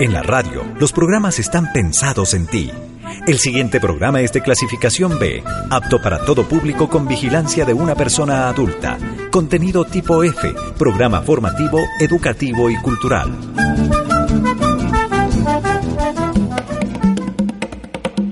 En 0.00 0.12
la 0.12 0.22
radio, 0.22 0.64
los 0.78 0.92
programas 0.92 1.38
están 1.38 1.72
pensados 1.72 2.34
en 2.34 2.46
ti. 2.46 2.70
El 3.26 3.38
siguiente 3.38 3.80
programa 3.80 4.20
es 4.20 4.32
de 4.32 4.40
clasificación 4.40 5.18
B, 5.18 5.42
apto 5.70 6.00
para 6.00 6.24
todo 6.24 6.48
público 6.48 6.88
con 6.88 7.06
vigilancia 7.06 7.64
de 7.64 7.74
una 7.74 7.94
persona 7.94 8.48
adulta. 8.48 8.98
Contenido 9.30 9.84
tipo 9.84 10.22
F, 10.24 10.54
programa 10.78 11.20
formativo, 11.22 11.80
educativo 12.00 12.70
y 12.70 12.76
cultural. 12.80 13.30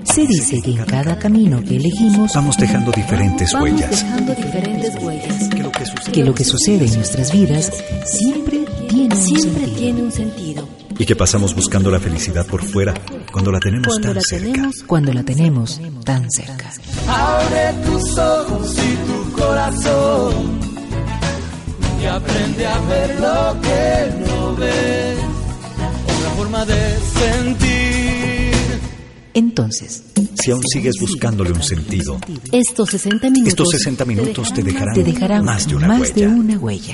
Se 0.03 0.25
dice 0.27 0.61
que 0.61 0.71
en 0.71 0.85
cada 0.85 1.17
camino 1.19 1.61
que 1.63 1.75
elegimos 1.77 2.33
Vamos 2.33 2.57
dejando 2.57 2.91
diferentes 2.91 3.53
vamos 3.53 3.69
huellas. 3.71 3.89
dejando 4.03 4.33
diferentes 4.35 4.95
huellas. 5.01 5.49
Que 5.49 5.63
lo 5.63 5.71
que 5.71 5.85
sucede- 5.85 6.11
Que 6.11 6.23
lo 6.23 6.33
que 6.35 6.43
sucede 6.43 6.85
en 6.87 6.95
nuestras 6.95 7.31
vidas 7.31 7.71
siempre 8.05 8.65
tiene 8.89 9.13
un 9.15 9.21
Siempre 9.21 9.51
sentido. 9.65 9.77
tiene 9.77 10.01
un 10.01 10.11
sentido. 10.11 10.67
Y 10.99 11.05
que 11.05 11.15
pasamos 11.15 11.55
buscando 11.55 11.89
la 11.89 11.99
felicidad 11.99 12.45
por 12.45 12.61
fuera 12.63 12.93
cuando 13.31 13.51
la 13.51 13.59
tenemos 13.59 13.87
Cuando 13.87 14.07
tan 14.09 14.15
la 14.15 14.21
cerca. 14.21 14.51
tenemos, 14.51 14.75
cuando 14.85 15.13
la 15.13 15.23
tenemos 15.23 15.81
tan 16.03 16.29
cerca. 16.29 16.71
Abre 17.07 17.73
tus 17.85 18.17
ojos 18.17 18.75
y 18.77 18.95
tu 19.07 19.31
corazón 19.31 20.59
y 22.01 22.05
aprende 22.05 22.65
a 22.67 22.79
ver 22.81 23.19
lo 23.19 23.61
que 23.61 24.29
no 24.29 24.55
ves. 24.55 25.19
Otra 26.17 26.29
forma 26.35 26.65
de 26.65 26.97
sentir. 27.17 28.79
Entonces, 29.33 30.03
Si 30.43 30.51
aún 30.51 30.63
sigues 30.67 30.95
buscándole 30.99 31.51
un 31.53 31.63
sentido, 31.63 32.19
Estos 32.51 32.89
60 32.89 33.29
minutos. 33.29 33.47
estos 33.49 33.69
60 33.71 34.03
minutos 34.05 34.53
te 34.53 34.63
dejarán, 34.63 34.95
te 34.95 35.03
dejarán 35.03 35.45
más 35.45 35.65
de 35.67 35.75
una 35.75 35.87
más 35.87 36.01
huella. 36.01 36.13
de 36.15 36.27
una 36.27 36.57
huella. 36.59 36.93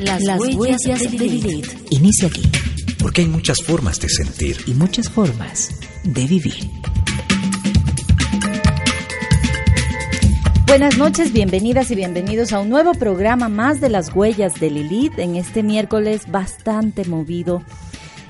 Las, 0.00 0.22
huellas, 0.54 1.00
de 1.10 1.18
Lilith. 1.18 1.66
Inicia 1.90 2.28
aquí 2.28 2.42
Porque 3.06 3.20
hay 3.20 3.28
muchas 3.28 3.58
formas 3.62 4.00
de 4.00 4.08
sentir. 4.08 4.56
y 4.66 4.74
muchas 4.74 5.08
formas 5.08 5.70
de 6.02 6.26
vivir. 6.26 6.68
Buenas 10.66 10.98
noches, 10.98 11.32
bienvenidas 11.32 11.92
y 11.92 11.94
bienvenidos 11.94 12.52
a 12.52 12.58
un 12.58 12.68
nuevo 12.68 12.94
programa 12.94 13.48
más 13.48 13.80
de 13.80 13.90
las 13.90 14.12
huellas 14.12 14.54
de 14.54 14.70
Lilith 14.70 15.20
en 15.20 15.36
este 15.36 15.62
miércoles 15.62 16.28
bastante 16.28 17.04
movido 17.04 17.62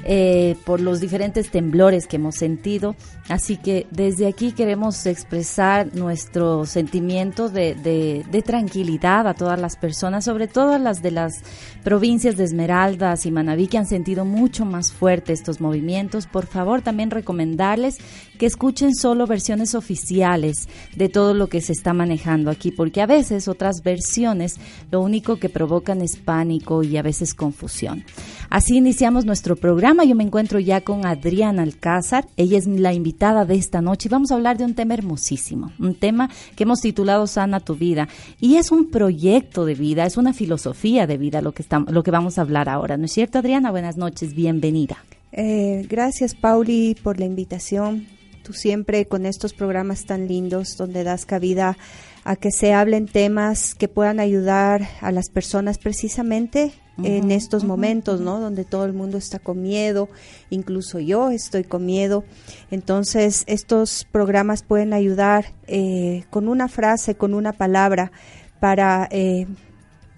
eh, 0.09 0.55
por 0.65 0.81
los 0.81 1.01
diferentes 1.01 1.51
temblores 1.51 2.07
que 2.07 2.15
hemos 2.15 2.37
sentido. 2.37 2.95
Así 3.29 3.57
que 3.57 3.89
desde 3.91 4.29
aquí 4.29 4.53
queremos 4.53 5.05
expresar 5.05 5.97
nuestro 5.97 6.65
sentimiento 6.65 7.49
de, 7.49 8.25
tranquilidad 8.47 9.27
a 9.27 9.35
todas 9.35 9.61
las 9.61 9.77
personas, 9.77 10.25
sobre 10.25 10.47
todo 10.47 10.79
las 10.79 11.03
de 11.03 11.11
las 11.11 11.43
provincias 11.83 12.37
de 12.37 12.45
Esmeraldas 12.45 13.27
y 13.27 13.33
Manabí 13.33 13.67
que 13.67 13.79
han 13.79 13.87
sentido 13.87 14.25
mucho 14.25 14.65
más 14.65 14.93
fuerte 14.93 15.33
estos 15.33 15.61
movimientos. 15.61 16.29
Por 16.29 16.47
favor, 16.47 16.83
también 16.83 17.11
recomendarles 17.11 17.99
que 18.39 18.47
escuchen 18.47 18.95
solo 18.95 19.27
versiones 19.27 19.75
oficiales 19.75 20.69
de 20.95 21.09
todo 21.09 21.35
lo 21.35 21.49
que 21.49 21.61
se 21.61 21.73
está 21.73 21.95
manejando 21.95 22.53
aquí, 22.53 22.71
porque 22.71 23.03
a 23.03 23.07
veces 23.07 23.49
otras 23.49 23.83
versiones 23.83 24.61
lo 24.93 25.01
único 25.01 25.37
que 25.37 25.49
provocan 25.49 26.01
es 26.01 26.17
pánico 26.17 26.85
y 26.85 26.97
a 26.97 27.03
veces 27.03 27.35
confusión. 27.35 28.05
Así 28.51 28.77
iniciamos 28.77 29.25
nuestro 29.25 29.57
programa. 29.57 29.96
Yo 30.05 30.15
me 30.15 30.25
encuentro 30.25 30.61
ya 30.61 30.83
con 30.83 31.07
Adriana 31.07 31.63
Alcázar. 31.63 32.27
Ella 32.37 32.59
es 32.59 32.67
la 32.67 32.93
invitada 32.93 33.45
de 33.45 33.55
esta 33.55 33.81
noche 33.81 34.09
y 34.09 34.11
vamos 34.11 34.31
a 34.31 34.35
hablar 34.35 34.59
de 34.59 34.65
un 34.65 34.75
tema 34.75 34.95
hermosísimo, 34.95 35.73
un 35.79 35.95
tema 35.95 36.31
que 36.55 36.65
hemos 36.65 36.81
titulado 36.81 37.27
Sana 37.27 37.61
tu 37.61 37.75
vida. 37.75 38.09
Y 38.41 38.57
es 38.57 38.71
un 38.71 38.91
proyecto 38.91 39.65
de 39.65 39.75
vida, 39.75 40.07
es 40.07 40.17
una 40.17 40.33
filosofía 40.33 41.07
de 41.07 41.17
vida 41.17 41.41
lo 41.41 41.53
que, 41.53 41.63
estamos, 41.63 41.93
lo 41.93 42.03
que 42.03 42.11
vamos 42.11 42.39
a 42.39 42.43
hablar 42.43 42.69
ahora. 42.69 42.97
¿No 42.97 43.07
es 43.07 43.13
cierto, 43.13 43.39
Adriana? 43.39 43.71
Buenas 43.71 43.97
noches, 43.97 44.35
bienvenida. 44.35 44.99
Eh, 45.33 45.87
gracias, 45.89 46.35
Pauli, 46.35 46.97
por 47.03 47.19
la 47.19 47.27
invitación. 47.27 48.07
Tú 48.47 48.53
siempre 48.53 49.07
con 49.07 49.27
estos 49.27 49.55
programas 49.55 50.05
tan 50.05 50.29
lindos 50.29 50.77
donde 50.77 51.03
das 51.03 51.27
cabida 51.27 51.77
a 52.23 52.37
que 52.37 52.53
se 52.53 52.73
hablen 52.73 53.07
temas 53.07 53.75
que 53.75 53.89
puedan 53.89 54.21
ayudar 54.21 54.87
a 55.01 55.11
las 55.11 55.31
personas 55.31 55.79
precisamente 55.79 56.73
en 57.03 57.33
estos 57.33 57.65
momentos, 57.65 58.21
¿no? 58.21 58.39
Donde 58.39 58.65
todo 58.65 58.85
el 58.85 58.93
mundo 58.93 59.19
está 59.19 59.41
con 59.41 59.63
miedo, 59.63 60.09
incluso 60.49 61.01
yo 61.01 61.31
estoy 61.31 61.65
con 61.65 61.85
miedo. 61.85 62.23
Entonces, 62.71 63.43
estos 63.49 64.07
programas 64.13 64.63
pueden 64.63 64.93
ayudar 64.93 65.47
eh, 65.67 66.23
con 66.31 66.47
una 66.47 66.69
frase, 66.69 67.17
con 67.17 67.35
una 67.35 67.53
palabra, 67.53 68.13
para 68.61 69.09
eh, 69.11 69.49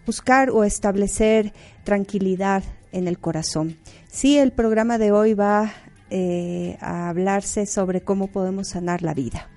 buscar 0.05 0.51
o 0.51 0.65
establecer 0.65 1.55
tranquilidad 1.83 2.63
en 2.93 3.09
el 3.09 3.19
corazón. 3.19 3.79
Sí, 4.11 4.37
el 4.37 4.53
programa 4.53 4.99
de 4.99 5.13
hoy 5.13 5.33
va 5.33 5.73
eh, 6.11 6.77
a 6.81 7.09
hablarse 7.09 7.67
sobre 7.67 8.01
cómo 8.01 8.29
podemos 8.29 8.69
sanar 8.69 9.03
la 9.03 9.15
vida. 9.15 9.49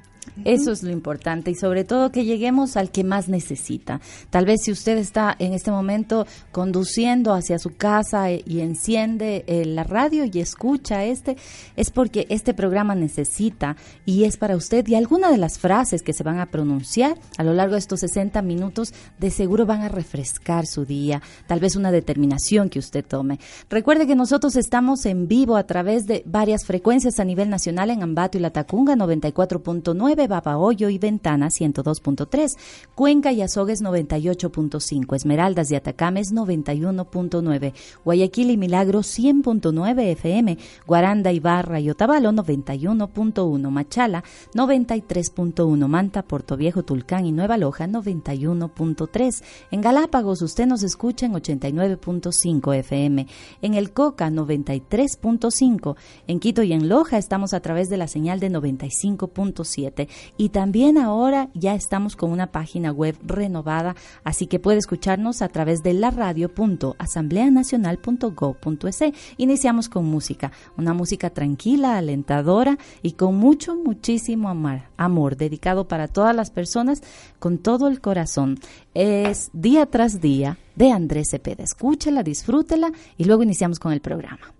Eso 0.45 0.71
es 0.71 0.81
lo 0.81 0.91
importante 0.91 1.51
y 1.51 1.55
sobre 1.55 1.83
todo 1.83 2.11
que 2.11 2.25
lleguemos 2.25 2.77
al 2.77 2.91
que 2.91 3.03
más 3.03 3.27
necesita. 3.27 4.01
Tal 4.29 4.45
vez 4.45 4.61
si 4.63 4.71
usted 4.71 4.97
está 4.97 5.35
en 5.37 5.53
este 5.53 5.71
momento 5.71 6.25
conduciendo 6.51 7.33
hacia 7.33 7.59
su 7.59 7.75
casa 7.75 8.31
eh, 8.31 8.43
y 8.45 8.61
enciende 8.61 9.43
eh, 9.47 9.65
la 9.65 9.83
radio 9.83 10.25
y 10.25 10.39
escucha 10.39 11.03
este, 11.03 11.37
es 11.75 11.91
porque 11.91 12.27
este 12.29 12.53
programa 12.53 12.95
necesita 12.95 13.75
y 14.05 14.23
es 14.23 14.37
para 14.37 14.55
usted 14.55 14.87
y 14.87 14.95
alguna 14.95 15.29
de 15.31 15.37
las 15.37 15.59
frases 15.59 16.01
que 16.01 16.13
se 16.13 16.23
van 16.23 16.39
a 16.39 16.47
pronunciar 16.47 17.17
a 17.37 17.43
lo 17.43 17.53
largo 17.53 17.73
de 17.73 17.79
estos 17.79 17.99
60 17.99 18.41
minutos 18.41 18.93
de 19.19 19.29
seguro 19.31 19.65
van 19.65 19.81
a 19.81 19.89
refrescar 19.89 20.65
su 20.65 20.85
día, 20.85 21.21
tal 21.47 21.59
vez 21.59 21.75
una 21.75 21.91
determinación 21.91 22.69
que 22.69 22.79
usted 22.79 23.05
tome. 23.05 23.39
Recuerde 23.69 24.07
que 24.07 24.15
nosotros 24.15 24.55
estamos 24.55 25.05
en 25.05 25.27
vivo 25.27 25.55
a 25.55 25.65
través 25.65 26.05
de 26.07 26.23
varias 26.25 26.65
frecuencias 26.65 27.19
a 27.19 27.25
nivel 27.25 27.49
nacional 27.49 27.91
en 27.91 28.03
Ambato 28.03 28.37
y 28.37 28.41
Latacunga 28.41 28.95
94.9, 28.95 30.10
Babahoyo 30.15 30.89
y 30.89 30.97
Ventana 30.97 31.47
102.3, 31.47 32.57
Cuenca 32.95 33.31
y 33.31 33.41
Azogues 33.41 33.83
98.5, 33.83 35.15
Esmeraldas 35.15 35.71
y 35.71 35.75
Atacames 35.75 36.33
91.9, 36.33 37.73
Guayaquil 38.03 38.51
y 38.51 38.57
Milagro 38.57 38.99
100.9 38.99 40.01
FM, 40.11 40.57
Guaranda, 40.85 41.31
Ibarra 41.31 41.79
y 41.79 41.89
Otavalo 41.89 42.31
91.1, 42.31 43.69
Machala 43.69 44.23
93.1, 44.53 45.87
Manta, 45.87 46.23
Puerto 46.23 46.57
Viejo, 46.57 46.83
Tulcán 46.83 47.25
y 47.25 47.31
Nueva 47.31 47.57
Loja 47.57 47.87
91.3, 47.87 49.43
en 49.71 49.81
Galápagos 49.81 50.41
usted 50.41 50.67
nos 50.67 50.83
escucha 50.83 51.25
en 51.25 51.33
89.5 51.33 52.75
FM, 52.75 53.27
en 53.61 53.73
El 53.73 53.91
Coca 53.91 54.29
93.5, 54.29 55.95
en 56.27 56.39
Quito 56.39 56.63
y 56.63 56.73
en 56.73 56.89
Loja 56.89 57.17
estamos 57.17 57.53
a 57.53 57.59
través 57.61 57.89
de 57.89 57.97
la 57.97 58.07
señal 58.07 58.39
de 58.39 58.51
95.7 58.51 60.00
y 60.37 60.49
también 60.49 60.97
ahora 60.97 61.49
ya 61.53 61.75
estamos 61.75 62.15
con 62.15 62.31
una 62.31 62.51
página 62.51 62.91
web 62.91 63.15
renovada, 63.23 63.95
así 64.23 64.47
que 64.47 64.59
puede 64.59 64.77
escucharnos 64.77 65.41
a 65.41 65.49
través 65.49 65.83
de 65.83 65.93
la 65.93 66.11
radio.asambleanacional.gov.es. 66.11 69.03
Iniciamos 69.37 69.89
con 69.89 70.05
música, 70.05 70.53
una 70.77 70.93
música 70.93 71.29
tranquila, 71.29 71.97
alentadora 71.97 72.77
y 73.01 73.13
con 73.13 73.35
mucho, 73.35 73.75
muchísimo 73.75 74.49
amor, 74.49 74.83
amor 74.97 75.37
dedicado 75.37 75.87
para 75.87 76.07
todas 76.07 76.35
las 76.35 76.51
personas 76.51 77.01
con 77.39 77.57
todo 77.57 77.87
el 77.87 78.01
corazón. 78.01 78.59
Es 78.93 79.49
día 79.53 79.85
tras 79.85 80.19
día 80.21 80.57
de 80.75 80.91
Andrés 80.91 81.29
Cepeda. 81.31 81.63
Escúchela, 81.63 82.23
disfrútela 82.23 82.91
y 83.17 83.23
luego 83.25 83.43
iniciamos 83.43 83.79
con 83.79 83.93
el 83.93 84.01
programa. 84.01 84.53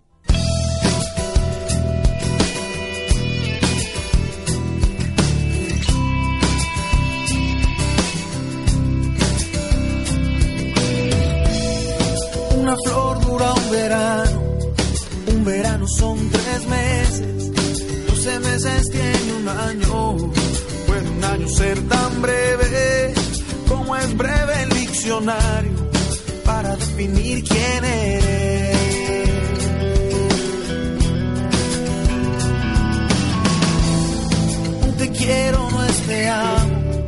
son 15.98 16.30
tres 16.30 16.68
meses, 16.68 17.52
doce 18.08 18.40
meses 18.40 18.90
tiene 18.92 19.34
un 19.40 19.48
año. 19.50 20.18
Puede 20.88 21.10
un 21.10 21.24
año 21.24 21.48
ser 21.48 21.80
tan 21.88 22.22
breve 22.22 23.14
como 23.68 23.96
es 23.96 24.18
breve 24.18 24.64
el 24.64 24.70
diccionario 24.70 25.90
para 26.44 26.76
definir 26.76 27.44
quién 27.44 27.86
eres. 27.86 28.78
Un 34.88 34.94
te 34.98 35.10
quiero 35.12 35.70
no 35.72 35.84
es 35.84 35.98
te 36.08 36.30
amo, 36.30 37.06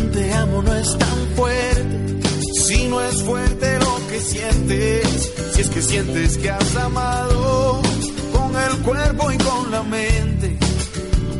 un 0.00 0.10
te 0.10 0.32
amo 0.34 0.62
no 0.62 0.74
es 0.74 0.98
tan 0.98 1.18
fuerte, 1.36 2.28
si 2.64 2.86
no 2.88 3.00
es 3.00 3.22
fuerte 3.22 3.78
lo 3.78 3.94
que 4.08 4.20
sientes, 4.20 5.32
si 5.54 5.60
es 5.60 5.70
que 5.70 5.82
sientes 5.82 6.38
que 6.38 6.50
has 6.50 6.76
amado 6.76 7.86
el 8.76 8.82
cuerpo 8.82 9.32
y 9.32 9.38
con 9.38 9.70
la 9.70 9.82
mente, 9.82 10.56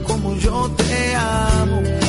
como 0.07 0.37
yo 0.37 0.71
te 0.77 1.15
amo. 1.15 2.06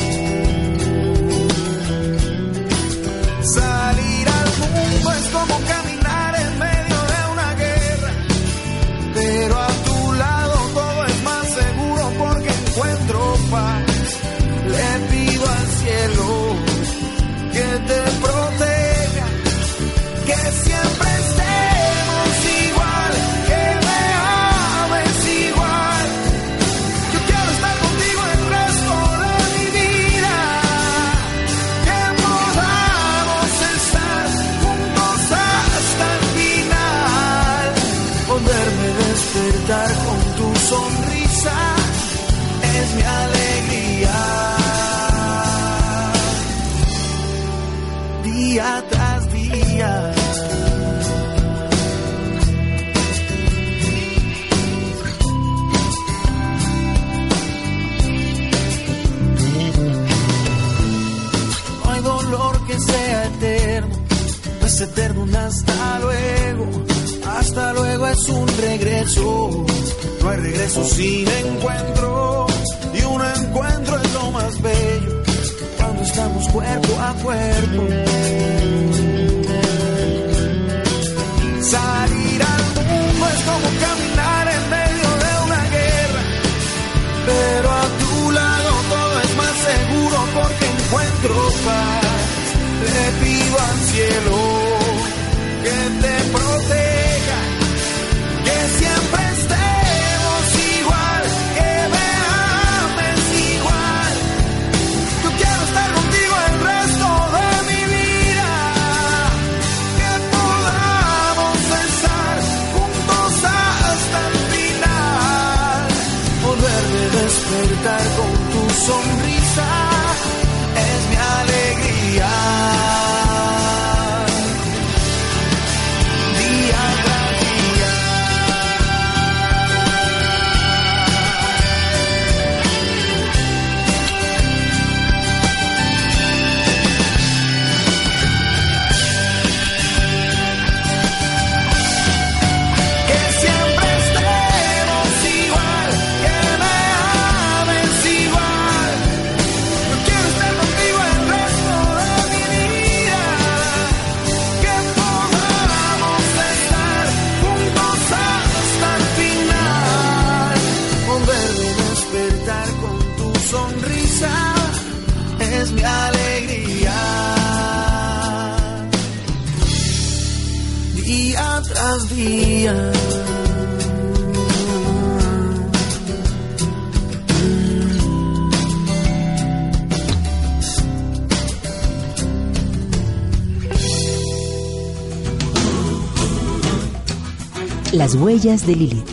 Huellas 188.38 188.68
de 188.68 188.76
Lilith, 188.76 189.08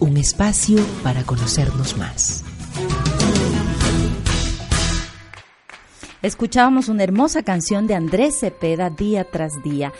un 0.00 0.16
espacio 0.16 0.78
para 1.02 1.24
conocernos 1.24 1.98
más. 1.98 2.42
Escuchábamos 6.22 6.88
una 6.88 7.02
hermosa 7.02 7.42
canción 7.42 7.86
de 7.86 7.94
Andrés 7.94 8.38
Cepeda 8.40 8.88
día 8.88 9.30
tras 9.30 9.62
día. 9.62 9.92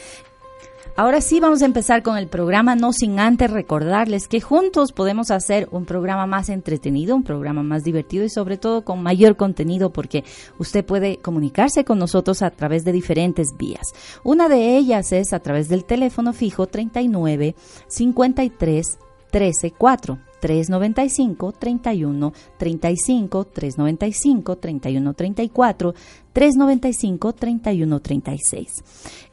Ahora 1.03 1.21
sí 1.21 1.41
vamos 1.41 1.63
a 1.63 1.65
empezar 1.65 2.05
con 2.05 2.17
el 2.17 2.29
programa, 2.29 2.77
no 2.77 2.93
sin 2.93 3.19
antes 3.19 3.51
recordarles 3.51 4.29
que 4.29 4.41
juntos 4.41 4.93
podemos 4.93 5.33
hacer 5.33 5.67
un 5.73 5.85
programa 5.85 6.27
más 6.29 6.49
entretenido, 6.49 7.17
un 7.17 7.25
programa 7.25 7.65
más 7.65 7.83
divertido 7.83 8.25
y 8.25 8.31
sobre 8.31 8.57
todo 8.57 8.85
con 8.85 9.03
mayor 9.03 9.35
contenido 9.35 9.91
porque 9.91 10.23
usted 10.61 10.85
puede 10.85 11.17
comunicarse 11.17 11.85
con 11.85 11.99
nosotros 11.99 12.41
a 12.43 12.53
través 12.53 12.85
de 12.85 12.93
diferentes 12.93 13.49
vías. 13.59 13.93
Una 14.23 14.49
de 14.49 14.77
ellas 14.77 15.11
es 15.11 15.33
a 15.33 15.41
través 15.41 15.69
del 15.69 15.85
teléfono 15.85 16.33
fijo 16.33 16.69
39 16.69 17.57
53 17.89 18.99
13 19.33 19.71
4. 19.73 20.32
395 20.43 21.53
31 21.53 22.33
35 22.59 23.45
395 23.45 24.57
31 24.57 25.15
34 25.15 25.95
395 26.33 27.33
31 27.33 28.01
36. 28.01 28.85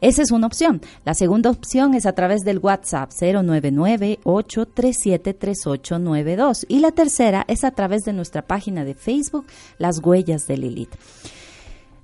Esa 0.02 0.22
es 0.22 0.32
una 0.32 0.46
opción. 0.46 0.82
La 1.06 1.16
segunda 1.16 1.50
opción 1.50 1.96
es 1.96 2.06
a 2.06 2.14
través 2.14 2.42
del 2.42 2.60
WhatsApp 2.60 3.10
099 3.20 4.20
837 4.24 5.34
3892 5.34 6.66
y 6.70 6.80
la 6.80 6.92
tercera 6.92 7.44
es 7.48 7.64
a 7.64 7.72
través 7.72 8.04
de 8.04 8.14
nuestra 8.14 8.44
página 8.44 8.86
de 8.86 8.94
Facebook 8.94 9.48
Las 9.80 10.00
Huellas 10.04 10.46
de 10.46 10.58
Lilith. 10.58 10.96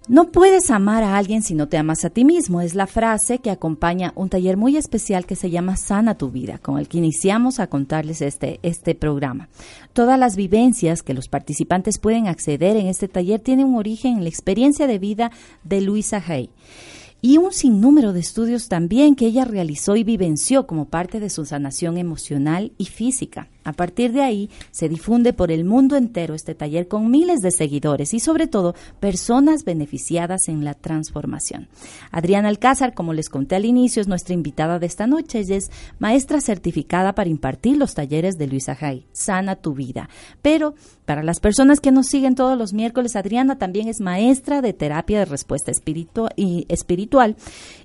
No 0.07 0.31
puedes 0.31 0.69
amar 0.69 1.01
a 1.01 1.17
alguien 1.17 1.41
si 1.41 1.55
no 1.55 1.67
te 1.67 1.77
amas 1.77 2.05
a 2.05 2.11
ti 2.11 2.25
mismo. 2.25 2.61
Es 2.61 2.75
la 2.75 2.85
frase 2.85 3.39
que 3.39 3.49
acompaña 3.49 4.13
un 4.15 4.29
taller 4.29 4.55
muy 4.55 4.77
especial 4.77 5.25
que 5.25 5.35
se 5.35 5.49
llama 5.49 5.77
Sana 5.77 6.15
tu 6.15 6.29
vida, 6.29 6.59
con 6.59 6.77
el 6.77 6.87
que 6.87 6.99
iniciamos 6.99 7.59
a 7.59 7.65
contarles 7.65 8.21
este, 8.21 8.59
este 8.61 8.93
programa. 8.93 9.49
Todas 9.93 10.19
las 10.19 10.35
vivencias 10.35 11.01
que 11.01 11.15
los 11.15 11.27
participantes 11.27 11.97
pueden 11.97 12.27
acceder 12.27 12.77
en 12.77 12.85
este 12.85 13.07
taller 13.07 13.39
tienen 13.39 13.65
un 13.65 13.77
origen 13.77 14.17
en 14.17 14.23
la 14.23 14.29
experiencia 14.29 14.85
de 14.85 14.99
vida 14.99 15.31
de 15.63 15.81
Luisa 15.81 16.23
Hay 16.27 16.51
y 17.19 17.39
un 17.39 17.51
sinnúmero 17.51 18.13
de 18.13 18.19
estudios 18.19 18.67
también 18.67 19.15
que 19.15 19.25
ella 19.25 19.43
realizó 19.43 19.95
y 19.95 20.03
vivenció 20.03 20.67
como 20.67 20.85
parte 20.85 21.19
de 21.19 21.31
su 21.31 21.45
sanación 21.45 21.97
emocional 21.97 22.73
y 22.77 22.85
física. 22.85 23.47
A 23.65 23.73
partir 23.73 24.13
de 24.13 24.21
ahí 24.21 24.49
se 24.71 24.87
difunde 24.87 25.33
por 25.33 25.51
el 25.51 25.65
mundo 25.65 25.97
entero 25.97 26.33
este 26.33 26.55
taller 26.55 26.87
con 26.87 27.11
miles 27.11 27.41
de 27.41 27.51
seguidores 27.51 28.13
y 28.13 28.19
sobre 28.19 28.47
todo 28.47 28.75
personas 28.99 29.65
beneficiadas 29.65 30.47
en 30.47 30.63
la 30.63 30.75
transformación. 30.75 31.67
Adriana 32.11 32.49
Alcázar, 32.49 32.93
como 32.93 33.11
les 33.11 33.27
conté 33.27 33.55
al 33.55 33.65
inicio, 33.65 34.01
es 34.01 34.07
nuestra 34.07 34.33
invitada 34.33 34.79
de 34.79 34.85
esta 34.85 35.07
noche. 35.07 35.39
Ella 35.39 35.57
es 35.57 35.71
maestra 35.99 36.39
certificada 36.41 37.13
para 37.13 37.29
impartir 37.29 37.77
los 37.77 37.95
talleres 37.95 38.35
de 38.35 38.47
Luisa 38.47 38.75
Jai, 38.75 39.05
Sana 39.11 39.55
tu 39.55 39.73
vida. 39.73 40.09
Pero 40.41 40.75
para 41.05 41.23
las 41.23 41.39
personas 41.39 41.79
que 41.79 41.91
nos 41.91 42.07
siguen 42.07 42.35
todos 42.35 42.57
los 42.57 42.73
miércoles, 42.73 43.15
Adriana 43.15 43.57
también 43.57 43.87
es 43.87 44.01
maestra 44.01 44.61
de 44.61 44.73
terapia 44.73 45.19
de 45.19 45.25
respuesta 45.25 45.71
espiritual 45.71 47.35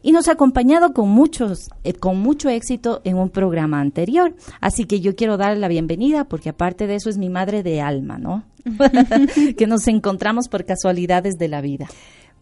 y, 0.02 0.12
nos 0.12 0.28
ha 0.28 0.32
acompañado 0.32 0.92
con, 0.92 1.08
muchos, 1.08 1.70
eh, 1.84 1.92
con 1.92 2.18
mucho 2.18 2.48
éxito 2.48 3.00
en 3.04 3.16
un 3.16 3.30
programa 3.30 3.80
anterior. 3.80 4.34
Así 4.60 4.84
que 4.84 5.00
yo 5.00 5.14
quiero 5.14 5.36
darle 5.36 5.60
la 5.60 5.68
bienvenida 5.70 6.24
porque 6.24 6.50
aparte 6.50 6.86
de 6.86 6.96
eso 6.96 7.08
es 7.08 7.16
mi 7.16 7.30
madre 7.30 7.62
de 7.62 7.80
alma, 7.80 8.18
¿no? 8.18 8.44
que 9.56 9.66
nos 9.66 9.88
encontramos 9.88 10.48
por 10.48 10.66
casualidades 10.66 11.38
de 11.38 11.48
la 11.48 11.62
vida. 11.62 11.88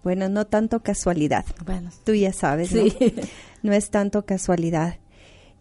Bueno, 0.03 0.29
no 0.29 0.47
tanto 0.47 0.81
casualidad. 0.81 1.45
Bueno, 1.65 1.91
Tú 2.05 2.15
ya 2.15 2.33
sabes, 2.33 2.71
sí. 2.71 2.93
¿no? 3.01 3.23
No 3.63 3.73
es 3.73 3.91
tanto 3.91 4.25
casualidad. 4.25 4.99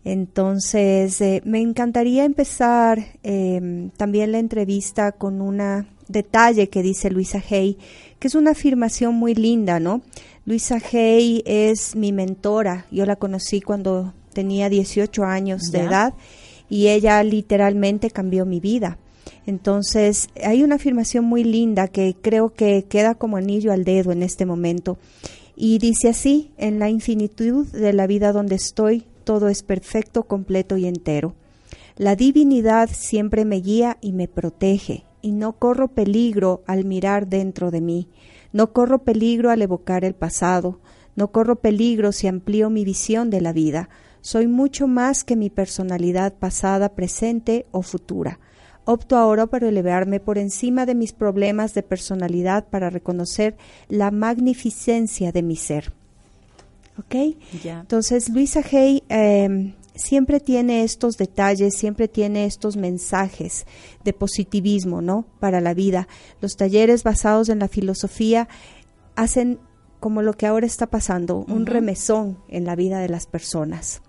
Entonces, 0.04 1.20
eh, 1.20 1.42
me 1.44 1.60
encantaría 1.60 2.24
empezar 2.24 3.04
eh, 3.24 3.90
también 3.98 4.32
la 4.32 4.40
entrevista 4.40 5.12
con 5.12 5.42
un 5.42 5.86
detalle 6.08 6.70
que 6.70 6.82
dice 6.84 7.10
Luisa 7.10 7.44
Hay, 7.50 7.78
que 8.20 8.28
es 8.28 8.36
una 8.36 8.52
afirmación 8.52 9.16
muy 9.16 9.36
linda, 9.36 9.80
¿no? 9.80 10.02
Luisa 10.46 10.80
Hay 10.94 11.44
es 11.46 11.96
mi 11.96 12.14
mentora. 12.14 12.86
Yo 12.92 13.06
la 13.06 13.18
conocí 13.18 13.60
cuando 13.60 14.14
tenía 14.32 14.70
18 14.70 15.24
años 15.24 15.72
de 15.72 15.80
edad 15.80 16.14
y 16.70 16.88
ella 16.88 17.22
literalmente 17.24 18.12
cambió 18.12 18.46
mi 18.46 18.60
vida. 18.60 18.98
Entonces, 19.46 20.30
hay 20.44 20.64
una 20.64 20.76
afirmación 20.76 21.26
muy 21.26 21.44
linda 21.44 21.88
que 21.88 22.16
creo 22.22 22.54
que 22.54 22.86
queda 22.88 23.16
como 23.16 23.38
anillo 23.38 23.72
al 23.72 23.84
dedo 23.84 24.12
en 24.12 24.24
este 24.24 24.46
momento. 24.46 24.98
Y 25.56 25.80
dice 25.80 26.10
así, 26.10 26.52
en 26.58 26.80
la 26.80 26.90
infinitud 26.90 27.68
de 27.68 27.94
la 27.94 28.08
vida 28.08 28.32
donde 28.32 28.56
estoy, 28.56 29.06
todo 29.24 29.50
es 29.50 29.64
perfecto, 29.64 30.24
completo 30.24 30.78
y 30.78 30.86
entero. 30.86 31.34
La 31.96 32.16
divinidad 32.16 32.90
siempre 32.92 33.44
me 33.44 33.58
guía 33.58 33.98
y 34.02 34.12
me 34.12 34.28
protege, 34.28 35.04
y 35.22 35.32
no 35.32 35.54
corro 35.54 35.88
peligro 35.88 36.62
al 36.68 36.86
mirar 36.86 37.28
dentro 37.28 37.72
de 37.72 37.82
mí. 37.82 38.08
No 38.54 38.72
corro 38.72 39.00
peligro 39.00 39.50
al 39.50 39.62
evocar 39.62 40.06
el 40.06 40.14
pasado. 40.14 40.80
No 41.16 41.32
corro 41.32 41.56
peligro 41.56 42.12
si 42.12 42.28
amplío 42.28 42.70
mi 42.70 42.86
visión 42.86 43.30
de 43.30 43.42
la 43.42 43.52
vida. 43.52 43.90
Soy 44.28 44.48
mucho 44.48 44.88
más 44.88 45.24
que 45.24 45.38
mi 45.38 45.50
personalidad 45.50 46.34
pasada, 46.34 46.96
presente 46.96 47.66
o 47.72 47.82
futura. 47.82 48.42
Opto 48.84 49.16
ahora 49.16 49.46
por 49.46 49.64
elevarme 49.64 50.20
por 50.20 50.38
encima 50.38 50.86
de 50.86 50.96
mis 50.96 51.14
problemas 51.14 51.74
de 51.74 51.82
personalidad 51.82 52.68
para 52.68 52.90
reconocer 52.90 53.56
la 53.88 54.12
magnificencia 54.12 55.32
de 55.32 55.44
mi 55.44 55.56
ser. 55.56 55.94
¿Ok? 57.00 57.38
Entonces, 57.64 58.28
Luisa 58.28 58.62
Hay 58.70 59.02
eh, 59.08 59.74
siempre 59.96 60.42
tiene 60.42 60.84
estos 60.84 61.16
detalles, 61.16 61.78
siempre 61.78 62.10
tiene 62.10 62.44
estos 62.44 62.76
mensajes 62.76 63.66
de 64.04 64.12
positivismo, 64.12 65.02
¿no? 65.02 65.26
Para 65.40 65.62
la 65.62 65.74
vida. 65.74 66.10
Los 66.42 66.58
talleres 66.58 67.04
basados 67.04 67.48
en 67.48 67.60
la 67.60 67.70
filosofía 67.70 68.50
hacen 69.16 69.58
como 70.02 70.22
lo 70.22 70.34
que 70.34 70.48
ahora 70.48 70.66
está 70.66 70.88
pasando, 70.88 71.46
un 71.48 71.66
remesón 71.66 72.40
en 72.50 72.66
la 72.66 72.76
vida 72.76 73.00
de 73.00 73.08
las 73.08 73.26
personas. 73.26 74.02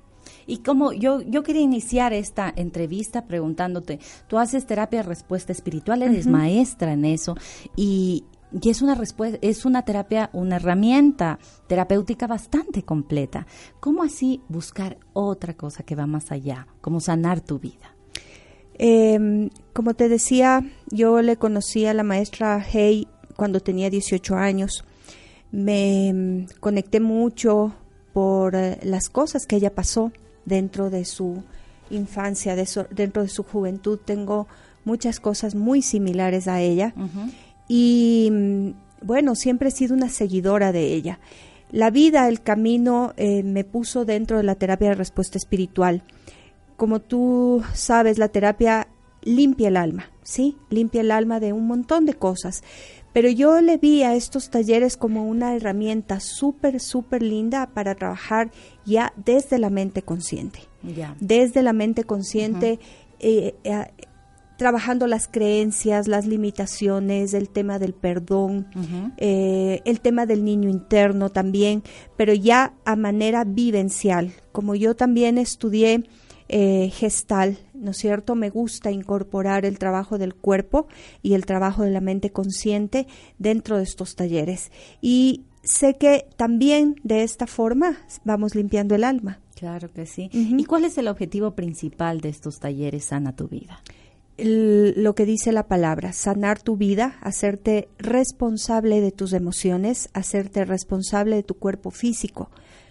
Y 0.49 0.59
como 0.59 0.93
yo, 0.93 1.21
yo 1.21 1.43
quería 1.43 1.61
iniciar 1.61 2.14
esta 2.14 2.50
entrevista 2.57 3.26
preguntándote, 3.26 4.00
tú 4.28 4.38
haces 4.38 4.67
terapia 4.67 5.02
de 5.02 5.09
respuesta 5.09 5.52
espiritual, 5.52 6.02
eres 6.02 6.26
maestra 6.26 6.95
en 6.95 7.05
eso 7.05 7.37
y, 7.76 8.25
y 8.59 8.71
es 8.71 8.81
una 8.81 8.95
respuesta, 8.95 9.38
es 9.43 9.67
una 9.67 9.83
terapia, 9.83 10.31
una 10.33 10.57
herramienta 10.57 11.38
terapéutica 11.67 12.26
bastante 12.26 12.83
completa. 12.83 13.47
¿Cómo 13.78 14.02
así 14.02 14.40
buscar 14.49 14.97
otra 15.12 15.52
cosa 15.52 15.83
que 15.83 15.95
va 15.95 16.07
más 16.07 16.33
allá, 16.33 16.67
como 16.81 17.00
sanar 17.00 17.43
tu 17.43 17.59
vida? 17.59 17.95
Eh, 18.78 19.50
como 19.75 19.93
te 19.93 20.09
decía, 20.09 20.64
yo 20.90 21.21
le 21.21 21.37
conocí 21.37 21.85
a 21.85 21.93
la 21.93 22.05
maestra 22.05 22.64
Hay 22.73 23.07
cuando 23.37 23.61
tenía 23.61 23.90
18 23.90 24.35
años. 24.35 24.83
Me 25.52 26.11
mm, 26.14 26.59
conecté 26.59 27.00
mucho 27.00 27.75
por 28.14 28.55
eh, 28.55 28.78
las 28.83 29.11
cosas 29.11 29.47
que 29.47 29.57
ella 29.57 29.75
pasó 29.75 30.11
dentro 30.49 30.90
de 30.90 31.05
su 31.05 31.43
infancia, 31.90 32.57
de 32.57 32.67
su- 32.67 32.87
dentro 32.90 33.23
de 33.23 33.28
su 33.28 33.43
juventud. 33.45 33.99
Tengo 34.05 34.47
muchas 34.85 35.21
cosas 35.21 35.55
muy 35.55 35.83
similares 35.83 36.49
a 36.49 36.61
ella. 36.61 36.93
Y 37.69 38.28
mm, 38.33 38.69
bueno, 39.02 39.35
siempre 39.35 39.69
he 39.69 39.73
sido 39.73 39.95
una 39.95 40.09
seguidora 40.09 40.73
de 40.73 40.93
ella. 40.95 41.19
La 41.71 41.90
vida, 41.90 42.28
el 42.28 42.40
camino, 42.40 43.12
eh, 43.17 43.43
me 43.43 43.62
puso 43.64 44.05
dentro 44.05 44.38
de 44.38 44.43
la 44.43 44.55
terapia 44.55 44.88
de 44.88 44.95
respuesta 44.95 45.37
espiritual. 45.38 46.02
Como 46.76 47.00
tú 47.00 47.62
sabes, 47.75 48.19
la 48.19 48.28
terapia 48.28 48.88
limpia 49.28 49.68
el 49.68 49.76
alma, 49.76 50.11
¿sí? 50.23 50.56
Limpia 50.70 51.02
el 51.02 51.11
alma 51.11 51.38
de 51.40 51.52
un 51.52 51.66
montón 51.66 52.06
de 52.06 52.14
cosas. 52.14 52.62
Pero 53.12 53.30
yo 53.30 53.61
le 53.61 53.78
vi 53.78 54.02
a 54.02 54.14
estos 54.14 54.50
talleres 54.50 54.97
como 54.97 55.26
una 55.26 55.54
herramienta 55.54 56.20
súper, 56.20 56.78
súper 56.80 57.23
linda 57.23 57.68
para 57.75 57.94
trabajar 57.94 58.50
ya 58.85 59.12
desde 59.16 59.58
la 59.58 59.70
mente 59.70 60.02
consciente 60.02 60.61
Ya. 60.82 61.16
desde 61.20 61.62
la 61.62 61.73
mente 61.73 62.04
consciente, 62.04 62.78
eh, 63.18 63.54
eh, 63.64 63.87
trabajando 64.56 65.06
las 65.06 65.28
creencias, 65.28 66.08
las 66.08 66.26
limitaciones, 66.26 67.32
el 67.32 67.49
tema 67.49 67.78
del 67.78 67.92
perdón, 67.94 68.66
eh, 69.16 69.80
el 69.85 70.00
tema 70.00 70.26
del 70.26 70.44
niño 70.44 70.68
interno 70.68 71.30
también, 71.30 71.82
pero 72.16 72.35
ya 72.35 72.75
a 72.85 72.97
manera 72.97 73.44
vivencial. 73.44 74.32
Como 74.52 74.75
yo 74.75 74.94
también 74.97 75.38
estudié 75.38 76.04
eh, 76.49 76.90
gestal, 76.93 77.59
¿no 77.75 77.90
es 77.90 77.97
cierto? 77.99 78.35
Me 78.35 78.50
gusta 78.50 78.90
incorporar 78.90 79.64
el 79.64 79.78
trabajo 79.78 80.19
del 80.19 80.35
cuerpo 80.35 80.88
y 81.23 81.35
el 81.35 81.45
trabajo 81.47 81.83
de 81.83 81.90
la 81.90 82.00
mente 82.00 82.31
consciente 82.31 83.07
dentro 83.38 83.76
de 83.76 83.83
estos 83.85 84.17
talleres. 84.17 84.71
Y 85.00 85.45
sé 85.62 85.95
que 85.95 86.26
también 86.37 86.97
de 87.05 87.23
esta 87.23 87.47
forma 87.47 87.99
vamos 88.25 88.55
limpiando 88.55 88.95
el 88.95 89.05
alma. 89.05 89.40
Claro 89.55 89.93
que 89.93 90.07
sí. 90.07 90.31
¿Y 90.33 90.64
cuál 90.64 90.85
es 90.85 90.97
el 90.99 91.09
objetivo 91.09 91.50
principal 91.57 92.21
de 92.21 92.28
estos 92.28 92.61
talleres 92.61 93.05
Sana 93.07 93.35
tu 93.37 93.49
vida? 93.49 93.83
el- 94.37 94.95
lo 95.02 95.17
que 95.17 95.26
dice 95.26 95.50
la 95.50 95.67
palabra, 95.67 96.12
sanar 96.12 96.62
tu 96.62 96.76
vida, 96.76 97.19
hacerte 97.23 97.88
responsable 97.99 99.00
de 99.00 99.11
tus 99.11 99.33
emociones, 99.33 100.11
hacerte 100.12 100.64
responsable 100.64 101.35
de 101.35 101.43
tu 101.43 101.55
cuerpo 101.55 101.90
físico. 101.90 102.49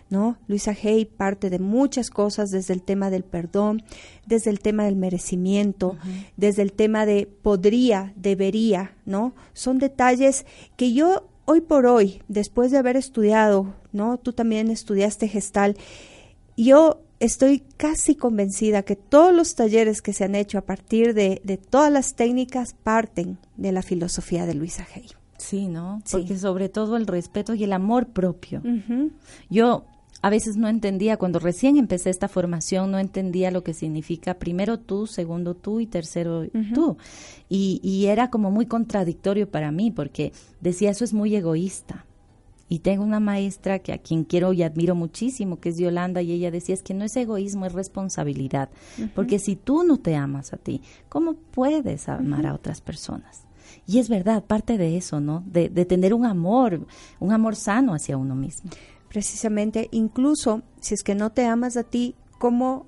¿No? 0.09 0.37
Luisa 0.47 0.73
Hay 0.83 1.05
parte 1.05 1.49
de 1.49 1.59
muchas 1.59 2.09
cosas 2.09 2.49
desde 2.49 2.73
el 2.73 2.81
tema 2.81 3.09
del 3.09 3.23
perdón, 3.23 3.83
desde 4.25 4.49
el 4.51 4.59
tema 4.59 4.85
del 4.85 4.95
merecimiento, 4.95 5.97
desde 6.37 6.61
el 6.61 6.71
tema 6.71 7.05
de 7.05 7.27
podría, 7.41 8.13
debería, 8.15 8.95
¿no? 9.05 9.33
Son 9.53 9.79
detalles 9.79 10.45
que 10.77 10.93
yo 10.93 11.27
hoy 11.43 11.61
por 11.61 11.85
hoy, 11.85 12.21
después 12.27 12.71
de 12.71 12.77
haber 12.77 12.95
estudiado, 12.95 13.73
¿no? 13.91 14.17
Tú 14.17 14.31
también 14.31 14.69
estudiaste 14.69 15.27
gestal, 15.27 15.75
yo 16.55 17.01
estoy 17.19 17.63
casi 17.77 18.15
convencida 18.15 18.83
que 18.83 18.95
todos 18.95 19.33
los 19.33 19.55
talleres 19.55 20.01
que 20.01 20.13
se 20.13 20.23
han 20.23 20.35
hecho 20.35 20.57
a 20.57 20.61
partir 20.61 21.13
de, 21.13 21.41
de 21.43 21.57
todas 21.57 21.91
las 21.91 22.15
técnicas 22.15 22.73
parten 22.73 23.37
de 23.57 23.71
la 23.71 23.81
filosofía 23.81 24.45
de 24.45 24.53
Luisa 24.53 24.87
Hay. 24.95 25.07
Sí, 25.37 25.67
¿no? 25.67 26.01
Sí. 26.03 26.17
Porque 26.17 26.37
sobre 26.37 26.69
todo 26.69 26.97
el 26.97 27.07
respeto 27.07 27.53
y 27.53 27.63
el 27.63 27.73
amor 27.73 28.07
propio. 28.07 28.61
Yo 29.49 29.85
a 30.21 30.29
veces 30.29 30.57
no 30.57 30.67
entendía, 30.67 31.17
cuando 31.17 31.39
recién 31.39 31.77
empecé 31.77 32.09
esta 32.09 32.27
formación, 32.27 32.91
no 32.91 32.99
entendía 32.99 33.51
lo 33.51 33.63
que 33.63 33.73
significa 33.73 34.33
primero 34.33 34.79
tú, 34.79 35.05
segundo 35.05 35.53
tú 35.53 35.79
y 35.79 35.85
tercero 35.85 36.45
tú. 36.73 36.97
Y, 37.49 37.79
y 37.83 38.07
era 38.07 38.29
como 38.29 38.49
muy 38.49 38.65
contradictorio 38.65 39.49
para 39.49 39.71
mí 39.71 39.91
porque 39.91 40.33
decía, 40.59 40.89
eso 40.89 41.03
es 41.03 41.13
muy 41.13 41.35
egoísta. 41.35 42.05
Y 42.69 42.79
tengo 42.79 43.03
una 43.03 43.21
maestra 43.21 43.79
que 43.79 43.93
a 43.93 43.97
quien 43.97 44.25
quiero 44.25 44.51
y 44.51 44.63
admiro 44.63 44.93
muchísimo, 44.93 45.59
que 45.59 45.69
es 45.69 45.77
Yolanda, 45.77 46.21
y 46.21 46.33
ella 46.33 46.51
decía, 46.51 46.75
es 46.75 46.83
que 46.83 46.93
no 46.93 47.05
es 47.05 47.15
egoísmo, 47.15 47.65
es 47.65 47.71
responsabilidad. 47.71 48.69
Porque 49.15 49.39
si 49.39 49.55
tú 49.55 49.83
no 49.83 49.97
te 49.97 50.15
amas 50.15 50.51
a 50.51 50.57
ti, 50.57 50.81
¿cómo 51.07 51.35
puedes 51.35 52.09
amar 52.09 52.45
a 52.45 52.53
otras 52.53 52.81
personas? 52.81 53.43
Y 53.85 53.99
es 53.99 54.09
verdad, 54.09 54.43
parte 54.43 54.77
de 54.77 54.97
eso, 54.97 55.21
¿no? 55.21 55.43
De, 55.45 55.69
de 55.69 55.85
tener 55.85 56.13
un 56.13 56.25
amor, 56.25 56.85
un 57.19 57.31
amor 57.31 57.55
sano 57.55 57.93
hacia 57.93 58.17
uno 58.17 58.35
mismo. 58.35 58.69
Precisamente, 59.09 59.87
incluso 59.91 60.63
si 60.79 60.93
es 60.93 61.03
que 61.03 61.15
no 61.15 61.31
te 61.31 61.45
amas 61.45 61.77
a 61.77 61.83
ti, 61.83 62.15
¿cómo 62.39 62.85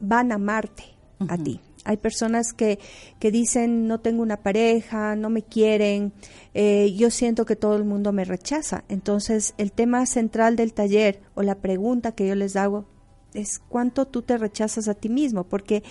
van 0.00 0.32
a 0.32 0.36
amarte 0.36 0.84
a 1.28 1.36
ti? 1.38 1.60
Hay 1.84 1.96
personas 1.96 2.52
que, 2.52 2.78
que 3.18 3.30
dicen, 3.30 3.86
no 3.86 4.00
tengo 4.00 4.22
una 4.22 4.42
pareja, 4.42 5.16
no 5.16 5.30
me 5.30 5.42
quieren, 5.42 6.12
eh, 6.52 6.94
yo 6.94 7.10
siento 7.10 7.46
que 7.46 7.56
todo 7.56 7.76
el 7.76 7.84
mundo 7.84 8.12
me 8.12 8.24
rechaza. 8.24 8.84
Entonces, 8.88 9.54
el 9.56 9.72
tema 9.72 10.04
central 10.06 10.56
del 10.56 10.74
taller 10.74 11.22
o 11.34 11.42
la 11.42 11.56
pregunta 11.56 12.12
que 12.12 12.26
yo 12.26 12.34
les 12.34 12.56
hago 12.56 12.84
es 13.32 13.60
cuánto 13.60 14.06
tú 14.06 14.22
te 14.22 14.36
rechazas 14.36 14.88
a 14.88 14.94
ti 14.94 15.08
mismo, 15.08 15.44
porque 15.44 15.82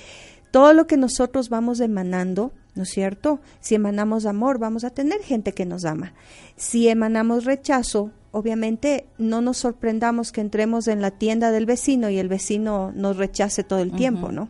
todo 0.51 0.73
lo 0.73 0.87
que 0.87 0.97
nosotros 0.97 1.49
vamos 1.49 1.79
emanando, 1.79 2.53
¿no 2.75 2.83
es 2.83 2.89
cierto? 2.89 3.39
Si 3.59 3.75
emanamos 3.75 4.25
amor, 4.25 4.59
vamos 4.59 4.83
a 4.83 4.89
tener 4.89 5.21
gente 5.21 5.53
que 5.53 5.65
nos 5.65 5.85
ama. 5.85 6.13
Si 6.55 6.87
emanamos 6.87 7.45
rechazo, 7.45 8.11
obviamente 8.31 9.05
no 9.17 9.41
nos 9.41 9.57
sorprendamos 9.57 10.31
que 10.31 10.41
entremos 10.41 10.87
en 10.87 11.01
la 11.01 11.11
tienda 11.11 11.51
del 11.51 11.65
vecino 11.65 12.09
y 12.09 12.17
el 12.17 12.27
vecino 12.27 12.91
nos 12.95 13.17
rechace 13.17 13.63
todo 13.63 13.79
el 13.79 13.91
tiempo, 13.91 14.31
¿no? 14.31 14.49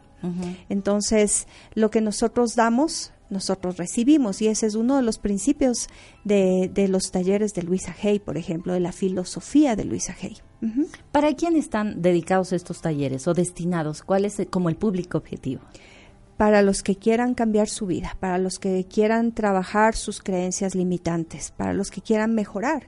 Entonces, 0.67 1.47
lo 1.75 1.89
que 1.89 2.01
nosotros 2.01 2.55
damos, 2.55 3.13
nosotros 3.29 3.77
recibimos 3.77 4.41
y 4.41 4.47
ese 4.47 4.65
es 4.65 4.75
uno 4.75 4.97
de 4.97 5.01
los 5.01 5.17
principios 5.17 5.87
de, 6.25 6.69
de 6.73 6.87
los 6.87 7.11
talleres 7.11 7.53
de 7.53 7.63
Luisa 7.63 7.95
Hay, 8.03 8.19
por 8.19 8.37
ejemplo, 8.37 8.73
de 8.73 8.81
la 8.81 8.91
filosofía 8.91 9.75
de 9.75 9.85
Luisa 9.85 10.15
Hay. 10.21 10.37
¿Para 11.13 11.33
quién 11.35 11.55
están 11.55 12.01
dedicados 12.01 12.51
estos 12.51 12.81
talleres 12.81 13.27
o 13.27 13.33
destinados? 13.33 14.03
¿Cuál 14.03 14.25
es 14.25 14.41
como 14.49 14.67
el 14.67 14.75
público 14.75 15.17
objetivo? 15.17 15.61
Para 16.35 16.61
los 16.61 16.83
que 16.83 16.95
quieran 16.95 17.33
cambiar 17.33 17.69
su 17.69 17.85
vida, 17.85 18.17
para 18.19 18.37
los 18.37 18.59
que 18.59 18.85
quieran 18.85 19.33
trabajar 19.33 19.95
sus 19.95 20.21
creencias 20.21 20.75
limitantes, 20.75 21.51
para 21.55 21.73
los 21.73 21.91
que 21.91 22.01
quieran 22.01 22.33
mejorar, 22.33 22.87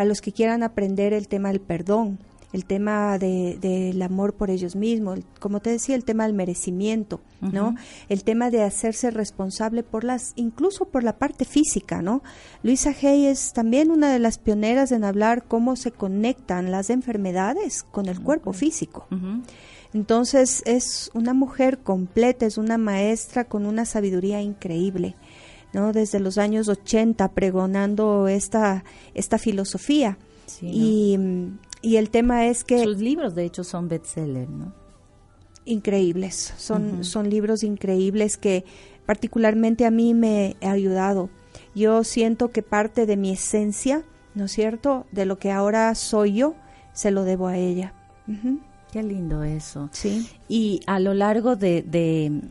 para 0.00 0.08
los 0.08 0.22
que 0.22 0.32
quieran 0.32 0.62
aprender 0.62 1.12
el 1.12 1.28
tema 1.28 1.50
del 1.50 1.60
perdón, 1.60 2.18
el 2.54 2.64
tema 2.64 3.18
del 3.18 3.60
de, 3.60 4.02
amor 4.02 4.32
por 4.32 4.48
ellos 4.48 4.74
mismos, 4.74 5.18
como 5.40 5.60
te 5.60 5.68
decía, 5.68 5.94
el 5.94 6.06
tema 6.06 6.24
del 6.24 6.32
merecimiento, 6.32 7.20
¿no? 7.42 7.74
El 8.08 8.24
tema 8.24 8.48
de 8.48 8.62
hacerse 8.62 9.10
responsable 9.10 9.82
por 9.82 10.04
las, 10.04 10.32
incluso 10.36 10.86
por 10.86 11.04
la 11.04 11.18
parte 11.18 11.44
física, 11.44 12.00
¿no? 12.00 12.22
Luisa 12.62 12.94
Hay 13.02 13.26
es 13.26 13.52
también 13.52 13.90
una 13.90 14.10
de 14.10 14.20
las 14.20 14.38
pioneras 14.38 14.90
en 14.90 15.04
hablar 15.04 15.44
cómo 15.44 15.76
se 15.76 15.92
conectan 15.92 16.70
las 16.70 16.88
enfermedades 16.88 17.82
con 17.82 18.06
el 18.06 18.22
cuerpo 18.22 18.54
físico. 18.54 19.06
Entonces 19.92 20.62
es 20.64 21.10
una 21.12 21.34
mujer 21.34 21.80
completa, 21.80 22.46
es 22.46 22.56
una 22.56 22.78
maestra 22.78 23.44
con 23.44 23.66
una 23.66 23.84
sabiduría 23.84 24.40
increíble. 24.40 25.14
¿No? 25.72 25.92
desde 25.92 26.20
los 26.20 26.38
años 26.38 26.68
80 26.68 27.32
pregonando 27.32 28.28
esta, 28.28 28.84
esta 29.14 29.38
filosofía. 29.38 30.18
y, 30.60 31.18
y, 31.82 31.96
el 31.96 32.10
tema 32.10 32.46
es 32.46 32.64
que... 32.64 32.82
Sus 32.82 32.98
libros, 32.98 33.34
de 33.34 33.44
hecho, 33.44 33.64
son 33.64 33.88
bestsellers, 33.88 34.50
¿no? 34.50 34.74
Increíbles, 35.64 36.54
son, 36.56 37.04
son 37.04 37.30
libros 37.30 37.62
increíbles 37.62 38.36
que 38.36 38.64
particularmente 39.06 39.86
a 39.86 39.90
mí 39.90 40.14
me 40.14 40.56
ha 40.62 40.70
ayudado. 40.70 41.30
Yo 41.74 42.02
siento 42.04 42.50
que 42.50 42.62
parte 42.62 43.06
de 43.06 43.16
mi 43.16 43.30
esencia, 43.30 44.04
¿no 44.34 44.46
es 44.46 44.52
cierto?, 44.52 45.06
de 45.12 45.26
lo 45.26 45.38
que 45.38 45.52
ahora 45.52 45.94
soy 45.94 46.34
yo, 46.34 46.54
se 46.92 47.10
lo 47.10 47.24
debo 47.24 47.46
a 47.46 47.56
ella. 47.56 47.94
Qué 48.92 49.02
lindo 49.02 49.44
eso. 49.44 49.88
Sí. 49.92 50.28
Y 50.48 50.80
a 50.86 50.98
lo 50.98 51.14
largo 51.14 51.56
de, 51.56 51.82
de 51.82 52.42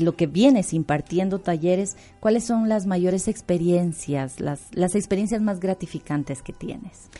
lo 0.00 0.16
que 0.16 0.26
vienes 0.26 0.72
impartiendo 0.72 1.38
talleres, 1.38 1.96
¿cuáles 2.20 2.44
son 2.44 2.68
las 2.68 2.86
mayores 2.86 3.28
experiencias, 3.28 4.40
las, 4.40 4.60
las 4.72 4.94
experiencias 4.94 5.42
más 5.42 5.60
gratificantes 5.60 6.42
que 6.42 6.52
tienes? 6.52 7.10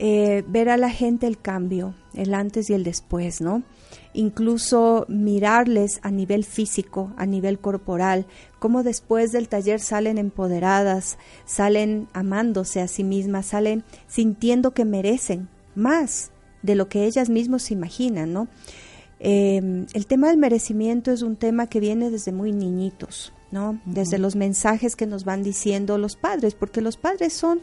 Eh, 0.00 0.44
ver 0.46 0.68
a 0.68 0.76
la 0.76 0.90
gente 0.90 1.26
el 1.26 1.38
cambio, 1.40 1.92
el 2.14 2.32
antes 2.32 2.70
y 2.70 2.72
el 2.72 2.84
después, 2.84 3.40
¿no? 3.40 3.64
Incluso 4.12 5.04
mirarles 5.08 5.98
a 6.02 6.12
nivel 6.12 6.44
físico, 6.44 7.12
a 7.16 7.26
nivel 7.26 7.58
corporal, 7.58 8.26
cómo 8.60 8.84
después 8.84 9.32
del 9.32 9.48
taller 9.48 9.80
salen 9.80 10.16
empoderadas, 10.16 11.18
salen 11.46 12.06
amándose 12.12 12.80
a 12.80 12.86
sí 12.86 13.02
mismas, 13.02 13.46
salen 13.46 13.82
sintiendo 14.06 14.72
que 14.72 14.84
merecen 14.84 15.48
más 15.74 16.30
de 16.62 16.76
lo 16.76 16.88
que 16.88 17.04
ellas 17.04 17.28
mismas 17.28 17.62
se 17.62 17.74
imaginan, 17.74 18.32
¿no? 18.32 18.46
Eh, 19.20 19.86
el 19.92 20.06
tema 20.06 20.28
del 20.28 20.38
merecimiento 20.38 21.10
es 21.10 21.22
un 21.22 21.36
tema 21.36 21.66
que 21.66 21.80
viene 21.80 22.10
desde 22.10 22.32
muy 22.32 22.52
niñitos, 22.52 23.32
¿no? 23.50 23.80
Desde 23.84 24.18
los 24.18 24.36
mensajes 24.36 24.94
que 24.94 25.06
nos 25.06 25.24
van 25.24 25.42
diciendo 25.42 25.98
los 25.98 26.16
padres, 26.16 26.54
porque 26.54 26.80
los 26.80 26.96
padres 26.96 27.32
son 27.32 27.60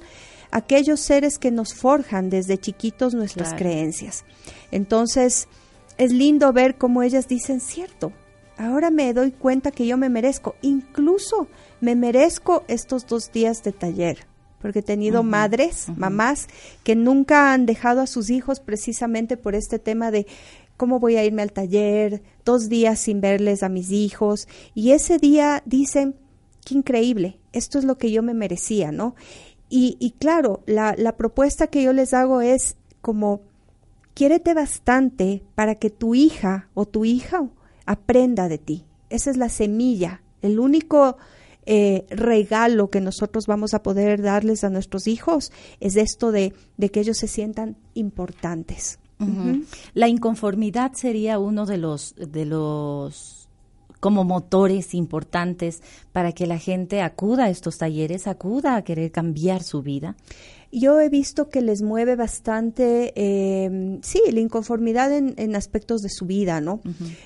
aquellos 0.52 1.00
seres 1.00 1.38
que 1.38 1.52
nos 1.52 1.74
forjan 1.74 2.30
desde 2.30 2.58
chiquitos 2.58 3.14
nuestras 3.14 3.54
creencias. 3.54 4.26
Entonces, 4.72 5.48
es 5.98 6.12
lindo 6.12 6.52
ver 6.54 6.78
cómo 6.78 7.04
ellas 7.04 7.28
dicen, 7.28 7.60
cierto, 7.60 8.12
ahora 8.58 8.90
me 8.90 9.14
doy 9.14 9.32
cuenta 9.32 9.72
que 9.72 9.88
yo 9.88 9.98
me 9.98 10.10
merezco, 10.10 10.56
incluso 10.62 11.48
me 11.82 11.96
merezco 11.96 12.64
estos 12.68 13.06
dos 13.06 13.32
días 13.32 13.64
de 13.64 13.72
taller, 13.72 14.28
porque 14.62 14.80
he 14.80 14.84
tenido 14.84 15.24
madres, 15.24 15.88
mamás, 15.96 16.48
que 16.84 16.96
nunca 16.96 17.54
han 17.54 17.66
dejado 17.66 18.02
a 18.02 18.08
sus 18.08 18.30
hijos 18.30 18.60
precisamente 18.60 19.38
por 19.38 19.56
este 19.56 19.80
tema 19.80 20.12
de 20.12 20.26
¿Cómo 20.78 21.00
voy 21.00 21.16
a 21.16 21.24
irme 21.24 21.42
al 21.42 21.52
taller? 21.52 22.22
Dos 22.44 22.70
días 22.70 23.00
sin 23.00 23.22
verles 23.22 23.64
a 23.64 23.70
mis 23.70 23.92
hijos. 23.92 24.48
Y 24.74 24.92
ese 24.92 25.18
día 25.18 25.64
dicen, 25.66 26.16
qué 26.66 26.76
increíble, 26.76 27.40
esto 27.54 27.80
es 27.80 27.86
lo 27.86 27.98
que 27.98 28.12
yo 28.12 28.24
me 28.24 28.34
merecía, 28.34 28.92
¿no? 28.92 29.16
Y, 29.70 29.98
y 30.00 30.12
claro, 30.12 30.64
la, 30.66 30.96
la 30.98 31.16
propuesta 31.16 31.68
que 31.68 31.84
yo 31.84 31.94
les 31.94 32.14
hago 32.14 32.42
es 32.42 32.76
como, 33.02 33.42
quiérete 34.14 34.54
bastante 34.54 35.44
para 35.56 35.76
que 35.76 35.90
tu 35.90 36.16
hija 36.16 36.70
o 36.74 36.86
tu 36.86 37.06
hija 37.06 37.48
aprenda 37.86 38.48
de 38.48 38.58
ti. 38.58 38.86
Esa 39.10 39.32
es 39.32 39.38
la 39.38 39.50
semilla, 39.50 40.22
el 40.42 40.60
único 40.60 41.18
eh, 41.68 42.06
regalo 42.10 42.92
que 42.92 43.02
nosotros 43.02 43.48
vamos 43.48 43.74
a 43.74 43.82
poder 43.82 44.22
darles 44.22 44.64
a 44.64 44.70
nuestros 44.70 45.08
hijos 45.08 45.52
es 45.80 45.96
esto 45.96 46.32
de, 46.32 46.54
de 46.78 46.90
que 46.90 47.00
ellos 47.00 47.18
se 47.18 47.28
sientan 47.28 47.78
importantes. 47.96 49.00
La 49.94 50.08
inconformidad 50.08 50.94
sería 50.94 51.40
uno 51.40 51.66
de 51.66 51.78
los 51.78 52.16
de 52.16 52.46
los 52.46 53.46
como 54.06 54.24
motores 54.24 54.94
importantes 54.94 55.82
para 56.12 56.32
que 56.32 56.46
la 56.46 56.60
gente 56.60 57.02
acuda 57.02 57.46
a 57.46 57.50
estos 57.50 57.80
talleres, 57.80 58.28
acuda 58.28 58.76
a 58.76 58.84
querer 58.84 59.12
cambiar 59.12 59.64
su 59.64 59.82
vida. 59.82 60.16
Yo 60.72 61.00
he 61.00 61.10
visto 61.10 61.50
que 61.50 61.62
les 61.62 61.82
mueve 61.82 62.16
bastante, 62.16 63.14
eh, 63.16 63.98
sí, 64.04 64.22
la 64.32 64.42
inconformidad 64.42 65.12
en, 65.12 65.56
aspectos 65.56 66.04
de 66.04 66.10
su 66.10 66.28
vida, 66.28 66.62
¿no? 66.62 66.82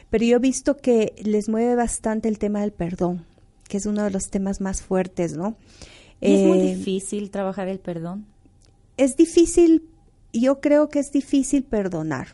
Pero 0.10 0.24
yo 0.24 0.38
he 0.38 0.40
visto 0.40 0.78
que 0.78 1.14
les 1.22 1.50
mueve 1.50 1.76
bastante 1.76 2.30
el 2.30 2.40
tema 2.40 2.62
del 2.62 2.72
perdón, 2.72 3.26
que 3.68 3.76
es 3.76 3.86
uno 3.86 4.04
de 4.04 4.12
los 4.12 4.30
temas 4.30 4.62
más 4.62 4.82
fuertes, 4.82 5.36
¿no? 5.36 5.58
es 6.22 6.46
muy 6.46 6.60
eh, 6.60 6.76
difícil 6.76 7.30
trabajar 7.30 7.68
el 7.68 7.80
perdón? 7.80 8.26
Es 8.98 9.16
difícil 9.16 9.84
yo 10.34 10.62
creo 10.62 10.90
que 10.90 11.00
es 11.00 11.12
difícil 11.12 11.64
perdonar, 11.64 12.30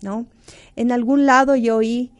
¿no? 0.00 0.26
En 0.74 0.92
algún 0.92 1.26
lado 1.26 1.56
yo 1.56 1.76
oí, 1.76 2.10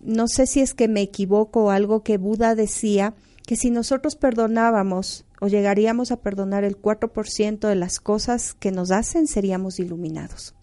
no 0.00 0.28
sé 0.28 0.46
si 0.46 0.60
es 0.60 0.74
que 0.74 0.88
me 0.88 1.02
equivoco 1.02 1.64
o 1.64 1.70
algo 1.70 2.02
que 2.02 2.18
Buda 2.18 2.54
decía, 2.54 3.14
que 3.46 3.56
si 3.56 3.70
nosotros 3.70 4.14
perdonábamos 4.14 5.24
o 5.40 5.48
llegaríamos 5.48 6.12
a 6.12 6.16
perdonar 6.16 6.64
el 6.64 6.80
4% 6.80 7.66
de 7.66 7.74
las 7.74 8.00
cosas 8.00 8.54
que 8.54 8.72
nos 8.72 8.90
hacen, 8.90 9.26
seríamos 9.26 9.78
iluminados. 9.78 10.54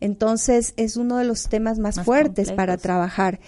Entonces 0.00 0.74
es 0.76 0.96
uno 0.96 1.16
de 1.16 1.24
los 1.24 1.48
temas 1.48 1.78
más, 1.78 2.02
fuertes 2.04 2.52
para 2.52 2.76
trabajar. 2.76 3.40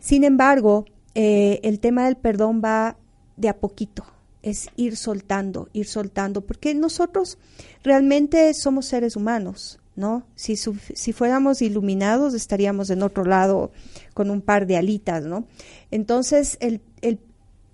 Sin 0.00 0.24
embargo, 0.24 0.84
eh, 1.14 1.60
el 1.62 1.80
tema 1.80 2.06
del 2.06 2.16
perdón 2.16 2.60
va 2.64 2.96
de 3.36 3.48
a 3.48 3.56
poquito, 3.56 4.04
es 4.42 4.68
ir 4.76 4.96
soltando, 4.96 5.68
ir 5.72 5.86
soltando, 5.86 6.42
porque 6.42 6.74
nosotros 6.74 7.38
realmente 7.82 8.52
somos 8.54 8.86
seres 8.86 9.16
humanos, 9.16 9.80
¿no? 9.96 10.24
Si, 10.34 10.56
si 10.56 11.12
fuéramos 11.12 11.60
iluminados 11.62 12.34
estaríamos 12.34 12.90
en 12.90 13.02
otro 13.02 13.24
lado 13.24 13.72
con 14.14 14.30
un 14.30 14.40
par 14.40 14.66
de 14.66 14.76
alitas, 14.76 15.24
¿no? 15.24 15.46
Entonces, 15.90 16.56
el, 16.60 16.80
el, 17.02 17.18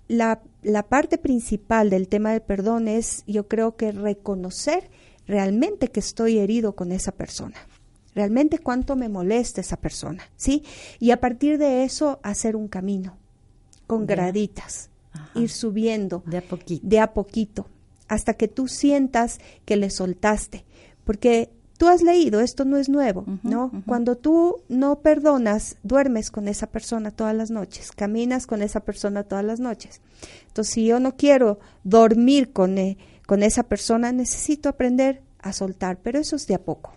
la, 0.07 0.41
la 0.63 0.83
parte 0.83 1.17
principal 1.17 1.89
del 1.89 2.07
tema 2.07 2.31
del 2.31 2.41
perdón 2.41 2.87
es, 2.87 3.23
yo 3.27 3.47
creo 3.47 3.75
que 3.75 3.91
reconocer 3.91 4.89
realmente 5.27 5.89
que 5.89 5.99
estoy 5.99 6.39
herido 6.39 6.75
con 6.75 6.91
esa 6.91 7.11
persona 7.11 7.55
realmente 8.15 8.59
cuánto 8.59 8.95
me 8.95 9.09
molesta 9.09 9.61
esa 9.61 9.75
persona, 9.75 10.23
¿sí? 10.37 10.63
Y 10.99 11.11
a 11.11 11.19
partir 11.19 11.57
de 11.57 11.83
eso 11.83 12.19
hacer 12.23 12.55
un 12.55 12.69
camino 12.69 13.17
con 13.85 14.07
graditas, 14.07 14.89
ir 15.35 15.49
subiendo 15.49 16.23
de 16.25 16.37
a 16.37 16.41
poquito. 16.41 16.87
De 16.87 16.99
a 16.99 17.13
poquito, 17.13 17.67
hasta 18.07 18.33
que 18.33 18.47
tú 18.47 18.67
sientas 18.67 19.39
que 19.65 19.75
le 19.75 19.89
soltaste. 19.89 20.65
Porque 21.03 21.49
tú 21.77 21.87
has 21.87 22.01
leído, 22.01 22.39
esto 22.39 22.65
no 22.65 22.77
es 22.77 22.89
nuevo, 22.89 23.25
¿no? 23.43 23.71
Cuando 23.85 24.15
tú 24.15 24.57
no 24.69 24.99
perdonas, 24.99 25.77
duermes 25.83 26.31
con 26.31 26.47
esa 26.47 26.67
persona 26.67 27.11
todas 27.11 27.35
las 27.35 27.51
noches, 27.51 27.91
caminas 27.91 28.47
con 28.47 28.61
esa 28.61 28.79
persona 28.79 29.23
todas 29.23 29.45
las 29.45 29.59
noches. 29.59 30.01
Entonces, 30.47 30.73
si 30.73 30.85
yo 30.85 30.99
no 30.99 31.15
quiero 31.15 31.59
dormir 31.83 32.53
con, 32.53 32.77
eh, 32.77 32.97
con 33.25 33.43
esa 33.43 33.63
persona, 33.63 34.11
necesito 34.11 34.69
aprender 34.69 35.21
a 35.39 35.53
soltar, 35.53 35.99
pero 36.01 36.19
eso 36.19 36.35
es 36.35 36.47
de 36.47 36.55
a 36.55 36.63
poco. 36.63 36.93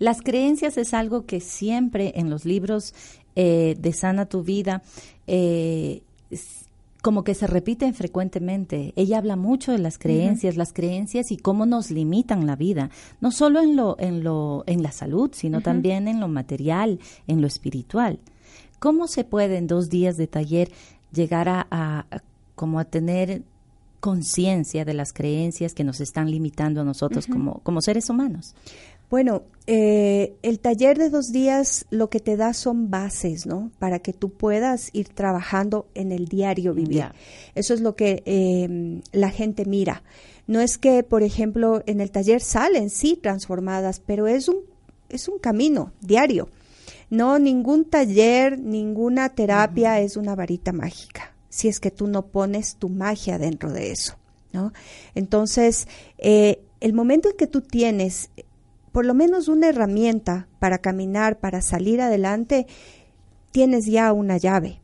Las 0.00 0.22
creencias 0.22 0.76
es 0.76 0.92
algo 0.92 1.24
que 1.24 1.38
siempre 1.38 2.14
en 2.16 2.30
los 2.30 2.44
libros 2.44 2.94
eh, 3.36 3.76
de 3.78 3.92
Sana 3.92 4.26
tu 4.26 4.42
Vida 4.42 4.82
eh, 5.28 6.02
como 7.00 7.24
que 7.24 7.34
se 7.34 7.46
repiten 7.46 7.94
frecuentemente. 7.94 8.92
Ella 8.96 9.18
habla 9.18 9.36
mucho 9.36 9.72
de 9.72 9.78
las 9.78 9.98
creencias, 9.98 10.56
las 10.56 10.72
creencias 10.72 11.30
y 11.30 11.36
cómo 11.36 11.66
nos 11.66 11.90
limitan 11.90 12.46
la 12.46 12.56
vida, 12.56 12.90
no 13.20 13.30
solo 13.30 13.60
en 13.62 13.76
lo 13.76 13.96
en 13.98 14.22
lo 14.24 14.64
en 14.66 14.82
la 14.82 14.92
salud, 14.92 15.30
sino 15.34 15.58
también 15.62 16.08
en 16.08 16.20
lo 16.20 16.28
material, 16.28 16.98
en 17.26 17.40
lo 17.40 17.46
espiritual. 17.46 18.18
¿Cómo 18.78 19.08
se 19.08 19.24
puede 19.24 19.56
en 19.58 19.66
dos 19.66 19.88
días 19.90 20.16
de 20.16 20.26
taller 20.26 20.70
llegar 21.12 21.48
a, 21.48 21.66
a- 21.70 22.06
a- 22.10 22.22
como 22.54 22.78
a 22.78 22.84
tener 22.84 23.42
conciencia 24.00 24.84
de 24.84 24.94
las 24.94 25.12
creencias 25.12 25.74
que 25.74 25.84
nos 25.84 26.00
están 26.00 26.30
limitando 26.30 26.80
a 26.80 26.84
nosotros 26.84 27.26
como, 27.26 27.60
como 27.62 27.80
seres 27.82 28.08
humanos? 28.08 28.54
Bueno, 29.10 29.42
eh, 29.66 30.36
el 30.42 30.60
taller 30.60 30.96
de 30.96 31.10
dos 31.10 31.32
días 31.32 31.84
lo 31.90 32.08
que 32.10 32.20
te 32.20 32.36
da 32.36 32.54
son 32.54 32.90
bases, 32.90 33.44
¿no? 33.44 33.72
Para 33.80 33.98
que 33.98 34.12
tú 34.12 34.30
puedas 34.30 34.90
ir 34.92 35.08
trabajando 35.08 35.88
en 35.94 36.12
el 36.12 36.26
diario 36.26 36.74
vivir. 36.74 37.06
Eso 37.56 37.74
es 37.74 37.80
lo 37.80 37.96
que 37.96 38.22
eh, 38.24 39.00
la 39.12 39.30
gente 39.30 39.64
mira. 39.64 40.04
No 40.46 40.60
es 40.60 40.78
que, 40.78 41.02
por 41.02 41.24
ejemplo, 41.24 41.82
en 41.86 42.00
el 42.00 42.12
taller 42.12 42.40
salen, 42.40 42.88
sí, 42.88 43.18
transformadas, 43.20 44.00
pero 44.00 44.28
es 44.28 44.48
un, 44.48 44.58
es 45.08 45.28
un 45.28 45.38
camino 45.38 45.92
diario. 46.00 46.48
No, 47.10 47.40
ningún 47.40 47.86
taller, 47.86 48.60
ninguna 48.60 49.30
terapia 49.30 50.00
es 50.00 50.16
una 50.16 50.36
varita 50.36 50.72
mágica, 50.72 51.34
si 51.48 51.66
es 51.66 51.80
que 51.80 51.90
tú 51.90 52.06
no 52.06 52.26
pones 52.26 52.76
tu 52.76 52.88
magia 52.88 53.38
dentro 53.38 53.72
de 53.72 53.90
eso, 53.90 54.14
¿no? 54.52 54.72
Entonces, 55.16 55.88
eh, 56.18 56.62
el 56.80 56.92
momento 56.92 57.28
en 57.28 57.36
que 57.36 57.48
tú 57.48 57.60
tienes 57.60 58.30
por 58.92 59.06
lo 59.06 59.14
menos 59.14 59.48
una 59.48 59.68
herramienta 59.68 60.48
para 60.58 60.78
caminar, 60.78 61.38
para 61.38 61.62
salir 61.62 62.00
adelante, 62.00 62.66
tienes 63.52 63.86
ya 63.86 64.12
una 64.12 64.36
llave, 64.36 64.80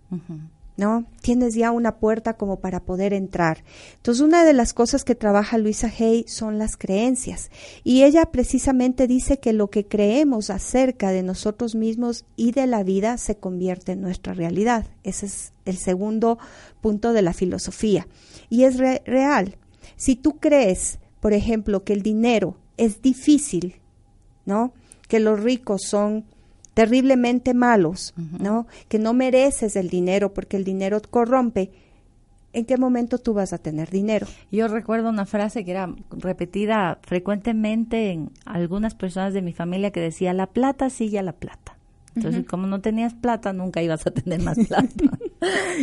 ¿no? 0.77 1.07
Tienes 1.23 1.55
ya 1.55 1.71
una 1.71 1.97
puerta 1.97 2.35
como 2.35 2.61
para 2.61 2.81
poder 2.81 3.13
entrar. 3.15 3.65
Entonces, 3.97 4.23
una 4.23 4.45
de 4.45 4.53
las 4.53 4.75
cosas 4.75 5.05
que 5.05 5.15
trabaja 5.15 5.57
Luisa 5.57 5.91
Hay 5.99 6.25
son 6.29 6.59
las 6.59 6.77
creencias. 6.77 7.51
Y 7.83 8.03
ella 8.05 8.27
precisamente 8.27 9.07
dice 9.07 9.39
que 9.39 9.53
lo 9.53 9.71
que 9.71 9.87
creemos 9.87 10.51
acerca 10.51 11.11
de 11.11 11.23
nosotros 11.23 11.75
mismos 11.75 12.25
y 12.37 12.53
de 12.53 12.67
la 12.67 12.83
vida 12.83 13.17
se 13.19 13.37
convierte 13.37 13.93
en 13.93 14.03
nuestra 14.03 14.35
realidad. 14.35 14.87
Ese 15.03 15.27
es 15.27 15.53
el 15.65 15.79
segundo 15.79 16.39
punto 16.81 17.13
de 17.13 17.23
la 17.23 17.33
filosofía. 17.33 18.07
Y 18.51 18.65
es 18.65 18.77
re- 18.77 19.03
real. 19.07 19.57
Si 19.97 20.15
tú 20.15 20.39
crees, 20.39 20.99
por 21.21 21.33
ejemplo, 21.33 21.85
que 21.85 21.95
el 21.95 22.03
dinero 22.03 22.59
es 22.77 23.01
difícil, 23.01 23.77
¿no? 24.47 24.73
Que 25.09 25.21
los 25.21 25.43
ricos 25.43 25.83
son 25.83 26.25
terriblemente 26.75 27.55
malos, 27.55 28.15
¿no? 28.17 28.67
Que 28.89 28.99
no 28.99 29.13
mereces 29.15 29.77
el 29.77 29.89
dinero 29.89 30.35
porque 30.35 30.57
el 30.57 30.65
dinero 30.65 31.01
corrompe. 31.09 31.71
¿En 32.53 32.65
qué 32.65 32.79
momento 32.79 33.19
tú 33.19 33.35
vas 33.35 33.53
a 33.53 33.59
tener 33.59 33.91
dinero? 33.91 34.27
Yo 34.51 34.69
recuerdo 34.69 35.11
una 35.11 35.27
frase 35.27 35.65
que 35.65 35.73
era 35.73 35.95
repetida 36.11 36.99
frecuentemente 37.03 38.13
en 38.13 38.31
algunas 38.45 38.95
personas 38.95 39.35
de 39.35 39.43
mi 39.43 39.53
familia 39.53 39.91
que 39.91 40.01
decía, 40.01 40.33
la 40.33 40.47
plata 40.47 40.89
sigue 40.89 41.19
a 41.19 41.23
la 41.23 41.33
plata. 41.33 41.77
Entonces, 42.15 42.47
como 42.47 42.67
no 42.67 42.81
tenías 42.81 43.13
plata, 43.13 43.53
nunca 43.53 43.83
ibas 43.83 44.07
a 44.07 44.11
tener 44.11 44.41
más 44.41 44.59
plata. 44.69 45.19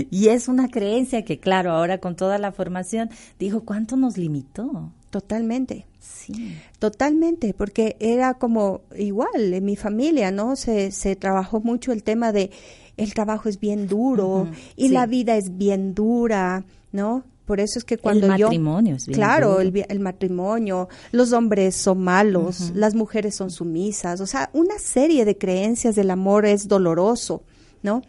y 0.10 0.30
es 0.30 0.47
una 0.47 0.67
creencia 0.67 1.23
que, 1.23 1.39
claro, 1.39 1.71
ahora 1.71 1.99
con 1.99 2.15
toda 2.15 2.39
la 2.39 2.52
formación, 2.52 3.10
dijo, 3.38 3.62
¿cuánto 3.62 3.95
nos 3.97 4.17
limitó? 4.17 4.91
Totalmente. 5.13 5.86
Sí. 5.99 6.58
Totalmente, 6.80 7.54
porque 7.54 7.97
era 7.99 8.34
como 8.34 8.82
igual 8.97 9.54
en 9.54 9.63
mi 9.63 9.76
familia, 9.76 10.32
¿no? 10.32 10.56
Se, 10.56 10.89
se 10.89 11.15
trabajó 11.15 11.62
mucho 11.62 11.91
el 11.91 12.02
tema 12.02 12.32
de 12.32 12.49
el 12.97 13.13
trabajo 13.13 13.47
es 13.47 13.60
bien 13.60 13.88
duro 13.88 14.47
y 14.76 14.88
sí. 14.88 14.89
la 14.89 15.06
vida 15.06 15.38
es 15.38 15.56
bien 15.56 15.93
dura, 15.93 16.65
¿no? 16.91 17.26
Por 17.45 17.60
eso 17.60 17.78
es 17.78 17.86
que 17.86 17.99
cuando 17.99 18.26
el 18.26 18.39
yo 18.39 18.47
matrimonio 18.47 18.95
es 18.95 19.06
bien 19.06 19.15
claro 19.15 19.60
el, 19.60 19.86
el 19.88 19.99
matrimonio 19.99 20.89
los 21.12 21.32
hombres 21.32 21.76
son 21.76 22.02
malos 22.02 22.71
las 22.73 22.95
mujeres 22.95 23.36
son 23.36 23.52
sumisas 23.52 24.21
o 24.21 24.26
sea 24.26 24.49
una 24.54 24.80
serie 24.80 25.26
de 25.26 25.38
creencias 25.38 25.93
del 25.95 26.10
amor 26.10 26.45
es 26.45 26.69
doloroso 26.69 27.43
no 27.82 28.02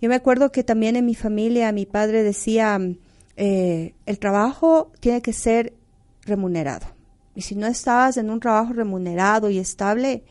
yo 0.00 0.08
me 0.08 0.16
acuerdo 0.16 0.50
que 0.50 0.64
también 0.64 0.96
en 0.96 1.06
mi 1.06 1.14
familia 1.14 1.70
mi 1.70 1.86
padre 1.86 2.24
decía 2.24 2.80
eh, 3.36 3.94
el 4.04 4.18
trabajo 4.18 4.90
tiene 4.98 5.22
que 5.22 5.32
ser 5.32 5.74
remunerado 6.24 6.86
y 7.34 7.42
si 7.42 7.54
no 7.54 7.66
estabas 7.66 8.16
en 8.16 8.30
un 8.30 8.40
trabajo 8.40 8.72
remunerado 8.72 9.50
y 9.50 9.58
estable 9.58 10.22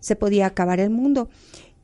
se 0.00 0.16
podía 0.16 0.46
acabar 0.46 0.80
el 0.80 0.90
mundo 0.90 1.28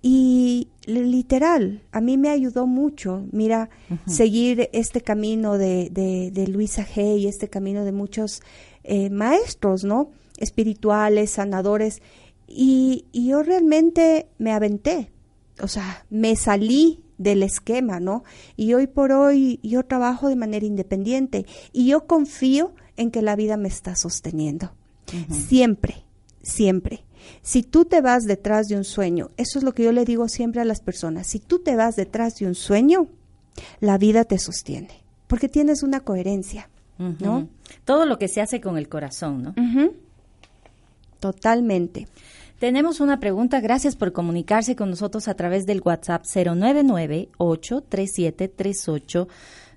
y 0.03 0.68
li- 0.87 1.05
literal, 1.05 1.83
a 1.92 2.01
mí 2.01 2.16
me 2.16 2.31
ayudó 2.31 2.66
mucho, 2.66 3.27
mira, 3.33 3.68
seguir 4.07 4.70
este 4.73 5.03
camino 5.03 5.59
de, 5.59 5.90
de, 5.90 6.31
de 6.31 6.46
Luisa 6.49 6.87
Hay, 6.96 7.27
este 7.27 7.49
camino 7.51 7.85
de 7.85 7.92
muchos 7.92 8.40
eh, 8.83 9.11
maestros, 9.11 9.85
¿no? 9.85 10.11
Espirituales, 10.38 11.33
sanadores. 11.33 12.01
Y, 12.49 13.05
y 13.12 13.29
yo 13.29 13.42
realmente 13.42 14.27
me 14.38 14.53
aventé, 14.53 15.11
o 15.62 15.68
sea, 15.68 16.07
me 16.09 16.35
salí 16.35 17.01
del 17.18 17.42
esquema, 17.42 18.01
¿no? 18.01 18.25
Y 18.57 18.73
hoy 18.73 18.87
por 18.87 19.12
hoy 19.12 19.61
yo 19.62 19.85
trabajo 19.85 20.29
de 20.31 20.37
manera 20.37 20.64
independiente 20.64 21.44
y 21.75 21.87
yo 21.88 22.07
confío 22.07 22.73
en 23.01 23.11
que 23.11 23.23
la 23.23 23.35
vida 23.35 23.57
me 23.57 23.69
está 23.69 23.97
sosteniendo. 23.97 24.73
Siempre, 25.31 26.05
siempre. 26.43 27.03
Si 27.43 27.63
tú 27.63 27.85
te 27.85 28.01
vas 28.01 28.25
detrás 28.25 28.69
de 28.69 28.77
un 28.77 28.85
sueño, 28.85 29.31
eso 29.37 29.59
es 29.59 29.65
lo 29.65 29.73
que 29.73 29.83
yo 29.83 29.93
le 29.93 30.05
digo 30.05 30.29
siempre 30.29 30.61
a 30.61 30.65
las 30.65 30.81
personas, 30.81 31.27
si 31.27 31.39
tú 31.39 31.59
te 31.59 31.77
vas 31.77 31.97
detrás 31.97 32.39
de 32.39 32.47
un 32.47 32.55
sueño, 32.55 33.09
la 33.81 33.99
vida 33.99 34.25
te 34.25 34.39
sostiene, 34.39 35.03
porque 35.27 35.49
tienes 35.49 35.83
una 35.83 36.01
coherencia, 36.01 36.69
¿no? 36.99 37.49
Todo 37.85 38.05
lo 38.05 38.19
que 38.19 38.29
se 38.29 38.43
hace 38.43 38.61
con 38.61 38.77
el 38.77 38.89
corazón, 38.89 39.43
¿no? 39.43 39.55
Totalmente. 41.19 42.07
Tenemos 42.59 43.01
una 43.01 43.19
pregunta. 43.19 43.61
Gracias 43.61 43.97
por 43.97 44.13
comunicarse 44.13 44.77
con 44.77 44.91
nosotros 44.91 45.27
a 45.29 45.35
través 45.35 45.65
del 45.65 45.81
WhatsApp 45.83 46.25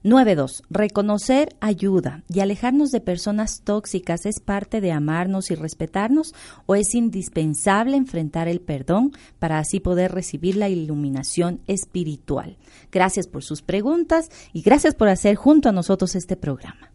099-837-3892. 0.04 0.62
Reconocer 0.70 1.56
ayuda 1.60 2.24
y 2.30 2.40
alejarnos 2.40 2.92
de 2.92 3.02
personas 3.02 3.62
tóxicas 3.64 4.26
es 4.26 4.40
parte 4.40 4.82
de 4.82 4.92
amarnos 4.92 5.52
y 5.52 5.56
respetarnos 5.56 6.34
o 6.66 6.76
es 6.76 6.94
indispensable 6.96 7.98
enfrentar 7.98 8.48
el 8.48 8.60
perdón 8.60 9.12
para 9.40 9.60
así 9.60 9.80
poder 9.80 10.12
recibir 10.12 10.58
la 10.58 10.70
iluminación 10.70 11.62
espiritual. 11.68 12.58
Gracias 12.92 13.28
por 13.28 13.44
sus 13.44 13.62
preguntas 13.62 14.30
y 14.52 14.62
gracias 14.62 14.96
por 14.96 15.10
hacer 15.10 15.36
junto 15.36 15.70
a 15.70 15.74
nosotros 15.74 16.16
este 16.16 16.36
programa. 16.36 16.92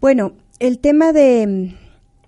Bueno, 0.00 0.32
el 0.58 0.78
tema 0.78 1.12
de, 1.12 1.74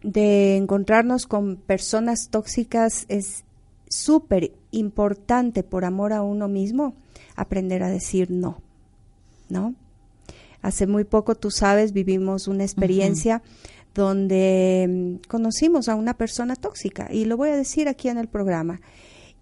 de 0.02 0.56
encontrarnos 0.56 1.26
con 1.26 1.56
personas 1.56 2.28
tóxicas 2.30 3.04
es 3.08 3.44
súper 3.88 4.52
importante 4.70 5.62
por 5.62 5.84
amor 5.84 6.12
a 6.12 6.22
uno 6.22 6.48
mismo, 6.48 6.94
aprender 7.36 7.82
a 7.82 7.90
decir 7.90 8.30
no, 8.30 8.62
¿no? 9.50 9.74
Hace 10.62 10.86
muy 10.86 11.04
poco, 11.04 11.34
tú 11.34 11.50
sabes, 11.50 11.92
vivimos 11.92 12.48
una 12.48 12.64
experiencia 12.64 13.42
donde 13.94 14.86
mm, 14.88 15.28
conocimos 15.28 15.88
a 15.88 15.94
una 15.94 16.14
persona 16.14 16.56
tóxica 16.56 17.08
y 17.10 17.24
lo 17.24 17.36
voy 17.36 17.50
a 17.50 17.56
decir 17.56 17.88
aquí 17.88 18.08
en 18.08 18.18
el 18.18 18.28
programa. 18.28 18.80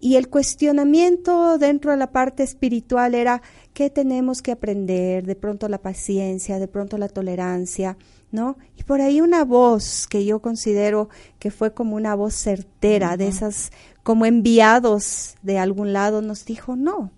Y 0.01 0.15
el 0.15 0.29
cuestionamiento 0.29 1.57
dentro 1.57 1.91
de 1.91 1.97
la 1.97 2.11
parte 2.11 2.41
espiritual 2.43 3.15
era 3.15 3.41
qué 3.73 3.89
tenemos 3.89 4.41
que 4.41 4.53
aprender, 4.53 5.25
de 5.25 5.35
pronto 5.35 5.67
la 5.67 5.81
paciencia, 5.81 6.57
de 6.57 6.69
pronto 6.69 6.97
la 6.97 7.09
tolerancia, 7.09 7.97
¿no? 8.31 8.57
Y 8.77 8.83
por 8.83 9.01
ahí 9.01 9.19
una 9.19 9.43
voz 9.43 10.07
que 10.07 10.23
yo 10.23 10.41
considero 10.41 11.09
que 11.37 11.51
fue 11.51 11.73
como 11.73 11.97
una 11.97 12.15
voz 12.15 12.33
certera, 12.33 13.17
de 13.17 13.27
esas 13.27 13.71
como 14.01 14.25
enviados 14.25 15.35
de 15.41 15.59
algún 15.59 15.91
lado, 15.91 16.21
nos 16.21 16.45
dijo, 16.45 16.77
no, 16.77 17.11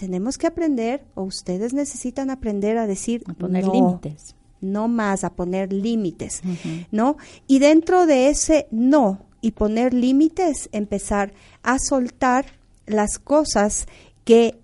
tenemos 0.00 0.38
que 0.38 0.46
aprender 0.46 1.04
o 1.14 1.24
ustedes 1.24 1.74
necesitan 1.74 2.30
aprender 2.30 2.78
a 2.78 2.86
decir 2.86 3.22
A 3.26 3.34
poner 3.34 3.66
no, 3.66 3.72
límites. 3.74 4.34
no 4.62 4.88
más, 4.88 5.24
a 5.24 5.34
poner 5.34 5.74
límites, 5.74 6.40
¿no? 6.90 7.18
Y 7.46 7.58
dentro 7.58 8.06
de 8.06 8.30
ese 8.30 8.66
no 8.70 9.26
y 9.42 9.50
poner 9.50 9.92
límites, 9.92 10.70
empezar 10.72 11.34
a 11.62 11.78
soltar 11.78 12.46
las 12.86 13.18
cosas 13.18 13.88
que 14.24 14.58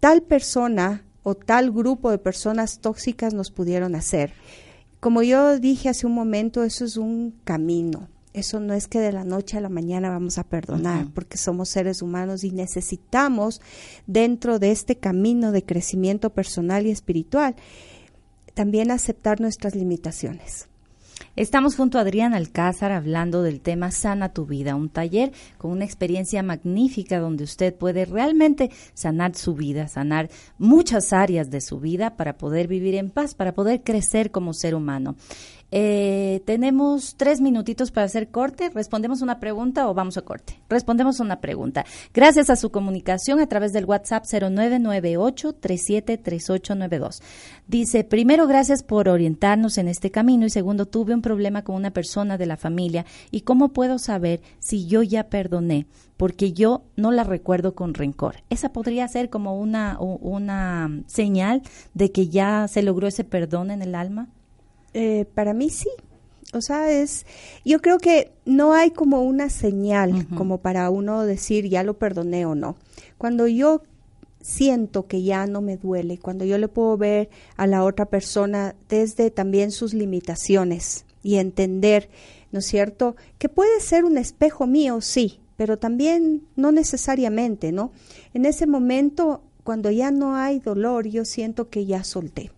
tal 0.00 0.20
persona 0.20 1.02
o 1.22 1.34
tal 1.34 1.70
grupo 1.72 2.10
de 2.10 2.18
personas 2.18 2.80
tóxicas 2.80 3.32
nos 3.32 3.50
pudieron 3.50 3.94
hacer. 3.94 4.34
Como 5.00 5.22
yo 5.22 5.58
dije 5.58 5.88
hace 5.88 6.06
un 6.06 6.12
momento, 6.12 6.62
eso 6.62 6.84
es 6.84 6.98
un 6.98 7.32
camino. 7.44 8.08
Eso 8.34 8.58
no 8.58 8.74
es 8.74 8.88
que 8.88 8.98
de 8.98 9.12
la 9.12 9.22
noche 9.22 9.56
a 9.56 9.60
la 9.60 9.68
mañana 9.68 10.10
vamos 10.10 10.38
a 10.38 10.44
perdonar, 10.44 11.06
porque 11.14 11.38
somos 11.38 11.68
seres 11.68 12.02
humanos 12.02 12.42
y 12.42 12.50
necesitamos, 12.50 13.62
dentro 14.08 14.58
de 14.58 14.72
este 14.72 14.96
camino 14.96 15.52
de 15.52 15.64
crecimiento 15.64 16.30
personal 16.30 16.84
y 16.84 16.90
espiritual, 16.90 17.54
también 18.52 18.90
aceptar 18.90 19.40
nuestras 19.40 19.76
limitaciones. 19.76 20.68
Estamos 21.36 21.76
junto 21.76 21.98
a 21.98 22.02
Adrián 22.02 22.34
Alcázar 22.34 22.92
hablando 22.92 23.42
del 23.42 23.60
tema 23.60 23.90
Sana 23.90 24.32
tu 24.32 24.46
vida, 24.46 24.74
un 24.74 24.88
taller 24.88 25.32
con 25.58 25.70
una 25.70 25.84
experiencia 25.84 26.42
magnífica 26.42 27.18
donde 27.18 27.44
usted 27.44 27.74
puede 27.74 28.04
realmente 28.04 28.70
sanar 28.94 29.34
su 29.34 29.54
vida, 29.54 29.88
sanar 29.88 30.28
muchas 30.58 31.12
áreas 31.12 31.50
de 31.50 31.60
su 31.60 31.80
vida 31.80 32.16
para 32.16 32.36
poder 32.36 32.68
vivir 32.68 32.94
en 32.94 33.10
paz, 33.10 33.34
para 33.34 33.54
poder 33.54 33.82
crecer 33.82 34.30
como 34.30 34.54
ser 34.54 34.74
humano. 34.74 35.16
Eh, 35.76 36.40
tenemos 36.44 37.16
tres 37.16 37.40
minutitos 37.40 37.90
para 37.90 38.06
hacer 38.06 38.28
corte. 38.28 38.70
¿Respondemos 38.72 39.22
una 39.22 39.40
pregunta 39.40 39.88
o 39.88 39.94
vamos 39.94 40.16
a 40.16 40.22
corte? 40.22 40.60
Respondemos 40.68 41.18
una 41.18 41.40
pregunta. 41.40 41.84
Gracias 42.14 42.48
a 42.48 42.54
su 42.54 42.70
comunicación 42.70 43.40
a 43.40 43.48
través 43.48 43.72
del 43.72 43.84
WhatsApp 43.84 44.22
0998-373892. 44.24 47.20
Dice, 47.66 48.04
primero, 48.04 48.46
gracias 48.46 48.84
por 48.84 49.08
orientarnos 49.08 49.76
en 49.76 49.88
este 49.88 50.12
camino 50.12 50.46
y 50.46 50.50
segundo, 50.50 50.86
tuve 50.86 51.12
un 51.12 51.22
problema 51.22 51.64
con 51.64 51.74
una 51.74 51.90
persona 51.90 52.38
de 52.38 52.46
la 52.46 52.56
familia 52.56 53.04
y 53.32 53.40
cómo 53.40 53.72
puedo 53.72 53.98
saber 53.98 54.42
si 54.60 54.86
yo 54.86 55.02
ya 55.02 55.28
perdoné 55.28 55.88
porque 56.16 56.52
yo 56.52 56.84
no 56.94 57.10
la 57.10 57.24
recuerdo 57.24 57.74
con 57.74 57.94
rencor. 57.94 58.44
Esa 58.48 58.72
podría 58.72 59.08
ser 59.08 59.28
como 59.28 59.58
una, 59.58 59.98
una 59.98 61.02
señal 61.08 61.62
de 61.94 62.12
que 62.12 62.28
ya 62.28 62.68
se 62.68 62.84
logró 62.84 63.08
ese 63.08 63.24
perdón 63.24 63.72
en 63.72 63.82
el 63.82 63.96
alma. 63.96 64.28
Eh, 64.94 65.26
para 65.34 65.52
mí 65.52 65.70
sí. 65.70 65.90
O 66.52 66.60
sea, 66.60 66.90
es, 66.90 67.26
yo 67.64 67.80
creo 67.80 67.98
que 67.98 68.30
no 68.44 68.74
hay 68.74 68.92
como 68.92 69.22
una 69.22 69.50
señal 69.50 70.28
como 70.36 70.58
para 70.58 70.88
uno 70.88 71.24
decir 71.24 71.68
ya 71.68 71.82
lo 71.82 71.94
perdoné 71.94 72.46
o 72.46 72.54
no. 72.54 72.76
Cuando 73.18 73.48
yo 73.48 73.82
siento 74.40 75.06
que 75.06 75.22
ya 75.22 75.46
no 75.46 75.62
me 75.62 75.76
duele, 75.76 76.18
cuando 76.18 76.44
yo 76.44 76.56
le 76.58 76.68
puedo 76.68 76.96
ver 76.96 77.28
a 77.56 77.66
la 77.66 77.82
otra 77.82 78.04
persona 78.06 78.76
desde 78.88 79.30
también 79.30 79.72
sus 79.72 79.94
limitaciones 79.94 81.06
y 81.24 81.36
entender, 81.36 82.08
¿no 82.52 82.60
es 82.60 82.66
cierto?, 82.66 83.16
que 83.38 83.48
puede 83.48 83.80
ser 83.80 84.04
un 84.04 84.16
espejo 84.16 84.66
mío, 84.68 85.00
sí, 85.00 85.40
pero 85.56 85.78
también 85.78 86.42
no 86.54 86.72
necesariamente, 86.72 87.72
¿no? 87.72 87.90
En 88.34 88.44
ese 88.44 88.66
momento, 88.66 89.42
cuando 89.64 89.90
ya 89.90 90.10
no 90.10 90.36
hay 90.36 90.60
dolor, 90.60 91.08
yo 91.08 91.24
siento 91.24 91.68
que 91.70 91.86
ya 91.86 92.04
solté. 92.04 92.50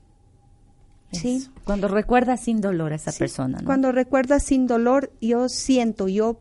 ¿Sí? 1.12 1.47
Cuando 1.64 1.88
recuerdas 1.88 2.40
sin 2.40 2.61
dolor 2.61 2.92
a 2.92 2.97
esa 2.97 3.12
persona. 3.12 3.59
¿no? 3.59 3.64
Cuando 3.64 3.92
recuerdas 3.92 4.42
sin 4.42 4.66
dolor, 4.66 5.12
yo 5.21 5.49
siento, 5.49 6.09
yo 6.09 6.40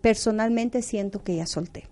personalmente 0.00 0.82
siento 0.82 1.22
que 1.22 1.36
ya 1.36 1.46
solté. 1.46 1.88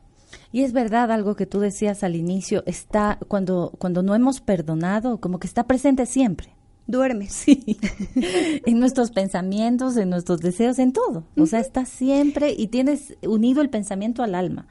Y 0.53 0.63
es 0.63 0.73
verdad 0.73 1.11
algo 1.11 1.37
que 1.37 1.47
tú 1.47 1.61
decías 1.61 2.05
al 2.05 2.17
inicio, 2.17 2.63
está 2.67 3.19
cuando 3.29 3.73
cuando 3.79 4.03
no 4.03 4.15
hemos 4.15 4.41
perdonado, 4.41 5.19
como 5.21 5.39
que 5.39 5.47
está 5.47 5.65
presente 5.65 6.07
siempre. 6.07 6.55
Duerme. 6.87 7.29
Sí. 7.29 7.79
en 8.67 8.79
nuestros 8.79 9.11
pensamientos, 9.11 9.97
en 9.97 10.11
nuestros 10.11 10.41
deseos, 10.41 10.79
en 10.79 10.93
todo. 10.93 11.25
O 11.37 11.47
sea, 11.47 11.61
está 11.61 11.87
siempre 11.87 12.55
y 12.57 12.69
tienes 12.69 13.17
unido 13.23 13.63
el 13.63 13.71
pensamiento 13.71 14.23
al 14.23 14.35
alma 14.35 14.67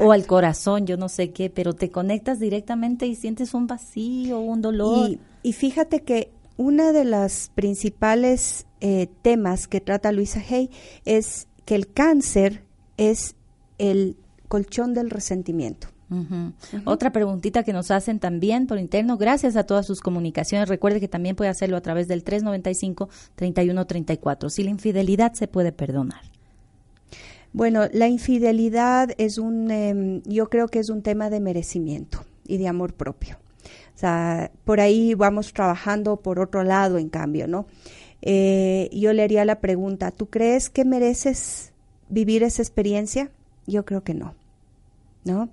o 0.00 0.12
al 0.12 0.26
corazón, 0.26 0.86
yo 0.86 0.96
no 0.96 1.08
sé 1.08 1.32
qué, 1.32 1.50
pero 1.50 1.74
te 1.74 1.90
conectas 1.90 2.38
directamente 2.38 3.06
y 3.06 3.14
sientes 3.14 3.54
un 3.54 3.66
vacío, 3.66 4.40
un 4.40 4.62
dolor. 4.62 5.10
Y, 5.10 5.20
y 5.42 5.52
fíjate 5.52 6.02
que 6.02 6.32
una 6.56 6.92
de 6.92 7.04
las 7.04 7.50
principales 7.54 8.66
eh, 8.80 9.08
temas 9.22 9.68
que 9.68 9.80
trata 9.80 10.12
Luisa 10.12 10.42
Hay 10.50 10.70
es 11.04 11.48
que 11.64 11.74
el 11.74 11.92
cáncer 11.92 12.62
es 12.96 13.34
el 13.78 14.16
colchón 14.48 14.94
del 14.94 15.10
resentimiento. 15.10 15.88
Otra 16.84 17.10
preguntita 17.10 17.64
que 17.64 17.72
nos 17.72 17.90
hacen 17.90 18.20
también 18.20 18.68
por 18.68 18.78
interno, 18.78 19.16
gracias 19.16 19.56
a 19.56 19.64
todas 19.64 19.86
sus 19.86 20.00
comunicaciones. 20.00 20.68
Recuerde 20.68 21.00
que 21.00 21.08
también 21.08 21.34
puede 21.34 21.50
hacerlo 21.50 21.76
a 21.76 21.80
través 21.80 22.06
del 22.06 22.24
395-3134. 22.24 24.48
Si 24.48 24.62
la 24.62 24.70
infidelidad 24.70 25.32
se 25.32 25.48
puede 25.48 25.72
perdonar. 25.72 26.20
Bueno, 27.52 27.88
la 27.92 28.06
infidelidad 28.06 29.10
es 29.18 29.38
un, 29.38 29.72
em, 29.72 30.22
yo 30.24 30.48
creo 30.48 30.68
que 30.68 30.78
es 30.78 30.90
un 30.90 31.02
tema 31.02 31.28
de 31.28 31.40
merecimiento 31.40 32.24
y 32.46 32.58
de 32.58 32.68
amor 32.68 32.94
propio. 32.94 33.38
O 33.96 33.98
sea, 33.98 34.50
por 34.66 34.80
ahí 34.80 35.14
vamos 35.14 35.54
trabajando 35.54 36.18
por 36.18 36.38
otro 36.38 36.62
lado, 36.62 36.98
en 36.98 37.08
cambio, 37.08 37.48
¿no? 37.48 37.66
Eh, 38.20 38.90
yo 38.92 39.14
le 39.14 39.22
haría 39.22 39.46
la 39.46 39.60
pregunta, 39.60 40.10
¿tú 40.10 40.28
crees 40.28 40.68
que 40.68 40.84
mereces 40.84 41.72
vivir 42.10 42.42
esa 42.42 42.60
experiencia? 42.60 43.30
Yo 43.66 43.86
creo 43.86 44.04
que 44.04 44.12
no, 44.12 44.34
¿no? 45.24 45.48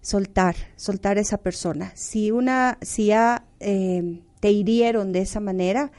Soltar, 0.00 0.56
soltar 0.74 1.18
a 1.18 1.20
esa 1.20 1.38
persona. 1.38 1.92
Si 1.94 2.32
una, 2.32 2.78
si 2.82 3.06
ya 3.06 3.44
eh, 3.60 4.20
te 4.40 4.50
hirieron 4.50 5.12
de 5.12 5.20
esa 5.20 5.38
manera, 5.38 5.92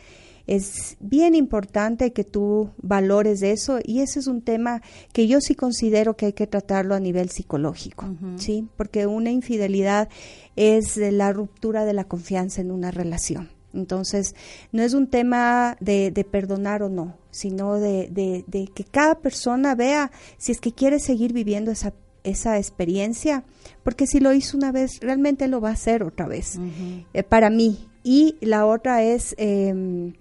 es 0.47 0.97
bien 0.99 1.35
importante 1.35 2.13
que 2.13 2.23
tú 2.23 2.71
valores 2.81 3.41
eso 3.41 3.79
y 3.83 4.01
ese 4.01 4.19
es 4.19 4.27
un 4.27 4.41
tema 4.41 4.81
que 5.11 5.27
yo 5.27 5.41
sí 5.41 5.55
considero 5.55 6.15
que 6.15 6.27
hay 6.27 6.33
que 6.33 6.47
tratarlo 6.47 6.95
a 6.95 6.99
nivel 6.99 7.29
psicológico, 7.29 8.05
¿sí? 8.37 8.67
Porque 8.77 9.07
una 9.07 9.31
infidelidad 9.31 10.09
es 10.55 10.97
la 10.97 11.33
ruptura 11.33 11.85
de 11.85 11.93
la 11.93 12.03
confianza 12.03 12.61
en 12.61 12.71
una 12.71 12.91
relación. 12.91 13.49
Entonces, 13.73 14.35
no 14.71 14.83
es 14.83 14.93
un 14.93 15.07
tema 15.07 15.77
de, 15.81 16.25
perdonar 16.31 16.81
o 16.81 16.89
no, 16.89 17.17
sino 17.29 17.75
de, 17.75 18.09
de, 18.47 18.67
que 18.73 18.83
cada 18.85 19.19
persona 19.19 19.75
vea 19.75 20.11
si 20.37 20.51
es 20.51 20.61
que 20.61 20.71
quiere 20.71 20.99
seguir 20.99 21.33
viviendo 21.33 21.71
esa, 21.71 21.93
esa 22.23 22.57
experiencia, 22.57 23.43
porque 23.83 24.07
si 24.07 24.19
lo 24.19 24.33
hizo 24.33 24.55
una 24.55 24.71
vez, 24.71 24.99
realmente 25.01 25.47
lo 25.47 25.59
va 25.59 25.69
a 25.69 25.73
hacer 25.73 26.03
otra 26.03 26.27
vez, 26.27 26.57
eh, 27.13 27.23
para 27.23 27.49
mí. 27.49 27.89
Y 28.03 28.37
la 28.39 28.65
otra 28.65 29.03
es, 29.03 29.35
eh, 29.37 30.13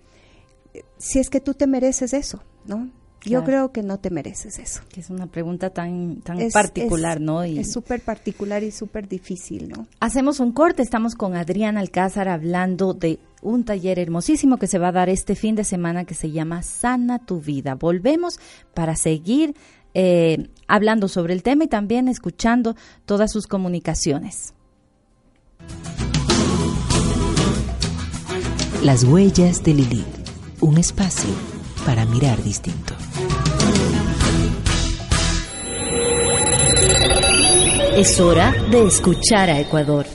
si 0.98 1.18
es 1.18 1.30
que 1.30 1.40
tú 1.40 1.54
te 1.54 1.66
mereces 1.66 2.12
eso, 2.12 2.42
¿no? 2.66 2.90
Yo 3.26 3.44
creo 3.44 3.72
que 3.72 3.82
no 3.82 3.98
te 3.98 4.10
mereces 4.10 4.58
eso. 4.58 4.82
Que 4.92 5.00
es 5.00 5.10
una 5.10 5.26
pregunta 5.26 5.70
tan, 5.70 6.20
tan 6.20 6.38
particular, 6.52 7.20
¿no? 7.20 7.42
es 7.42 7.72
súper 7.72 8.02
particular 8.02 8.62
y 8.62 8.70
súper 8.70 9.08
difícil, 9.08 9.68
¿no? 9.68 9.86
Hacemos 10.00 10.40
un 10.40 10.52
corte, 10.52 10.82
estamos 10.82 11.14
con 11.14 11.34
Adrián 11.34 11.78
Alcázar 11.78 12.28
hablando 12.28 12.92
de 12.92 13.18
un 13.42 13.64
taller 13.64 13.98
hermosísimo 13.98 14.58
que 14.58 14.66
se 14.66 14.78
va 14.78 14.88
a 14.88 14.92
dar 14.92 15.08
este 15.08 15.34
fin 15.34 15.54
de 15.54 15.64
semana 15.64 16.04
que 16.04 16.14
se 16.14 16.30
llama 16.30 16.62
Sana 16.62 17.18
tu 17.18 17.40
vida. 17.40 17.74
Volvemos 17.74 18.38
para 18.74 18.96
seguir 18.96 19.54
eh, 19.94 20.48
hablando 20.66 21.08
sobre 21.08 21.34
el 21.34 21.42
tema 21.42 21.64
y 21.64 21.68
también 21.68 22.08
escuchando 22.08 22.76
todas 23.06 23.32
sus 23.32 23.46
comunicaciones. 23.46 24.54
Las 28.82 29.04
huellas 29.04 29.62
de 29.62 29.72
Lilith 29.72 30.23
un 30.64 30.78
espacio 30.78 31.28
para 31.84 32.06
mirar 32.06 32.42
distinto. 32.42 32.94
Es 37.96 38.18
hora 38.18 38.50
de 38.70 38.86
escuchar 38.86 39.50
a 39.50 39.60
Ecuador. 39.60 40.06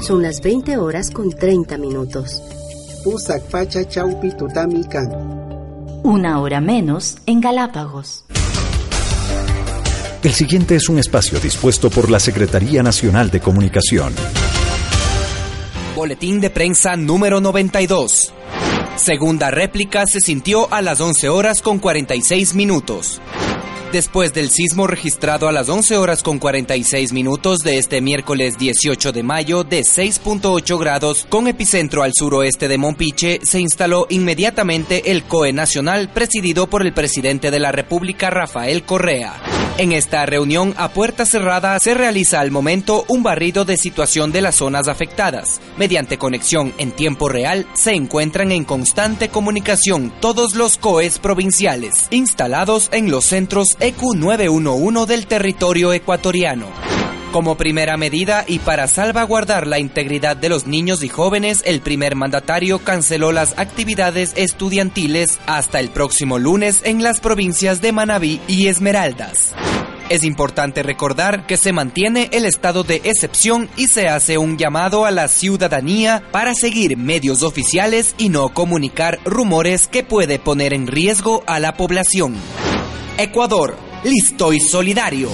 Son 0.00 0.20
las 0.20 0.40
20 0.40 0.78
horas 0.78 1.10
con 1.12 1.30
30 1.30 1.78
minutos. 1.78 2.42
Una 6.04 6.40
hora 6.40 6.62
menos 6.62 7.18
en 7.26 7.42
Galápagos. 7.42 8.24
El 10.22 10.32
siguiente 10.32 10.76
es 10.76 10.88
un 10.88 10.98
espacio 10.98 11.38
dispuesto 11.38 11.90
por 11.90 12.10
la 12.10 12.18
Secretaría 12.18 12.82
Nacional 12.82 13.30
de 13.30 13.40
Comunicación. 13.40 14.14
Boletín 15.94 16.40
de 16.40 16.48
prensa 16.48 16.96
número 16.96 17.42
92. 17.42 18.32
Segunda 18.96 19.50
réplica 19.50 20.06
se 20.06 20.22
sintió 20.22 20.72
a 20.72 20.80
las 20.80 20.98
11 20.98 21.28
horas 21.28 21.60
con 21.60 21.80
46 21.80 22.54
minutos 22.54 23.20
después 23.94 24.34
del 24.34 24.50
sismo 24.50 24.88
registrado 24.88 25.46
a 25.46 25.52
las 25.52 25.68
11 25.68 25.96
horas 25.96 26.24
con 26.24 26.40
46 26.40 27.12
minutos 27.12 27.60
de 27.60 27.78
este 27.78 28.00
miércoles 28.00 28.58
18 28.58 29.12
de 29.12 29.22
mayo 29.22 29.62
de 29.62 29.82
6.8 29.82 30.80
grados 30.80 31.24
con 31.28 31.46
epicentro 31.46 32.02
al 32.02 32.10
suroeste 32.12 32.66
de 32.66 32.76
Mompiche, 32.76 33.38
se 33.44 33.60
instaló 33.60 34.08
inmediatamente 34.10 35.12
el 35.12 35.22
COE 35.22 35.52
Nacional 35.52 36.10
presidido 36.12 36.66
por 36.66 36.84
el 36.84 36.92
presidente 36.92 37.52
de 37.52 37.60
la 37.60 37.70
República 37.70 38.30
Rafael 38.30 38.82
Correa. 38.82 39.40
En 39.76 39.90
esta 39.90 40.24
reunión 40.24 40.72
a 40.76 40.90
puerta 40.90 41.26
cerrada 41.26 41.76
se 41.80 41.94
realiza 41.94 42.38
al 42.38 42.52
momento 42.52 43.04
un 43.08 43.24
barrido 43.24 43.64
de 43.64 43.76
situación 43.76 44.30
de 44.30 44.40
las 44.40 44.54
zonas 44.54 44.86
afectadas. 44.86 45.60
Mediante 45.76 46.16
conexión 46.16 46.72
en 46.78 46.92
tiempo 46.92 47.28
real 47.28 47.66
se 47.74 47.92
encuentran 47.92 48.52
en 48.52 48.64
constante 48.64 49.30
comunicación 49.30 50.12
todos 50.20 50.54
los 50.54 50.78
COEs 50.78 51.18
provinciales 51.18 52.06
instalados 52.10 52.88
en 52.92 53.10
los 53.10 53.24
centros 53.24 53.76
EQ911 53.84 55.04
del 55.04 55.26
territorio 55.26 55.92
ecuatoriano. 55.92 56.68
Como 57.32 57.56
primera 57.58 57.98
medida 57.98 58.44
y 58.46 58.58
para 58.60 58.86
salvaguardar 58.86 59.66
la 59.66 59.78
integridad 59.78 60.38
de 60.38 60.48
los 60.48 60.66
niños 60.66 61.02
y 61.02 61.10
jóvenes, 61.10 61.62
el 61.66 61.82
primer 61.82 62.16
mandatario 62.16 62.78
canceló 62.78 63.30
las 63.30 63.58
actividades 63.58 64.32
estudiantiles 64.36 65.38
hasta 65.46 65.80
el 65.80 65.90
próximo 65.90 66.38
lunes 66.38 66.80
en 66.84 67.02
las 67.02 67.20
provincias 67.20 67.82
de 67.82 67.92
Manabí 67.92 68.40
y 68.48 68.68
Esmeraldas. 68.68 69.54
Es 70.08 70.24
importante 70.24 70.82
recordar 70.82 71.46
que 71.46 71.58
se 71.58 71.74
mantiene 71.74 72.30
el 72.32 72.46
estado 72.46 72.84
de 72.84 73.02
excepción 73.04 73.68
y 73.76 73.88
se 73.88 74.08
hace 74.08 74.38
un 74.38 74.56
llamado 74.56 75.04
a 75.04 75.10
la 75.10 75.28
ciudadanía 75.28 76.22
para 76.32 76.54
seguir 76.54 76.96
medios 76.96 77.42
oficiales 77.42 78.14
y 78.16 78.30
no 78.30 78.48
comunicar 78.54 79.18
rumores 79.26 79.88
que 79.88 80.04
puede 80.04 80.38
poner 80.38 80.72
en 80.72 80.86
riesgo 80.86 81.42
a 81.46 81.60
la 81.60 81.74
población. 81.74 82.34
Ecuador, 83.16 83.76
listo 84.02 84.52
y 84.52 84.58
solidario. 84.58 85.28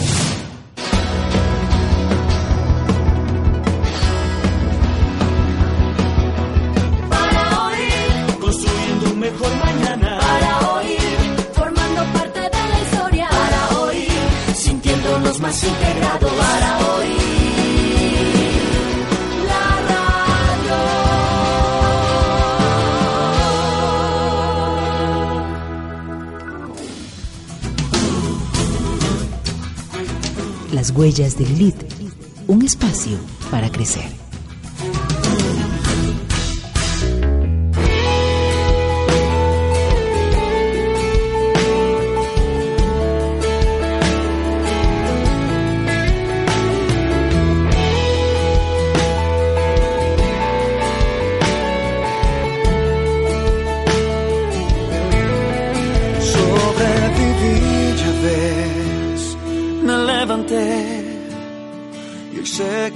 Las 30.91 30.99
huellas 30.99 31.39
del 31.39 31.57
Lilith, 31.57 31.85
un 32.49 32.65
espacio 32.65 33.17
para 33.49 33.71
crecer. 33.71 34.20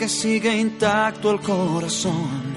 Sigue 0.09 0.57
intacto 0.57 1.31
el 1.33 1.40
corazón. 1.40 2.55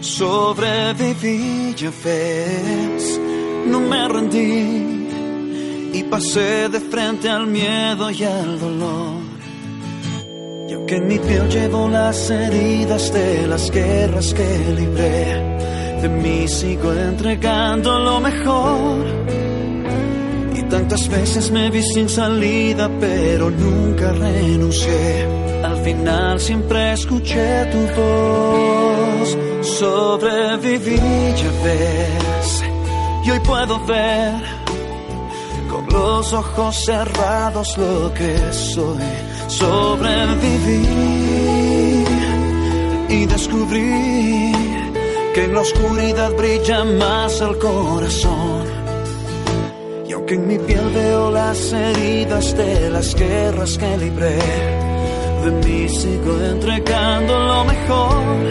Sobreviví, 0.00 1.74
ya 1.76 1.90
ves, 2.04 3.20
no 3.66 3.80
me 3.80 4.08
rendí 4.08 5.08
y 5.92 6.02
pasé 6.04 6.68
de 6.68 6.80
frente 6.80 7.28
al 7.28 7.46
miedo 7.46 8.10
y 8.10 8.24
al 8.24 8.58
dolor. 8.58 9.22
Y 10.68 10.72
aunque 10.72 10.96
en 10.96 11.06
mi 11.06 11.18
piel 11.18 11.48
llevo 11.48 11.88
las 11.88 12.30
heridas 12.30 13.12
de 13.12 13.46
las 13.46 13.70
guerras 13.70 14.34
que 14.34 14.48
libré, 14.76 16.00
de 16.02 16.08
mí 16.08 16.48
sigo 16.48 16.92
entregando 16.92 17.98
lo 17.98 18.20
mejor. 18.20 19.43
Tantas 20.74 21.08
veces 21.08 21.50
me 21.52 21.70
vi 21.70 21.82
sin 21.82 22.08
salida, 22.08 22.90
pero 23.00 23.48
nunca 23.50 24.10
renuncié 24.12 25.44
al 25.64 25.78
final 25.78 26.38
siempre 26.38 26.92
escuché 26.92 27.64
tu 27.72 27.78
voz. 27.98 29.38
Sobreviví, 29.78 30.98
ya 31.40 31.52
ves. 31.64 32.62
Y 33.24 33.30
hoy 33.30 33.40
puedo 33.40 33.78
ver 33.86 34.34
con 35.70 35.86
los 35.86 36.32
ojos 36.34 36.84
cerrados 36.84 37.78
lo 37.78 38.12
que 38.12 38.36
soy. 38.52 39.08
Sobreviví 39.46 40.86
y 43.08 43.26
descubrí 43.26 44.52
que 45.34 45.44
en 45.44 45.54
la 45.54 45.60
oscuridad 45.60 46.32
brilla 46.36 46.84
más 46.84 47.40
el 47.40 47.56
corazón. 47.58 48.83
En 50.34 50.48
mi 50.48 50.58
piel 50.58 50.90
veo 50.92 51.30
las 51.30 51.72
heridas 51.72 52.56
de 52.56 52.90
las 52.90 53.14
guerras 53.14 53.78
que 53.78 53.96
libré, 53.98 54.38
de 55.44 55.50
mí 55.62 55.88
sigo 55.88 56.32
entregando 56.52 57.38
lo 57.38 57.64
mejor. 57.64 58.42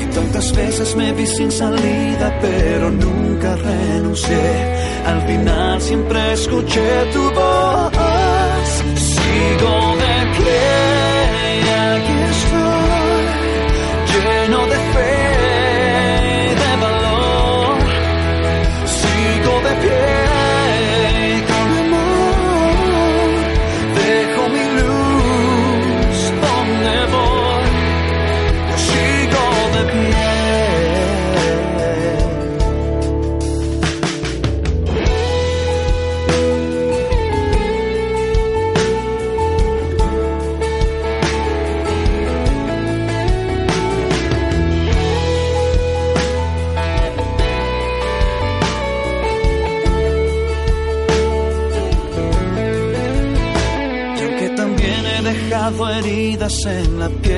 Y 0.00 0.04
tantas 0.14 0.56
veces 0.56 0.96
me 0.96 1.12
vi 1.12 1.26
sin 1.26 1.52
salida, 1.52 2.38
pero 2.40 2.90
nunca 2.90 3.56
renuncié. 3.56 4.74
Al 5.04 5.20
final 5.26 5.82
siempre 5.82 6.32
escuché 6.32 6.88
tu 7.12 7.24
voz. 7.34 7.92
Sigo 9.12 9.91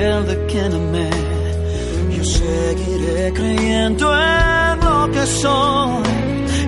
de 0.05 0.45
quien 0.45 0.71
amé. 0.71 1.09
Yo 2.15 2.23
seguiré 2.23 3.33
creyendo 3.33 4.13
en 4.13 4.79
lo 4.79 5.11
que 5.11 5.25
soy. 5.25 6.03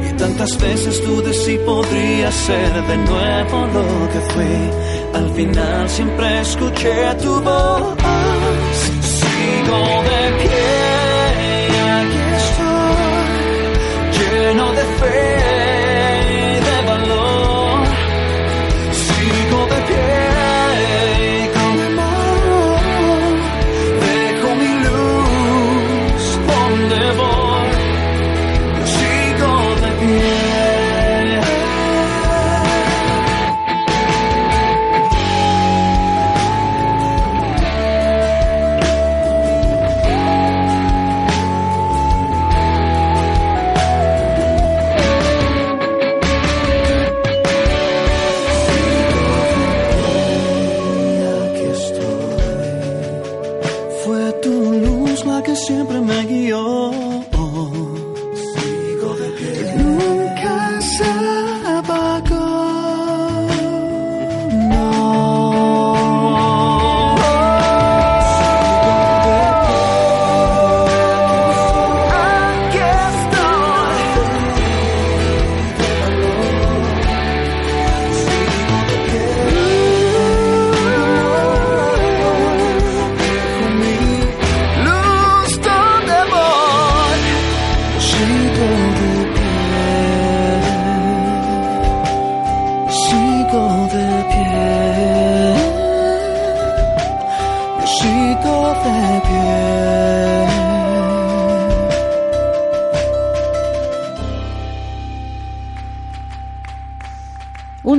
Y 0.09 0.13
tantas 0.17 0.59
veces 0.59 1.05
dudé 1.05 1.33
si 1.33 1.57
podría 1.59 2.31
ser 2.31 2.73
de 2.87 2.97
nuevo 2.97 3.57
lo 3.75 4.09
que 4.11 4.19
fui. 4.33 5.19
Al 5.19 5.29
final 5.35 5.89
siempre 5.89 6.41
escuché 6.41 7.15
tu 7.21 7.41
voz. 7.41 8.16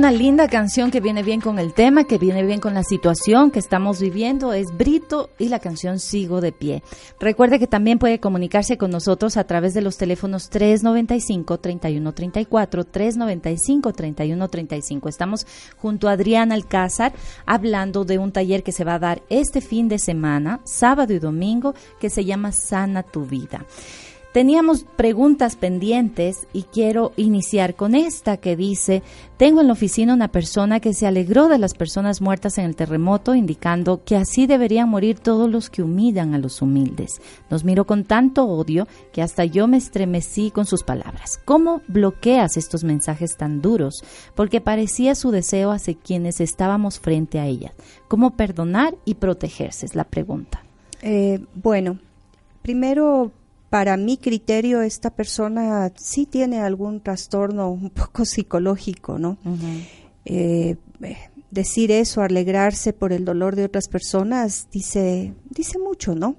Una 0.09 0.17
linda 0.17 0.47
canción 0.47 0.89
que 0.89 1.01
viene 1.01 1.21
bien 1.21 1.39
con 1.39 1.59
el 1.59 1.75
tema, 1.75 2.05
que 2.05 2.17
viene 2.17 2.43
bien 2.43 2.59
con 2.59 2.73
la 2.73 2.81
situación 2.81 3.51
que 3.51 3.59
estamos 3.59 4.01
viviendo 4.01 4.53
es 4.53 4.75
Brito 4.75 5.29
y 5.37 5.49
la 5.49 5.59
canción 5.59 5.99
Sigo 5.99 6.41
de 6.41 6.51
pie. 6.51 6.81
Recuerde 7.19 7.59
que 7.59 7.67
también 7.67 7.99
puede 7.99 8.19
comunicarse 8.19 8.75
con 8.75 8.89
nosotros 8.89 9.37
a 9.37 9.43
través 9.43 9.75
de 9.75 9.83
los 9.83 9.97
teléfonos 9.97 10.49
395-3134, 10.49 12.87
395-3135. 12.91 15.09
Estamos 15.09 15.45
junto 15.77 16.09
a 16.09 16.13
Adrián 16.13 16.51
Alcázar 16.51 17.13
hablando 17.45 18.03
de 18.03 18.17
un 18.17 18.31
taller 18.31 18.63
que 18.63 18.71
se 18.71 18.83
va 18.83 18.95
a 18.95 18.99
dar 18.99 19.21
este 19.29 19.61
fin 19.61 19.89
de 19.89 19.99
semana, 19.99 20.61
sábado 20.63 21.13
y 21.13 21.19
domingo, 21.19 21.75
que 21.99 22.09
se 22.09 22.25
llama 22.25 22.51
Sana 22.51 23.03
tu 23.03 23.27
vida. 23.27 23.63
Teníamos 24.31 24.83
preguntas 24.83 25.55
pendientes 25.55 26.45
y 26.53 26.61
quiero 26.63 27.13
iniciar 27.15 27.73
con 27.73 27.95
esta 27.95 28.37
que 28.37 28.55
dice, 28.55 29.01
tengo 29.37 29.61
en 29.61 29.65
la 29.65 29.73
oficina 29.73 30.13
una 30.13 30.27
persona 30.27 30.79
que 30.79 30.93
se 30.93 31.07
alegró 31.07 31.47
de 31.47 31.57
las 31.57 31.73
personas 31.73 32.21
muertas 32.21 32.59
en 32.59 32.65
el 32.65 32.75
terremoto, 32.75 33.33
indicando 33.33 34.03
que 34.03 34.15
así 34.15 34.45
deberían 34.45 34.87
morir 34.87 35.17
todos 35.17 35.49
los 35.49 35.71
que 35.71 35.81
humillan 35.81 36.35
a 36.35 36.37
los 36.37 36.61
humildes. 36.61 37.19
Nos 37.49 37.63
miró 37.63 37.85
con 37.85 38.03
tanto 38.03 38.45
odio 38.45 38.87
que 39.11 39.23
hasta 39.23 39.45
yo 39.45 39.67
me 39.67 39.77
estremecí 39.77 40.51
con 40.51 40.67
sus 40.67 40.83
palabras. 40.83 41.39
¿Cómo 41.43 41.81
bloqueas 41.87 42.55
estos 42.55 42.83
mensajes 42.83 43.35
tan 43.35 43.63
duros? 43.63 44.03
Porque 44.35 44.61
parecía 44.61 45.15
su 45.15 45.31
deseo 45.31 45.71
hacia 45.71 45.95
quienes 45.95 46.39
estábamos 46.39 46.99
frente 46.99 47.39
a 47.39 47.47
ella. 47.47 47.73
¿Cómo 48.07 48.35
perdonar 48.37 48.95
y 49.05 49.15
protegerse? 49.15 49.87
Es 49.87 49.95
la 49.95 50.03
pregunta. 50.03 50.61
Eh, 51.01 51.43
bueno, 51.55 51.97
primero 52.61 53.31
para 53.69 53.97
mi 53.97 54.17
criterio, 54.17 54.81
esta 54.81 55.11
persona 55.11 55.91
sí 55.95 56.25
tiene 56.25 56.59
algún 56.59 57.01
trastorno 57.01 57.71
un 57.71 57.89
poco 57.91 58.25
psicológico, 58.25 59.19
¿no? 59.19 59.37
Eh, 60.25 60.75
decir 61.51 61.91
eso, 61.91 62.21
alegrarse 62.21 62.93
por 62.93 63.13
el 63.13 63.25
dolor 63.25 63.55
de 63.55 63.65
otras 63.65 63.87
personas, 63.87 64.67
dice, 64.71 65.33
dice 65.49 65.79
mucho, 65.79 66.15
¿no? 66.15 66.35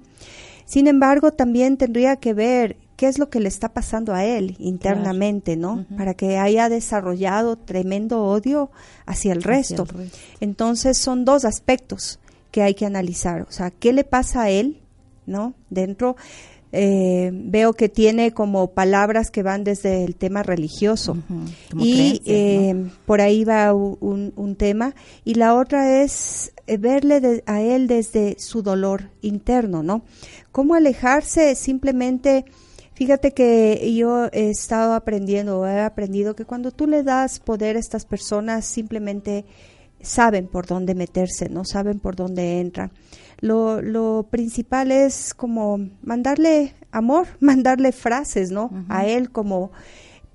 Sin 0.65 0.87
embargo, 0.87 1.31
también 1.31 1.77
tendría 1.77 2.15
que 2.15 2.33
ver 2.33 2.77
qué 2.95 3.07
es 3.07 3.17
lo 3.17 3.29
que 3.29 3.39
le 3.39 3.49
está 3.49 3.69
pasando 3.69 4.13
a 4.13 4.23
él 4.23 4.55
internamente, 4.59 5.57
¿no? 5.57 5.85
Para 5.97 6.13
que 6.13 6.37
haya 6.37 6.69
desarrollado 6.69 7.57
tremendo 7.57 8.23
odio 8.23 8.71
hacia 9.05 9.33
el, 9.33 9.43
resto. 9.43 9.83
el 9.83 9.97
resto. 9.97 10.19
Entonces, 10.39 10.97
son 10.97 11.25
dos 11.25 11.43
aspectos 11.43 12.19
que 12.51 12.61
hay 12.61 12.73
que 12.73 12.85
analizar. 12.85 13.41
O 13.41 13.51
sea, 13.51 13.71
¿qué 13.71 13.91
le 13.91 14.03
pasa 14.03 14.43
a 14.43 14.49
él, 14.49 14.81
¿no? 15.25 15.55
Dentro 15.69 16.15
eh, 16.71 17.31
veo 17.33 17.73
que 17.73 17.89
tiene 17.89 18.31
como 18.31 18.71
palabras 18.71 19.29
que 19.29 19.43
van 19.43 19.63
desde 19.63 20.03
el 20.03 20.15
tema 20.15 20.43
religioso. 20.43 21.17
Y 21.77 22.21
eh, 22.25 22.89
por 23.05 23.21
ahí 23.21 23.43
va 23.43 23.73
un, 23.73 24.33
un, 24.35 24.55
tema. 24.55 24.95
Y 25.25 25.35
la 25.35 25.55
otra 25.55 26.01
es 26.01 26.53
eh, 26.67 26.77
verle 26.77 27.43
a 27.45 27.61
él 27.61 27.87
desde 27.87 28.35
su 28.39 28.61
dolor 28.61 29.09
interno, 29.21 29.83
¿no? 29.83 30.03
Cómo 30.51 30.75
alejarse 30.75 31.55
simplemente 31.55 32.45
Fíjate 32.93 33.33
que 33.33 33.95
yo 33.95 34.25
he 34.31 34.51
estado 34.51 34.93
aprendiendo, 34.93 35.65
he 35.65 35.79
aprendido 35.79 36.35
que 36.35 36.45
cuando 36.45 36.69
tú 36.69 36.85
le 36.85 37.01
das 37.01 37.39
poder 37.39 37.75
a 37.75 37.79
estas 37.79 38.05
personas, 38.05 38.65
simplemente 38.65 39.43
saben 40.03 40.47
por 40.47 40.65
dónde 40.65 40.95
meterse, 40.95 41.49
no 41.49 41.63
saben 41.65 41.99
por 41.99 42.15
dónde 42.15 42.59
entran 42.59 42.91
lo, 43.41 43.81
lo 43.81 44.27
principal 44.29 44.91
es 44.91 45.33
como 45.33 45.79
mandarle 46.03 46.75
amor, 46.91 47.27
mandarle 47.39 47.91
frases, 47.91 48.51
¿no? 48.51 48.71
A 48.87 49.05
él 49.05 49.31
como 49.31 49.71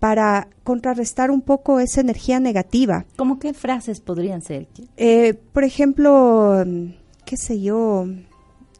para 0.00 0.48
contrarrestar 0.62 1.30
un 1.30 1.40
poco 1.40 1.80
esa 1.80 2.02
energía 2.02 2.38
negativa. 2.38 3.06
¿Cómo 3.16 3.38
qué 3.38 3.54
frases 3.54 4.00
podrían 4.00 4.42
ser? 4.42 4.68
Eh, 4.96 5.34
por 5.52 5.64
ejemplo, 5.64 6.64
qué 7.24 7.36
sé 7.36 7.62
yo, 7.62 8.06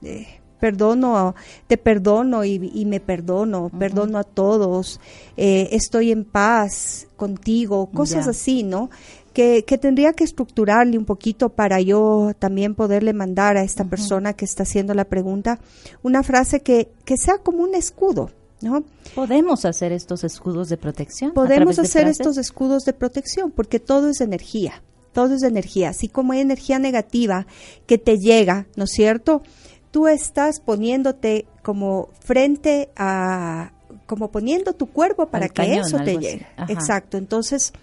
eh, 0.03 0.26
perdono, 0.61 1.34
te 1.66 1.78
perdono 1.78 2.45
y, 2.45 2.84
me 2.84 3.01
perdono, 3.01 3.70
perdono 3.78 4.18
a 4.18 4.24
todos, 4.24 5.01
eh, 5.37 5.68
estoy 5.72 6.12
en 6.12 6.24
paz 6.24 7.09
contigo, 7.16 7.87
cosas 7.93 8.28
así, 8.28 8.62
¿no? 8.62 8.91
Que, 9.37 9.78
tendría 9.78 10.14
que 10.14 10.24
estructurarle 10.24 10.97
un 10.97 11.05
poquito 11.05 11.51
para 11.51 11.78
yo 11.82 12.32
también 12.39 12.74
poderle 12.74 13.12
mandar 13.12 13.59
a 13.59 13.64
esta 13.64 13.84
persona 13.84 14.32
que 14.32 14.47
está 14.47 14.62
haciendo 14.62 14.95
la 14.95 15.05
pregunta 15.05 15.59
una 16.03 16.22
frase 16.22 16.61
que, 16.61 16.89
que 17.05 17.18
sea 17.18 17.37
como 17.37 17.62
un 17.62 17.74
escudo, 17.74 18.30
¿no? 18.62 18.82
Podemos 19.14 19.66
hacer 19.66 19.93
estos 19.93 20.24
escudos 20.24 20.70
de 20.70 20.78
protección. 20.78 21.34
Podemos 21.34 21.78
hacer 21.78 22.09
estos 22.09 22.39
escudos 22.39 22.84
de 22.84 22.95
protección 22.95 23.51
porque 23.51 23.78
todo 23.78 24.09
es 24.09 24.22
energía, 24.22 24.82
todo 25.12 25.34
es 25.34 25.43
energía. 25.43 25.91
Así 25.91 26.09
como 26.09 26.32
hay 26.32 26.41
energía 26.41 26.78
negativa 26.78 27.47
que 27.87 27.99
te 27.99 28.16
llega, 28.16 28.66
¿no 28.74 28.84
es 28.84 28.93
cierto? 28.93 29.43
Tú 29.91 30.09
estás 30.09 30.61
poniéndote 30.61 31.45
como 31.62 32.09
frente 32.20 32.89
a, 32.97 33.72
como 34.07 34.30
poniendo 34.30 34.72
tu 34.72 34.87
cuerpo 34.87 35.26
para 35.26 35.51
que 35.51 35.74
eso 35.74 35.99
te 35.99 36.16
llegue. 36.16 36.47
Exacto. 36.68 37.18
Entonces, 37.18 37.74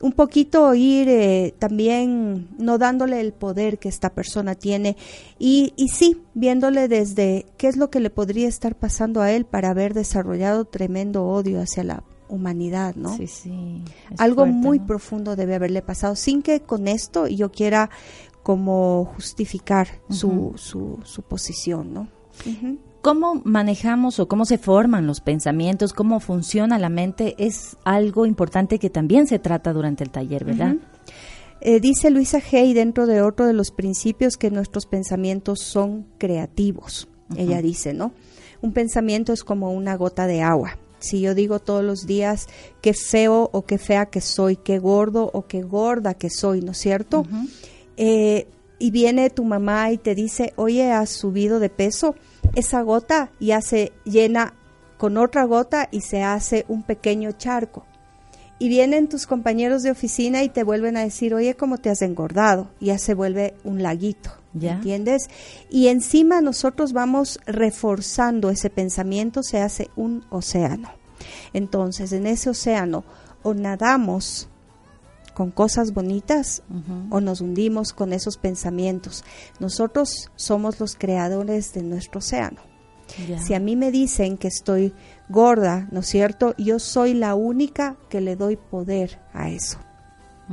un 0.00 0.12
poquito 0.12 0.74
ir 0.74 1.08
eh, 1.08 1.54
también 1.58 2.48
no 2.58 2.78
dándole 2.78 3.20
el 3.20 3.32
poder 3.32 3.78
que 3.78 3.88
esta 3.88 4.10
persona 4.10 4.54
tiene 4.54 4.96
y, 5.38 5.72
y 5.76 5.88
sí, 5.88 6.22
viéndole 6.34 6.88
desde 6.88 7.46
qué 7.58 7.68
es 7.68 7.76
lo 7.76 7.90
que 7.90 8.00
le 8.00 8.10
podría 8.10 8.48
estar 8.48 8.74
pasando 8.74 9.20
a 9.20 9.30
él 9.32 9.44
para 9.44 9.70
haber 9.70 9.94
desarrollado 9.94 10.64
tremendo 10.64 11.26
odio 11.26 11.60
hacia 11.60 11.84
la 11.84 12.02
humanidad, 12.28 12.94
¿no? 12.94 13.16
Sí, 13.16 13.26
sí. 13.26 13.82
Algo 14.16 14.46
muy 14.46 14.78
profundo 14.78 15.36
debe 15.36 15.56
haberle 15.56 15.82
pasado, 15.82 16.16
sin 16.16 16.42
que 16.42 16.60
con 16.60 16.88
esto 16.88 17.26
yo 17.26 17.50
quiera 17.50 17.90
como 18.42 19.04
justificar 19.16 19.88
su, 20.08 20.54
su, 20.56 20.98
su, 21.04 21.22
posición, 21.22 21.92
¿no? 21.92 22.08
Cómo 23.00 23.40
manejamos 23.44 24.18
o 24.20 24.28
cómo 24.28 24.44
se 24.44 24.58
forman 24.58 25.06
los 25.06 25.20
pensamientos, 25.20 25.92
cómo 25.92 26.20
funciona 26.20 26.78
la 26.78 26.88
mente, 26.88 27.34
es 27.38 27.76
algo 27.84 28.26
importante 28.26 28.78
que 28.78 28.90
también 28.90 29.26
se 29.26 29.38
trata 29.38 29.72
durante 29.72 30.04
el 30.04 30.10
taller, 30.10 30.44
¿verdad? 30.44 30.76
Eh, 31.60 31.80
dice 31.80 32.10
Luisa 32.10 32.40
Hay 32.52 32.72
dentro 32.72 33.06
de 33.06 33.20
otro 33.22 33.46
de 33.46 33.52
los 33.52 33.70
principios 33.70 34.36
que 34.36 34.50
nuestros 34.50 34.86
pensamientos 34.86 35.60
son 35.60 36.06
creativos. 36.18 37.08
Ella 37.36 37.62
dice, 37.62 37.94
¿no? 37.94 38.12
Un 38.60 38.72
pensamiento 38.72 39.32
es 39.32 39.44
como 39.44 39.72
una 39.72 39.96
gota 39.96 40.26
de 40.26 40.42
agua. 40.42 40.78
Si 40.98 41.20
yo 41.20 41.34
digo 41.34 41.60
todos 41.60 41.84
los 41.84 42.06
días 42.06 42.48
qué 42.82 42.92
feo 42.92 43.48
o 43.52 43.62
qué 43.62 43.78
fea 43.78 44.06
que 44.06 44.20
soy, 44.20 44.56
qué 44.56 44.78
gordo 44.78 45.30
o 45.32 45.46
qué 45.46 45.62
gorda 45.62 46.14
que 46.14 46.28
soy, 46.28 46.60
¿no 46.60 46.72
es 46.72 46.78
cierto? 46.78 47.24
eh, 47.96 48.46
y 48.80 48.90
viene 48.90 49.30
tu 49.30 49.44
mamá 49.44 49.92
y 49.92 49.98
te 49.98 50.16
dice, 50.16 50.52
oye, 50.56 50.90
has 50.90 51.10
subido 51.10 51.60
de 51.60 51.68
peso, 51.68 52.16
esa 52.56 52.80
gota 52.80 53.30
ya 53.38 53.60
se 53.60 53.92
llena 54.04 54.54
con 54.96 55.16
otra 55.16 55.44
gota 55.44 55.88
y 55.92 56.00
se 56.00 56.24
hace 56.24 56.64
un 56.66 56.82
pequeño 56.82 57.32
charco. 57.32 57.86
Y 58.58 58.68
vienen 58.68 59.08
tus 59.08 59.26
compañeros 59.26 59.82
de 59.82 59.90
oficina 59.90 60.42
y 60.42 60.50
te 60.50 60.64
vuelven 60.64 60.96
a 60.96 61.04
decir, 61.04 61.34
oye, 61.34 61.54
¿cómo 61.54 61.78
te 61.78 61.88
has 61.88 62.02
engordado? 62.02 62.70
Y 62.80 62.86
ya 62.86 62.98
se 62.98 63.14
vuelve 63.14 63.54
un 63.64 63.82
laguito, 63.82 64.30
¿Ya? 64.52 64.72
¿entiendes? 64.72 65.28
Y 65.70 65.88
encima 65.88 66.42
nosotros 66.42 66.92
vamos 66.92 67.40
reforzando 67.46 68.50
ese 68.50 68.68
pensamiento, 68.68 69.42
se 69.42 69.60
hace 69.60 69.90
un 69.96 70.24
océano. 70.28 70.90
Entonces, 71.54 72.12
en 72.12 72.26
ese 72.26 72.50
océano 72.50 73.04
o 73.42 73.54
nadamos 73.54 74.49
con 75.34 75.50
cosas 75.50 75.92
bonitas 75.92 76.62
o 77.10 77.20
nos 77.20 77.40
hundimos 77.40 77.92
con 77.92 78.12
esos 78.12 78.36
pensamientos. 78.36 79.24
Nosotros 79.58 80.30
somos 80.36 80.80
los 80.80 80.94
creadores 80.94 81.72
de 81.72 81.82
nuestro 81.82 82.18
océano. 82.18 82.60
Si 83.38 83.54
a 83.54 83.60
mí 83.60 83.76
me 83.76 83.90
dicen 83.90 84.36
que 84.36 84.48
estoy 84.48 84.94
gorda, 85.28 85.88
¿no 85.90 86.00
es 86.00 86.06
cierto? 86.06 86.54
Yo 86.56 86.78
soy 86.78 87.14
la 87.14 87.34
única 87.34 87.96
que 88.08 88.20
le 88.20 88.36
doy 88.36 88.56
poder 88.56 89.20
a 89.32 89.50
eso. 89.50 89.78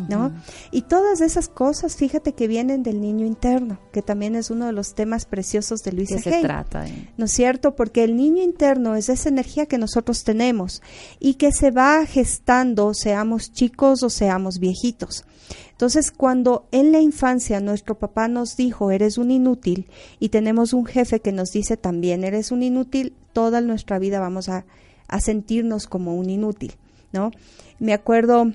¿No? 0.09 0.31
Y 0.71 0.83
todas 0.83 1.21
esas 1.21 1.47
cosas, 1.47 1.95
fíjate 1.95 2.33
que 2.33 2.47
vienen 2.47 2.83
del 2.83 3.01
niño 3.01 3.25
interno, 3.25 3.79
que 3.91 4.01
también 4.01 4.35
es 4.35 4.51
uno 4.51 4.67
de 4.67 4.71
los 4.71 4.93
temas 4.93 5.25
preciosos 5.25 5.81
de 5.83 5.91
Luisa 5.91 6.19
se 6.19 6.41
trata? 6.41 6.85
¿No 7.17 7.25
es 7.25 7.31
cierto? 7.31 7.75
Porque 7.75 8.03
el 8.03 8.15
niño 8.15 8.43
interno 8.43 8.95
es 8.95 9.09
esa 9.09 9.29
energía 9.29 9.65
que 9.65 9.77
nosotros 9.77 10.23
tenemos 10.23 10.81
y 11.19 11.35
que 11.35 11.51
se 11.51 11.71
va 11.71 12.05
gestando, 12.05 12.93
seamos 12.93 13.51
chicos 13.51 14.03
o 14.03 14.09
seamos 14.09 14.59
viejitos. 14.59 15.25
Entonces, 15.71 16.11
cuando 16.11 16.67
en 16.71 16.91
la 16.91 16.99
infancia 16.99 17.59
nuestro 17.59 17.97
papá 17.97 18.27
nos 18.27 18.55
dijo, 18.55 18.91
eres 18.91 19.17
un 19.17 19.31
inútil, 19.31 19.87
y 20.19 20.29
tenemos 20.29 20.73
un 20.73 20.85
jefe 20.85 21.19
que 21.19 21.31
nos 21.31 21.51
dice 21.51 21.77
también, 21.77 22.23
eres 22.23 22.51
un 22.51 22.63
inútil, 22.63 23.13
toda 23.33 23.61
nuestra 23.61 23.99
vida 23.99 24.19
vamos 24.19 24.49
a, 24.49 24.65
a 25.07 25.19
sentirnos 25.19 25.87
como 25.87 26.15
un 26.15 26.29
inútil, 26.29 26.73
¿no? 27.13 27.31
Me 27.79 27.93
acuerdo 27.93 28.51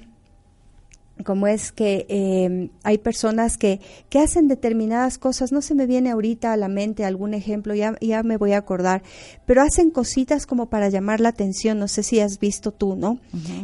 como 1.25 1.47
es 1.47 1.73
que 1.73 2.07
eh, 2.09 2.71
hay 2.83 2.99
personas 2.99 3.57
que, 3.57 3.81
que 4.09 4.19
hacen 4.19 4.49
determinadas 4.49 5.19
cosas, 5.19 5.53
no 5.53 5.63
se 5.63 5.75
me 5.75 5.87
viene 5.87 6.11
ahorita 6.11 6.53
a 6.53 6.57
la 6.57 6.69
mente 6.69 7.05
algún 7.05 7.35
ejemplo, 7.35 7.75
ya, 7.75 7.97
ya 8.01 8.23
me 8.23 8.37
voy 8.37 8.53
a 8.53 8.59
acordar, 8.59 9.03
pero 9.47 9.63
hacen 9.63 9.91
cositas 9.91 10.47
como 10.47 10.67
para 10.67 10.89
llamar 10.89 11.21
la 11.21 11.29
atención, 11.29 11.79
no 11.79 11.89
sé 11.89 12.03
si 12.03 12.21
has 12.21 12.39
visto 12.39 12.73
tú, 12.73 12.97
¿no? 12.97 13.19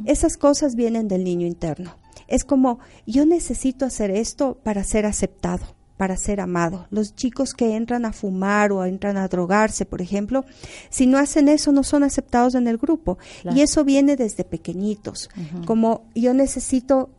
Esas 0.04 0.36
cosas 0.36 0.74
vienen 0.74 1.08
del 1.08 1.24
niño 1.24 1.46
interno. 1.46 1.94
Es 2.26 2.44
como, 2.44 2.78
yo 3.06 3.24
necesito 3.24 3.86
hacer 3.86 4.10
esto 4.10 4.58
para 4.62 4.84
ser 4.84 5.06
aceptado, 5.06 5.64
para 5.96 6.16
ser 6.16 6.40
amado. 6.40 6.86
Los 6.90 7.14
chicos 7.14 7.54
que 7.54 7.74
entran 7.74 8.04
a 8.04 8.12
fumar 8.12 8.70
o 8.70 8.84
entran 8.84 9.16
a 9.16 9.26
drogarse, 9.28 9.86
por 9.86 10.02
ejemplo, 10.02 10.44
si 10.90 11.06
no 11.06 11.18
hacen 11.18 11.48
eso, 11.48 11.72
no 11.72 11.82
son 11.82 12.04
aceptados 12.04 12.54
en 12.54 12.68
el 12.68 12.76
grupo. 12.76 13.18
Y 13.54 13.62
eso 13.62 13.82
viene 13.82 14.16
desde 14.16 14.44
pequeñitos, 14.44 15.30
como 15.64 16.02
yo 16.14 16.34
necesito 16.34 17.10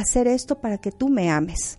hacer 0.00 0.26
esto 0.26 0.58
para 0.58 0.78
que 0.78 0.92
tú 0.92 1.08
me 1.08 1.30
ames. 1.30 1.78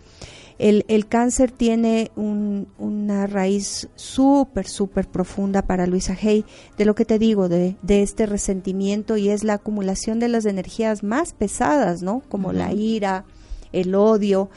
El, 0.60 0.86
el 0.88 1.08
cáncer 1.08 1.52
tiene 1.52 2.12
un, 2.16 2.68
una 2.78 3.28
raíz 3.28 3.90
súper, 3.96 4.68
súper 4.68 5.08
profunda 5.08 5.64
para 5.64 5.88
Luisa 5.88 6.16
Hay, 6.22 6.46
de 6.78 6.86
lo 6.86 6.96
que 6.96 7.06
te 7.06 7.18
digo, 7.18 7.50
de, 7.50 7.76
de, 7.82 8.04
este 8.04 8.26
resentimiento 8.28 9.18
y 9.18 9.30
es 9.30 9.44
la 9.44 9.56
acumulación 9.56 10.20
de 10.20 10.28
las 10.28 10.46
energías 10.46 11.04
más 11.04 11.34
pesadas, 11.34 12.04
¿no? 12.04 12.22
Como 12.30 12.50
uh 12.50 12.52
-huh. 12.52 12.58
la 12.58 12.74
ira, 12.74 13.26
el 13.72 13.96
odio. 13.96 14.50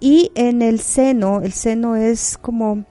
Y 0.00 0.32
en 0.34 0.62
el 0.62 0.80
seno, 0.80 1.42
el 1.42 1.52
seno 1.52 1.96
es 1.96 2.38
como 2.38 2.84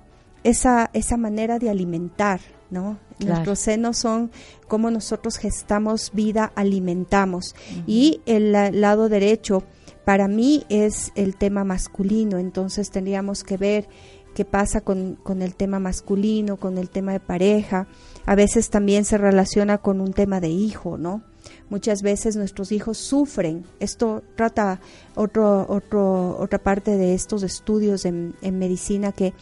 esa, 0.44 0.90
esa 0.94 1.18
manera 1.18 1.60
de 1.60 1.70
alimentar, 1.70 2.40
¿no? 2.70 2.98
Claro. 3.22 3.36
Nuestros 3.36 3.60
senos 3.60 3.98
son 3.98 4.32
como 4.68 4.90
nosotros 4.90 5.38
gestamos 5.38 6.12
vida, 6.14 6.52
alimentamos. 6.56 7.54
Uh 7.54 7.76
-huh. 7.76 7.84
Y 7.86 8.22
el, 8.26 8.56
el, 8.56 8.82
lado 8.82 9.10
derecho, 9.10 9.64
para 10.06 10.28
mí, 10.28 10.66
es 10.70 11.12
el 11.16 11.36
tema 11.36 11.64
masculino. 11.64 12.40
Entonces 12.40 12.90
tendríamos 12.90 13.44
que 13.44 13.58
ver 13.58 13.88
qué 14.34 14.46
pasa 14.46 14.82
con, 14.82 15.16
con, 15.16 15.42
el 15.42 15.56
tema 15.56 15.80
masculino, 15.80 16.58
con 16.58 16.78
el 16.78 16.90
tema 16.90 17.12
de 17.12 17.20
pareja. 17.20 17.88
A 18.26 18.36
veces 18.36 18.70
también 18.70 19.06
se 19.06 19.18
relaciona 19.18 19.78
con 19.78 20.02
un 20.02 20.14
tema 20.14 20.40
de 20.40 20.50
hijo, 20.50 20.98
¿no? 20.98 21.22
Muchas 21.70 22.02
veces 22.02 22.36
nuestros 22.36 22.72
hijos 22.72 22.98
sufren. 22.98 23.66
Esto 23.80 24.24
trata 24.36 24.80
otro, 25.16 25.66
otro, 25.70 26.38
otra 26.40 26.60
parte 26.60 26.98
de 26.98 27.14
estos 27.14 27.44
estudios 27.44 28.06
en, 28.06 28.36
en 28.42 28.60
medicina 28.60 29.12
que 29.12 29.34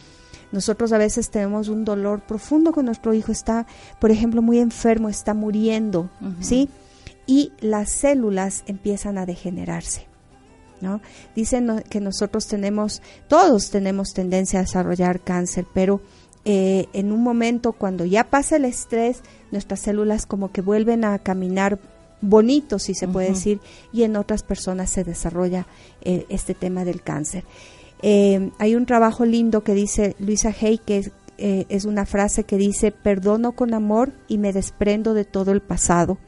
nosotros 0.52 0.92
a 0.92 0.98
veces 0.98 1.30
tenemos 1.30 1.68
un 1.68 1.84
dolor 1.84 2.20
profundo 2.20 2.72
con 2.72 2.86
nuestro 2.86 3.14
hijo, 3.14 3.32
está, 3.32 3.66
por 4.00 4.10
ejemplo, 4.10 4.42
muy 4.42 4.58
enfermo, 4.58 5.08
está 5.08 5.34
muriendo, 5.34 6.10
uh 6.20 6.26
-huh. 6.26 6.42
¿sí? 6.42 6.68
Y 7.26 7.52
las 7.60 7.90
células 7.90 8.64
empiezan 8.66 9.18
a 9.18 9.26
degenerarse. 9.26 10.06
¿No? 10.80 11.02
Dicen 11.36 11.84
que 11.90 12.00
nosotros 12.00 12.46
tenemos, 12.46 13.02
todos 13.28 13.68
tenemos 13.68 14.14
tendencia 14.14 14.60
a 14.60 14.62
desarrollar 14.62 15.20
cáncer, 15.20 15.66
pero 15.74 16.00
eh, 16.46 16.86
en 16.94 17.12
un 17.12 17.22
momento 17.22 17.72
cuando 17.72 18.06
ya 18.06 18.24
pasa 18.24 18.56
el 18.56 18.64
estrés, 18.64 19.20
nuestras 19.50 19.80
células 19.80 20.24
como 20.24 20.52
que 20.52 20.62
vuelven 20.62 21.04
a 21.04 21.18
caminar 21.18 21.78
bonito, 22.22 22.78
si 22.78 22.94
se 22.94 23.04
uh 23.04 23.08
-huh. 23.08 23.12
puede 23.12 23.28
decir, 23.28 23.60
y 23.92 24.04
en 24.04 24.16
otras 24.16 24.42
personas 24.42 24.88
se 24.88 25.04
desarrolla 25.04 25.66
eh, 26.00 26.24
este 26.30 26.54
tema 26.54 26.86
del 26.86 27.02
cáncer. 27.02 27.44
Eh, 28.02 28.50
hay 28.58 28.74
un 28.74 28.86
trabajo 28.86 29.24
lindo 29.24 29.62
que 29.62 29.74
dice 29.74 30.16
Luisa 30.18 30.54
Hay, 30.60 30.78
que 30.78 30.98
es, 30.98 31.12
eh, 31.38 31.66
es, 31.68 31.84
una 31.84 32.06
frase 32.06 32.44
que 32.44 32.56
dice, 32.56 32.92
perdono 32.92 33.52
con 33.52 33.74
amor 33.74 34.12
y 34.28 34.38
me 34.38 34.52
desprendo 34.52 35.14
de 35.14 35.24
todo 35.24 35.52
el 35.52 35.60
pasado. 35.60 36.18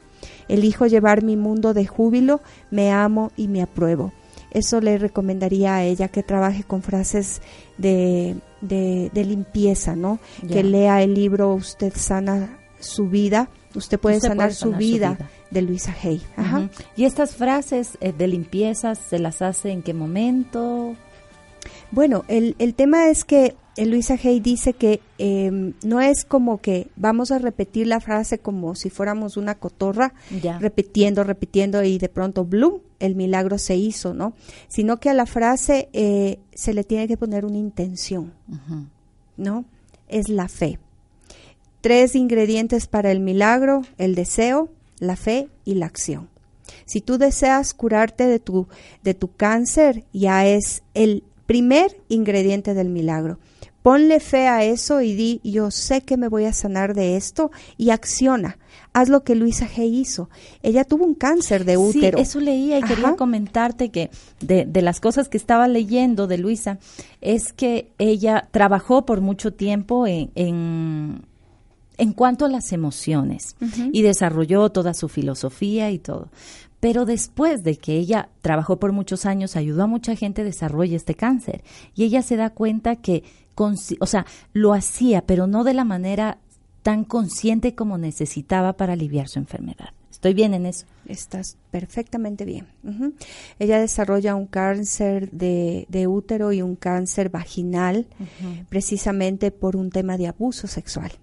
Elijo 0.47 0.85
llevar 0.85 1.23
mi 1.23 1.35
mundo 1.35 1.73
de 1.73 1.85
júbilo, 1.85 2.41
me 2.71 2.91
amo 2.91 3.31
y 3.35 3.47
me 3.47 3.61
apruebo. 3.61 4.11
Eso 4.51 4.81
le 4.81 4.97
recomendaría 4.97 5.75
a 5.75 5.83
ella 5.83 6.09
que 6.09 6.21
trabaje 6.21 6.63
con 6.63 6.83
frases 6.83 7.41
de, 7.77 8.35
de, 8.61 9.09
de 9.13 9.25
limpieza, 9.25 9.95
¿no? 9.95 10.19
Yeah. 10.41 10.49
Que 10.51 10.63
lea 10.63 11.01
el 11.01 11.15
libro 11.15 11.53
Usted 11.55 11.93
sana 11.95 12.59
su 12.79 13.07
vida, 13.07 13.49
usted 13.73 13.99
puede, 13.99 14.17
usted 14.17 14.29
sanar, 14.29 14.47
puede 14.49 14.55
sanar, 14.55 14.73
su, 14.73 14.77
vida, 14.77 15.09
su 15.11 15.15
vida. 15.15 15.29
de 15.51 15.61
Luisa 15.61 15.95
Hay. 16.03 16.21
Ajá. 16.35 16.59
Uh 16.59 16.61
-huh. 16.63 16.69
¿Y 16.95 17.05
estas 17.05 17.35
frases 17.35 17.97
eh, 18.01 18.13
de 18.15 18.27
limpieza 18.27 18.95
se 18.95 19.19
las 19.19 19.41
hace 19.41 19.71
en 19.71 19.81
qué 19.81 19.93
momento? 19.93 20.95
Bueno, 21.93 22.23
el, 22.27 22.55
el 22.57 22.73
tema 22.73 23.11
es 23.11 23.23
que 23.23 23.55
Luisa 23.77 24.17
Hay 24.23 24.39
dice 24.39 24.73
que 24.73 24.99
eh, 25.19 25.73
no 25.83 26.01
es 26.01 26.25
como 26.25 26.59
que 26.59 26.87
vamos 26.95 27.29
a 27.29 27.37
repetir 27.37 27.85
la 27.85 27.99
frase 27.99 28.39
como 28.39 28.73
si 28.73 28.89
fuéramos 28.89 29.37
una 29.37 29.53
cotorra, 29.59 30.15
ya. 30.41 30.57
repitiendo, 30.57 31.23
repitiendo 31.23 31.83
y 31.83 31.99
de 31.99 32.09
pronto, 32.09 32.45
¡bloom!, 32.45 32.79
el 32.99 33.13
milagro 33.13 33.59
se 33.59 33.75
hizo, 33.75 34.15
¿no? 34.15 34.33
Sino 34.67 34.99
que 34.99 35.11
a 35.11 35.13
la 35.13 35.27
frase 35.27 35.89
eh, 35.93 36.39
se 36.55 36.73
le 36.73 36.83
tiene 36.83 37.07
que 37.07 37.15
poner 37.15 37.45
una 37.45 37.59
intención, 37.59 38.33
uh 38.49 38.53
-huh. 38.53 38.87
¿no? 39.37 39.65
Es 40.07 40.29
la 40.29 40.47
fe. 40.47 40.79
Tres 41.81 42.15
ingredientes 42.15 42.87
para 42.87 43.11
el 43.11 43.19
milagro, 43.19 43.83
el 43.99 44.15
deseo, 44.15 44.69
la 44.97 45.15
fe 45.15 45.47
y 45.63 45.75
la 45.75 45.85
acción. 45.85 46.27
Si 46.85 47.01
tú 47.01 47.19
deseas 47.19 47.75
curarte 47.75 48.25
de 48.25 48.39
tu, 48.39 48.67
de 49.03 49.13
tu 49.13 49.27
cáncer, 49.35 50.05
ya 50.11 50.47
es 50.47 50.81
el 50.95 51.23
primer 51.45 51.99
ingrediente 52.09 52.73
del 52.73 52.89
milagro. 52.89 53.39
Ponle 53.81 54.21
fe 54.21 54.47
a 54.47 54.63
eso 54.63 55.01
y 55.01 55.13
di, 55.13 55.41
yo 55.43 55.69
sé 55.69 56.01
que 56.01 56.15
me 56.15 56.29
voy 56.29 56.45
a 56.45 56.53
sanar 56.53 56.93
de 56.93 57.17
esto 57.17 57.51
y 57.77 57.89
acciona. 57.89 58.57
Haz 58.93 59.09
lo 59.09 59.25
que 59.25 59.35
Luisa 59.35 59.67
G 59.67 59.83
hizo. 59.83 60.29
Ella 60.61 60.85
tuvo 60.85 61.03
un 61.03 61.15
cáncer 61.15 61.65
de 61.65 61.75
útero. 61.75 62.17
Sí, 62.17 62.21
eso 62.21 62.39
leía 62.39 62.79
y 62.79 62.83
Ajá. 62.83 62.95
quería 62.95 63.15
comentarte 63.17 63.89
que 63.89 64.09
de, 64.39 64.63
de, 64.65 64.81
las 64.81 65.01
cosas 65.01 65.27
que 65.27 65.37
estaba 65.37 65.67
leyendo 65.67 66.27
de 66.27 66.37
Luisa 66.37 66.79
es 67.19 67.51
que 67.51 67.91
ella 67.97 68.47
trabajó 68.51 69.05
por 69.05 69.19
mucho 69.19 69.51
tiempo 69.51 70.07
en, 70.07 70.31
en, 70.35 71.25
en 71.97 72.13
cuanto 72.13 72.45
a 72.45 72.49
las 72.49 72.71
emociones 72.71 73.57
uh 73.59 73.65
-huh. 73.65 73.89
y 73.91 74.01
desarrolló 74.01 74.69
toda 74.69 74.93
su 74.93 75.09
filosofía 75.09 75.91
y 75.91 75.99
todo. 75.99 76.29
Pero 76.83 77.05
después 77.05 77.63
de 77.63 77.77
que 77.77 77.93
ella 77.95 78.27
trabajó 78.41 78.77
por 78.77 78.91
muchos 78.91 79.25
años, 79.25 79.55
ayudó 79.55 79.83
a 79.83 79.87
mucha 79.87 80.17
gente 80.17 80.41
a 80.41 80.43
desarrollar 80.43 80.97
este 80.97 81.15
cáncer. 81.15 81.63
Y 81.95 82.03
ella 82.03 82.21
se 82.21 82.35
da 82.35 82.49
cuenta 82.49 82.97
que, 82.97 83.23
o 83.55 84.05
sea, 84.05 84.25
lo 84.51 84.73
hacía, 84.73 85.25
pero 85.25 85.47
no 85.47 85.63
de 85.63 85.73
la 85.73 85.85
manera 85.85 86.39
tan 86.81 87.05
consciente 87.05 87.73
como 87.73 87.97
necesitaba 87.97 88.73
para 88.73 88.91
aliviar 88.91 89.29
su 89.29 89.39
enfermedad. 89.39 89.91
Estoy 90.11 90.33
bien 90.33 90.53
en 90.53 90.65
eso. 90.65 90.85
Estás 91.07 91.55
perfectamente 91.71 92.43
bien. 92.43 92.67
Ella 93.59 93.79
desarrolla 93.79 94.35
un 94.35 94.47
cáncer 94.47 95.31
de, 95.31 95.85
de 95.87 96.07
útero 96.07 96.51
y 96.51 96.61
un 96.61 96.75
cáncer 96.75 97.29
vaginal 97.29 98.07
precisamente 98.67 99.51
por 99.51 99.77
un 99.77 99.89
tema 99.89 100.17
de 100.17 100.27
abuso 100.27 100.67
sexual. 100.67 101.13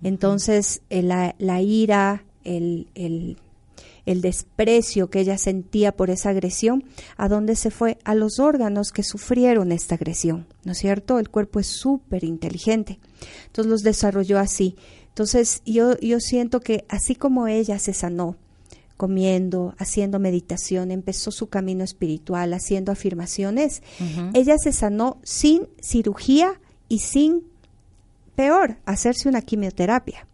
Entonces, 0.00 0.82
eh, 0.90 1.02
la, 1.02 1.34
la 1.38 1.60
ira, 1.60 2.22
el, 2.44 2.86
el, 2.94 3.36
el 4.06 4.20
desprecio 4.20 5.10
que 5.10 5.20
ella 5.20 5.38
sentía 5.38 5.92
por 5.92 6.10
esa 6.10 6.30
agresión, 6.30 6.84
¿a 7.16 7.28
dónde 7.28 7.56
se 7.56 7.70
fue? 7.70 7.98
A 8.04 8.14
los 8.14 8.38
órganos 8.38 8.90
que 8.90 9.02
sufrieron 9.02 9.72
esta 9.72 9.94
agresión, 9.94 10.46
¿no 10.64 10.72
es 10.72 10.78
cierto? 10.78 11.18
El 11.18 11.30
cuerpo 11.30 11.60
es 11.60 11.68
súper 11.68 12.24
inteligente. 12.24 12.98
Entonces 13.46 13.70
los 13.70 13.82
desarrolló 13.82 14.38
así. 14.38 14.76
Entonces 15.08 15.62
yo, 15.64 15.98
yo 16.00 16.20
siento 16.20 16.60
que 16.60 16.84
así 16.88 17.14
como 17.14 17.46
ella 17.46 17.78
se 17.78 17.92
sanó, 17.92 18.36
comiendo, 18.96 19.74
haciendo 19.78 20.18
meditación, 20.18 20.90
empezó 20.90 21.32
su 21.32 21.48
camino 21.48 21.82
espiritual, 21.82 22.52
haciendo 22.54 22.92
afirmaciones, 22.92 23.82
ella 24.32 24.56
se 24.58 24.72
sanó 24.72 25.18
sin 25.24 25.68
cirugía 25.80 26.60
y 26.88 27.00
sin, 27.00 27.42
peor, 28.36 28.76
hacerse 28.84 29.28
una 29.28 29.42
quimioterapia. 29.42 30.28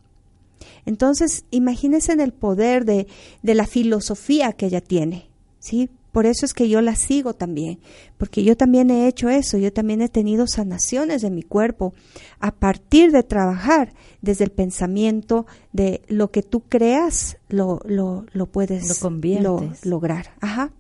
Entonces, 0.89 1.45
imagínense 1.51 2.13
en 2.13 2.21
el 2.21 2.33
poder 2.33 2.85
de, 2.85 3.07
de 3.43 3.55
la 3.55 3.67
filosofía 3.67 4.53
que 4.55 4.67
ella 4.67 4.81
tiene, 4.81 5.27
¿sí? 5.59 5.91
Por 6.13 6.25
eso 6.25 6.47
es 6.47 6.55
que 6.55 6.69
yo 6.71 6.81
la 6.81 6.97
sigo 6.97 7.35
también, 7.35 7.79
porque 8.17 8.43
yo 8.43 8.57
también 8.57 8.91
he 8.91 9.07
hecho 9.07 9.29
eso, 9.29 9.59
yo 9.59 9.71
también 9.73 10.01
he 10.01 10.09
tenido 10.09 10.47
sanaciones 10.47 11.21
de 11.21 11.31
mi 11.31 11.43
cuerpo 11.43 11.93
a 12.41 12.51
partir 12.53 13.13
de 13.13 13.23
trabajar 13.23 13.93
desde 14.23 14.45
el 14.45 14.51
pensamiento 14.51 15.47
de 15.73 16.01
lo 16.09 16.31
que 16.31 16.43
tú 16.43 16.61
creas, 16.61 17.37
lo, 17.51 17.81
lo, 17.85 18.25
lo 18.33 18.47
puedes 18.47 18.89
Lo 18.89 18.95
conviertes. 18.97 19.85
lograr. 19.85 20.31
Ajá. 20.41 20.73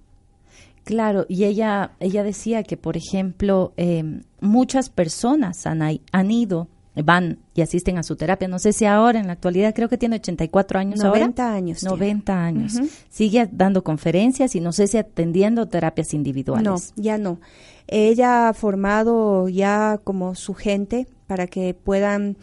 Claro, 0.85 1.27
y 1.29 1.45
ella, 1.45 1.93
ella 2.01 2.23
decía 2.25 2.63
que, 2.63 2.79
por 2.79 2.97
ejemplo, 2.97 3.75
eh, 3.77 4.23
muchas 4.41 4.89
personas 4.89 5.67
han, 5.67 5.83
han 5.83 6.31
ido, 6.31 6.67
van 7.05 7.39
y 7.55 7.63
asisten 7.63 7.99
a 7.99 8.03
su 8.03 8.17
terapia. 8.17 8.49
No 8.49 8.59
sé 8.59 8.73
si 8.73 8.85
ahora, 8.85 9.21
en 9.21 9.27
la 9.27 9.35
actualidad, 9.35 9.75
creo 9.75 9.89
que 9.89 9.99
tiene 9.99 10.17
84 10.17 10.79
años 10.79 11.01
ahora. 11.01 11.21
90 11.21 11.53
años 11.53 11.79
tiene. 11.81 11.97
90 11.97 12.45
años. 12.45 12.75
Ujú. 12.75 12.89
Sigue 13.09 13.49
dando 13.51 13.83
conferencias 13.85 14.55
y 14.55 14.61
no 14.61 14.73
sé 14.73 14.87
si 14.87 14.99
atendiendo 14.99 15.67
terapias 15.67 16.15
individuales. 16.15 16.65
No, 16.65 17.03
ya 17.03 17.19
no. 17.19 17.41
Ella 17.87 18.49
ha 18.49 18.55
formado 18.55 19.49
ya 19.49 20.01
como 20.05 20.35
su 20.35 20.55
gente 20.55 21.07
para 21.27 21.47
que 21.47 21.75
puedan 21.75 22.37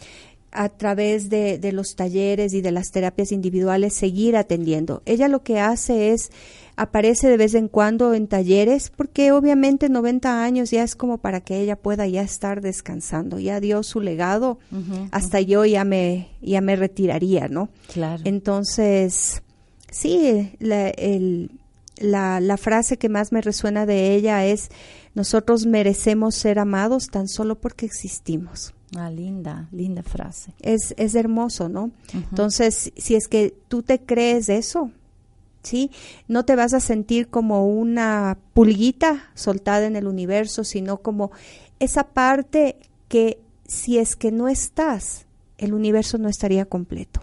a 0.52 0.70
través 0.70 1.30
de, 1.30 1.60
de 1.60 1.72
los 1.72 1.96
talleres 1.96 2.54
y 2.54 2.62
de 2.62 2.72
las 2.72 2.92
terapias 2.92 3.32
individuales 3.32 3.94
seguir 3.94 4.38
atendiendo. 4.38 5.04
Ella 5.06 5.28
lo 5.28 5.44
que 5.44 5.60
hace 5.60 6.14
es 6.14 6.32
aparece 6.78 7.28
de 7.30 7.38
vez 7.38 7.54
en 7.56 7.68
cuando 7.70 8.14
en 8.14 8.28
talleres 8.28 8.92
porque 8.96 9.32
obviamente 9.32 9.88
90 9.90 10.44
años 10.44 10.72
ya 10.72 10.84
es 10.84 10.96
como 10.96 11.18
para 11.20 11.42
que 11.42 11.60
ella 11.60 11.76
pueda 11.76 12.06
ya 12.08 12.22
estar 12.22 12.62
descansando, 12.62 13.40
ya 13.40 13.60
dio 13.60 13.82
su 13.84 14.02
legado, 14.02 14.60
hasta 15.12 15.40
yo 15.42 15.64
ya 15.66 15.86
me 15.86 16.30
ya 16.42 16.62
me 16.62 16.76
retiraría, 16.76 17.48
¿no? 17.48 17.70
Claro. 17.94 18.22
Entonces, 18.26 19.42
sí, 19.92 20.52
la, 20.60 20.90
el- 20.90 21.52
la, 21.98 22.42
la 22.42 22.58
frase 22.58 22.98
que 22.98 23.08
más 23.08 23.32
me 23.32 23.40
resuena 23.40 23.86
de 23.86 24.14
ella 24.16 24.46
es, 24.46 24.70
nosotros 25.14 25.66
merecemos 25.66 26.36
ser 26.36 26.60
amados 26.60 27.08
tan 27.08 27.30
solo 27.30 27.56
porque 27.56 27.86
existimos. 27.86 28.74
Ah, 28.98 29.10
linda, 29.10 29.70
linda 29.72 30.04
frase. 30.04 30.54
Es, 30.62 30.94
es 30.98 31.16
hermoso, 31.16 31.70
¿no? 31.70 31.92
Entonces, 32.14 32.92
si 32.98 33.16
es 33.16 33.30
que 33.30 33.54
tú 33.70 33.82
te 33.82 34.00
crees 34.00 34.50
eso, 34.50 34.92
¿sí? 35.66 35.92
No 36.28 36.46
te 36.46 36.56
vas 36.56 36.74
a 36.74 36.80
sentir 36.80 37.28
como 37.30 37.68
una 37.68 38.38
pulguita 38.54 39.30
soltada 39.34 39.86
en 39.86 39.96
el 39.96 40.08
universo, 40.08 40.64
sino 40.64 40.98
como 40.98 41.32
esa 41.80 42.06
parte 42.06 42.78
que 43.08 43.40
si 43.68 43.98
es 43.98 44.16
que 44.16 44.32
no 44.32 44.48
estás, 44.48 45.25
el 45.58 45.74
universo 45.74 46.18
no 46.18 46.28
estaría 46.30 46.66
completo. 46.66 47.22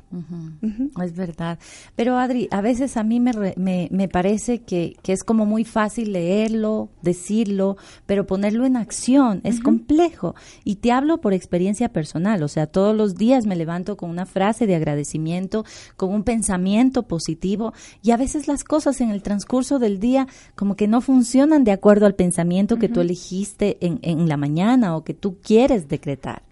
Es 1.02 1.14
verdad. 1.14 1.58
Pero 1.96 2.16
Adri, 2.16 2.48
a 2.50 2.60
veces 2.60 2.96
a 2.96 3.02
mí 3.02 3.20
me, 3.20 3.32
re- 3.32 3.54
me, 3.56 3.88
me 3.90 4.08
parece 4.08 4.60
que, 4.60 4.96
que 5.02 5.12
es 5.12 5.22
como 5.24 5.44
muy 5.46 5.64
fácil 5.64 6.12
leerlo, 6.12 6.88
decirlo, 7.02 7.76
pero 8.06 8.26
ponerlo 8.26 8.64
en 8.64 8.76
acción 8.76 9.40
es 9.44 9.60
complejo. 9.60 10.34
Y 10.64 10.76
te 10.76 10.92
hablo 10.92 11.20
por 11.20 11.32
experiencia 11.34 11.90
personal. 11.90 12.42
O 12.42 12.48
sea, 12.48 12.66
todos 12.66 12.96
los 12.96 13.16
días 13.16 13.46
me 13.46 13.56
levanto 13.56 13.96
con 13.96 14.08
una 14.10 14.26
frase 14.26 14.66
de 14.66 14.76
agradecimiento, 14.76 15.64
con 15.96 16.10
un 16.12 16.22
pensamiento 16.22 17.02
positivo. 17.04 17.72
Y 18.02 18.12
a 18.12 18.16
veces 18.16 18.48
las 18.48 18.64
cosas 18.64 19.00
en 19.00 19.10
el 19.10 19.22
transcurso 19.22 19.78
del 19.78 19.98
día 20.00 20.26
como 20.54 20.76
que 20.76 20.88
no 20.88 21.00
funcionan 21.00 21.64
de 21.64 21.72
acuerdo 21.72 22.06
al 22.06 22.14
pensamiento 22.14 22.78
que 22.78 22.88
tú 22.88 23.00
elegiste 23.00 23.78
en, 23.80 23.98
en 24.02 24.28
la 24.28 24.36
mañana 24.36 24.96
o 24.96 25.04
que 25.04 25.14
tú 25.14 25.36
quieres 25.42 25.88
decretar. 25.88 26.42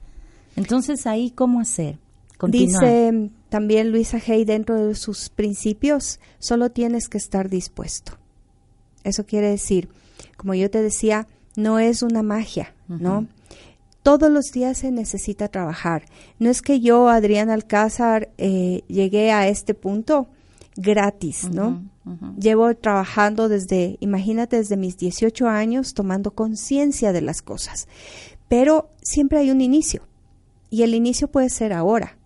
Entonces 0.57 1.07
ahí, 1.07 1.30
¿cómo 1.30 1.61
hacer? 1.61 1.98
Continuar. 2.38 2.82
Dice 2.82 3.30
también 3.51 3.90
Luisa 3.90 4.18
Hay 4.26 4.44
dentro 4.44 4.76
de 4.86 4.94
sus 4.94 5.28
principios, 5.28 6.20
solo 6.38 6.70
tienes 6.70 7.09
que 7.09 7.18
estar 7.18 7.51
dispuesto. 7.51 8.12
Eso 9.05 9.26
quiere 9.26 9.51
decir, 9.51 9.88
como 10.36 10.55
yo 10.55 10.70
te 10.70 10.82
decía, 10.82 11.26
no 11.57 11.78
es 11.78 12.03
una 12.03 12.22
magia, 12.22 12.74
¿no? 12.88 13.26
Todos 14.03 14.30
los 14.30 14.53
días 14.53 14.78
se 14.78 14.90
necesita 14.90 15.48
trabajar. 15.48 16.05
No 16.38 16.48
es 16.48 16.62
que 16.62 16.80
yo, 16.80 17.09
Adrián 17.09 17.51
Alcázar, 17.51 18.30
eh, 18.38 18.82
llegué 18.88 19.32
a 19.32 19.48
este 19.48 19.74
punto 19.74 20.28
gratis, 20.76 21.51
¿no? 21.51 21.82
Llevo 22.38 22.74
trabajando 22.74 23.48
desde, 23.48 23.96
imagínate, 24.01 24.57
desde 24.57 24.76
mis 24.76 24.96
18 24.96 25.48
años, 25.48 25.94
tomando 25.94 26.30
conciencia 26.32 27.12
de 27.12 27.20
las 27.20 27.42
cosas. 27.42 27.88
Pero 28.48 28.88
siempre 29.03 29.38
hay 29.38 29.51
un 29.51 29.61
inicio. 29.61 30.03
Y 30.70 30.82
el 30.82 30.94
inicio 30.94 31.28
puede 31.28 31.50
ser 31.50 31.72
ahora, 31.72 32.16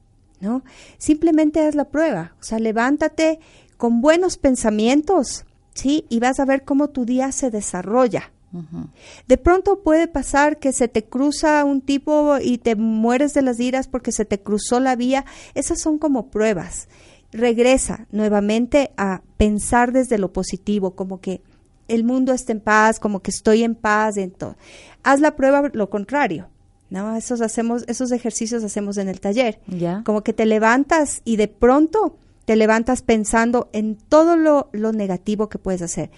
¿no? 0.41 0.63
Simplemente 0.99 1.61
haz 1.67 1.75
la 1.75 1.87
prueba, 1.87 2.35
o 2.41 2.43
sea, 2.45 2.59
levántate 2.59 3.41
con 3.77 4.01
buenos 4.01 4.37
pensamientos, 4.37 5.45
¿sí? 5.75 6.05
Y 6.09 6.21
vas 6.21 6.39
a 6.39 6.45
ver 6.45 6.65
cómo 6.65 6.91
tu 6.91 7.05
día 7.05 7.33
se 7.33 7.51
desarrolla. 7.51 8.31
De 9.27 9.37
pronto 9.37 9.83
puede 9.83 10.07
pasar 10.07 10.59
que 10.59 10.73
se 10.73 10.87
te 10.87 11.03
cruza 11.05 11.65
un 11.65 11.81
tipo 11.81 12.39
y 12.41 12.59
te 12.59 12.77
mueres 12.77 13.35
de 13.35 13.43
las 13.43 13.59
iras 13.59 13.89
porque 13.89 14.13
se 14.13 14.25
te 14.25 14.39
cruzó 14.39 14.79
la 14.79 14.95
vía. 14.95 15.25
Esas 15.55 15.81
son 15.81 15.99
como 15.99 16.29
pruebas. 16.29 16.89
Regresa 17.33 18.07
nuevamente 18.13 18.93
a 18.97 19.23
pensar 19.39 19.91
desde 19.91 20.19
lo 20.19 20.33
positivo, 20.33 20.95
como 20.95 21.21
que 21.21 21.43
el 21.89 22.05
mundo 22.05 22.33
está 22.33 22.53
en 22.53 22.61
paz, 22.61 23.01
como 23.01 23.21
que 23.21 23.33
estoy 23.33 23.65
en 23.65 23.75
paz. 23.75 24.17
Entonces, 24.19 24.63
haz 25.03 25.21
la 25.21 25.35
prueba 25.35 25.71
lo 25.73 25.91
contrario. 25.91 26.49
¿No? 26.95 27.17
Esos, 27.17 27.41
hacemos, 27.41 27.85
esos 27.89 28.13
ejercicios 28.13 28.63
hacemos 28.63 28.97
en 28.99 29.09
el 29.09 29.21
taller. 29.21 29.59
Ya. 29.67 30.03
Como 30.05 30.23
que 30.23 30.33
te 30.33 30.47
levantas 30.47 31.23
y 31.25 31.37
de 31.37 31.49
pronto 31.49 32.17
te 32.45 32.55
levantas 32.55 33.03
pensando 33.03 33.69
en 33.73 33.97
todo 33.97 34.37
lo, 34.37 34.69
lo 34.73 34.93
negativo 34.93 35.49
que 35.49 35.59
puedes 35.59 35.83
hacer. 35.83 36.11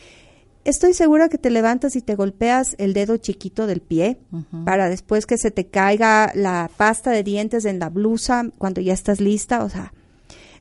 Estoy 0.64 0.92
segura 0.92 1.30
que 1.30 1.38
te 1.38 1.48
levantas 1.48 1.96
y 1.96 2.02
te 2.02 2.14
golpeas 2.14 2.74
el 2.78 2.92
dedo 2.92 3.16
chiquito 3.16 3.66
del 3.66 3.80
pie 3.80 4.18
para 4.64 4.88
después 4.88 5.24
que 5.24 5.38
se 5.38 5.52
te 5.52 5.66
caiga 5.66 6.32
la 6.34 6.68
pasta 6.76 7.12
de 7.12 7.22
dientes 7.22 7.64
en 7.64 7.78
la 7.78 7.88
blusa 7.88 8.50
cuando 8.58 8.80
ya 8.80 8.92
estás 8.92 9.20
lista. 9.20 9.64
O 9.64 9.70
sea, 9.70 9.94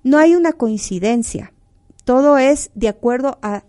no 0.04 0.18
hay 0.18 0.36
una 0.36 0.54
coincidencia. 0.54 1.52
Todo 2.04 2.38
es 2.38 2.70
de 2.76 2.88
acuerdo 2.88 3.40
a 3.42 3.64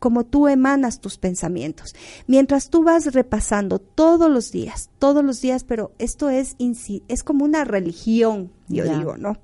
cómo 0.00 0.24
tú 0.24 0.48
emanas 0.48 1.00
tus 1.00 1.18
pensamientos. 1.18 1.94
Mientras 2.26 2.70
tú 2.70 2.82
vas 2.82 3.14
repasando 3.14 3.78
todos 3.78 4.28
los 4.28 4.50
días, 4.50 4.90
todos 4.98 5.22
los 5.24 5.40
días, 5.40 5.62
pero 5.62 5.92
esto 5.98 6.28
es, 6.28 6.56
es 6.58 7.22
como 7.22 7.44
una 7.44 7.64
religión, 7.64 8.50
yo 8.66 8.84
digo, 8.84 9.16
¿no? 9.16 9.36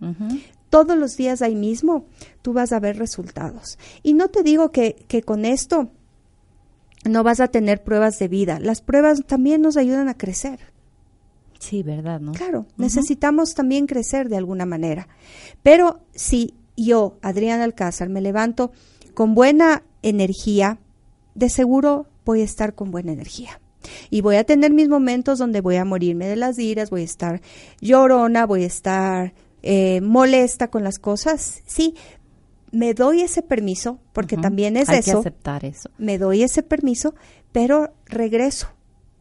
Todos 0.69 0.99
los 0.99 1.17
días 1.17 1.43
ahí 1.43 1.55
mismo, 1.55 2.07
tú 2.43 2.53
vas 2.53 2.73
a 2.73 2.81
ver 2.81 2.99
resultados. 2.99 3.79
Y 4.03 4.15
no 4.15 4.29
te 4.29 4.43
digo 4.43 4.73
que, 4.73 4.97
que 5.07 5.23
con 5.23 5.45
esto 5.45 5.91
no 7.05 7.23
vas 7.23 7.39
a 7.39 7.49
tener 7.49 7.85
pruebas 7.85 8.19
de 8.19 8.27
vida. 8.27 8.59
Las 8.59 8.81
pruebas 8.81 9.23
también 9.27 9.63
nos 9.63 9.77
ayudan 9.77 10.09
a 10.09 10.17
crecer. 10.17 10.59
Sí, 11.59 11.83
¿verdad? 11.83 12.21
¿no? 12.21 12.33
Claro, 12.33 12.67
necesitamos 12.77 13.55
también 13.55 13.87
crecer 13.87 14.29
de 14.29 14.37
alguna 14.37 14.67
manera. 14.67 15.09
Pero 15.63 16.01
si 16.15 16.55
yo, 16.77 17.19
Adriana 17.23 17.65
Alcázar, 17.65 18.09
me 18.09 18.21
levanto 18.21 18.73
con 19.15 19.35
buena 19.35 19.83
energía, 20.09 20.79
de 21.35 21.49
seguro 21.49 22.07
voy 22.25 22.41
a 22.41 22.45
estar 22.45 22.75
con 22.75 22.91
buena 22.91 23.13
energía. 23.13 23.61
Y 24.11 24.21
voy 24.21 24.37
a 24.37 24.45
tener 24.45 24.73
mis 24.73 24.89
momentos 24.89 25.39
donde 25.39 25.61
voy 25.61 25.77
a 25.77 25.85
morirme 25.85 26.27
de 26.27 26.37
las 26.37 26.59
iras, 26.59 26.91
voy 26.91 27.03
a 27.03 27.05
estar 27.05 27.41
llorona, 27.81 28.45
voy 28.47 28.65
a 28.65 28.67
estar 28.67 29.35
eh, 29.63 30.01
molesta 30.01 30.69
con 30.69 30.83
las 30.83 30.99
cosas. 30.99 31.63
Sí, 31.67 31.95
me 32.73 32.95
doy 32.95 33.23
ese 33.23 33.43
permiso, 33.43 34.01
porque 34.13 34.37
también 34.37 34.77
es 34.77 34.89
Hay 34.89 35.03
que 35.03 35.11
eso 35.11 35.21
aceptar 35.21 35.65
eso. 35.65 35.89
me 35.99 36.19
doy 36.19 36.43
ese 36.43 36.63
permiso, 36.63 37.15
pero 37.53 37.93
regreso 38.07 38.69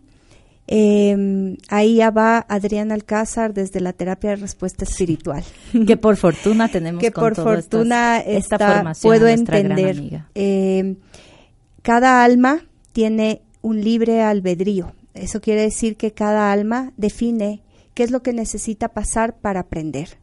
Eh, 0.69 1.55
ahí 1.69 1.95
ya 1.95 2.11
va 2.11 2.45
Adriana 2.49 2.93
Alcázar 2.93 3.53
desde 3.53 3.79
la 3.79 3.93
terapia 3.93 4.31
de 4.31 4.35
respuesta 4.37 4.83
espiritual. 4.83 5.43
Que 5.87 5.95
por 5.95 6.17
fortuna 6.17 6.69
tenemos 6.69 7.01
que 7.01 7.11
por 7.11 7.35
fortuna 7.35 8.19
esta, 8.19 8.57
formación 8.57 9.09
puedo 9.09 9.27
entender. 9.27 10.25
Eh, 10.35 10.95
cada 11.81 12.23
alma 12.23 12.65
tiene 12.91 13.41
un 13.61 13.81
libre 13.81 14.21
albedrío. 14.21 14.91
Eso 15.13 15.39
quiere 15.39 15.61
decir 15.61 15.95
que 15.95 16.11
cada 16.11 16.51
alma 16.51 16.91
define 16.97 17.61
qué 17.93 18.03
es 18.03 18.11
lo 18.11 18.21
que 18.21 18.33
necesita 18.33 18.89
pasar 18.89 19.37
para 19.37 19.61
aprender. 19.61 20.17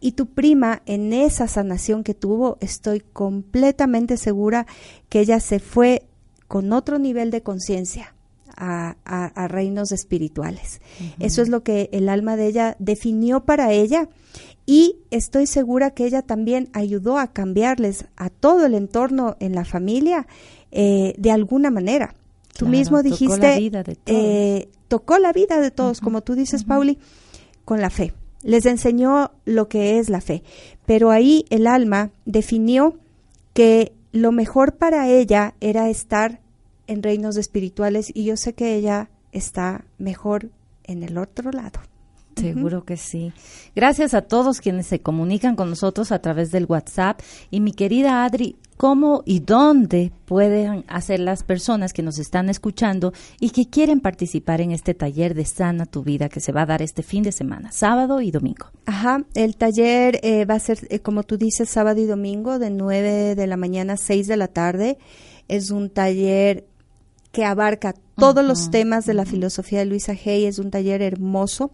Y 0.00 0.12
tu 0.12 0.26
prima, 0.26 0.82
en 0.86 1.12
esa 1.12 1.48
sanación 1.48 2.02
que 2.02 2.14
tuvo, 2.14 2.56
estoy 2.60 3.00
completamente 3.00 4.16
segura 4.16 4.66
que 5.08 5.20
ella 5.20 5.40
se 5.40 5.58
fue 5.58 6.04
con 6.50 6.72
otro 6.72 6.98
nivel 6.98 7.30
de 7.30 7.42
conciencia 7.42 8.12
a, 8.56 9.46
reinos 9.46 9.92
espirituales. 9.92 10.80
Eso 11.20 11.42
es 11.42 11.48
lo 11.48 11.62
que 11.62 11.88
el 11.92 12.08
alma 12.08 12.34
de 12.34 12.48
ella 12.48 12.76
definió 12.80 13.44
para 13.44 13.70
ella 13.70 14.08
y 14.66 14.96
estoy 15.12 15.46
segura 15.46 15.92
que 15.92 16.06
ella 16.06 16.22
también 16.22 16.68
ayudó 16.72 17.18
a 17.18 17.28
cambiarles 17.28 18.06
a 18.16 18.30
todo 18.30 18.66
el 18.66 18.74
entorno 18.74 19.36
en 19.38 19.54
la 19.54 19.64
familia 19.64 20.26
eh, 20.72 21.14
de 21.18 21.30
alguna 21.30 21.70
manera. 21.70 22.16
tú 22.58 22.66
mismo 22.66 23.04
dijiste, 23.04 23.36
tocó 23.36 23.46
la 23.46 23.56
vida 23.56 23.82
de 23.84 23.94
todos, 23.94 24.20
eh, 24.20 24.68
tocó 24.88 25.18
la 25.18 25.32
vida 25.32 25.60
de 25.60 25.70
todos 25.70 26.00
como 26.00 26.20
tú 26.20 26.34
dices, 26.34 26.64
Pauli, 26.64 26.98
con 27.64 27.80
la 27.80 27.90
fe. 27.90 28.12
Les 28.42 28.66
enseñó 28.66 29.30
lo 29.44 29.68
que 29.68 30.00
es 30.00 30.10
la 30.10 30.20
fe. 30.20 30.42
Pero 30.84 31.12
ahí 31.12 31.44
el 31.50 31.68
alma 31.68 32.10
definió 32.24 32.96
que 33.54 33.92
lo 34.12 34.32
mejor 34.32 34.74
para 34.74 35.08
ella 35.08 35.54
era 35.60 35.88
estar 35.88 36.39
en 36.90 37.04
reinos 37.04 37.36
espirituales 37.36 38.10
y 38.12 38.24
yo 38.24 38.36
sé 38.36 38.52
que 38.52 38.74
ella 38.74 39.10
está 39.30 39.84
mejor 39.96 40.50
en 40.82 41.04
el 41.04 41.18
otro 41.18 41.52
lado. 41.52 41.80
Seguro 42.36 42.84
que 42.84 42.96
sí. 42.96 43.32
Gracias 43.76 44.14
a 44.14 44.22
todos 44.22 44.60
quienes 44.60 44.86
se 44.86 45.00
comunican 45.00 45.56
con 45.56 45.68
nosotros 45.68 46.10
a 46.10 46.20
través 46.20 46.50
del 46.50 46.64
WhatsApp. 46.64 47.20
Y 47.50 47.60
mi 47.60 47.72
querida 47.72 48.24
Adri, 48.24 48.56
¿cómo 48.76 49.22
y 49.26 49.40
dónde 49.40 50.10
pueden 50.24 50.84
hacer 50.88 51.20
las 51.20 51.42
personas 51.42 51.92
que 51.92 52.02
nos 52.02 52.18
están 52.18 52.48
escuchando 52.48 53.12
y 53.40 53.50
que 53.50 53.66
quieren 53.66 54.00
participar 54.00 54.60
en 54.60 54.72
este 54.72 54.94
taller 54.94 55.34
de 55.34 55.44
Sana 55.44 55.86
tu 55.86 56.02
Vida 56.02 56.28
que 56.28 56.40
se 56.40 56.52
va 56.52 56.62
a 56.62 56.66
dar 56.66 56.82
este 56.82 57.02
fin 57.02 57.22
de 57.22 57.32
semana, 57.32 57.72
sábado 57.72 58.20
y 58.20 58.30
domingo? 58.30 58.66
Ajá, 58.86 59.24
el 59.34 59.56
taller 59.56 60.18
eh, 60.22 60.44
va 60.44 60.54
a 60.54 60.60
ser, 60.60 60.86
eh, 60.88 61.00
como 61.00 61.24
tú 61.24 61.36
dices, 61.36 61.68
sábado 61.68 62.00
y 62.00 62.06
domingo 62.06 62.58
de 62.58 62.70
9 62.70 63.34
de 63.34 63.46
la 63.46 63.56
mañana 63.56 63.94
a 63.94 63.98
6 63.98 64.26
de 64.26 64.36
la 64.36 64.48
tarde. 64.48 64.98
Es 65.48 65.70
un 65.70 65.90
taller 65.90 66.69
que 67.32 67.44
abarca 67.44 67.94
todos 68.16 68.44
los 68.44 68.70
temas 68.70 69.06
de 69.06 69.14
la 69.14 69.24
filosofía 69.24 69.80
de 69.80 69.86
Luisa 69.86 70.12
Hay. 70.12 70.44
Es 70.44 70.58
un 70.58 70.70
taller 70.70 71.02
hermoso. 71.02 71.70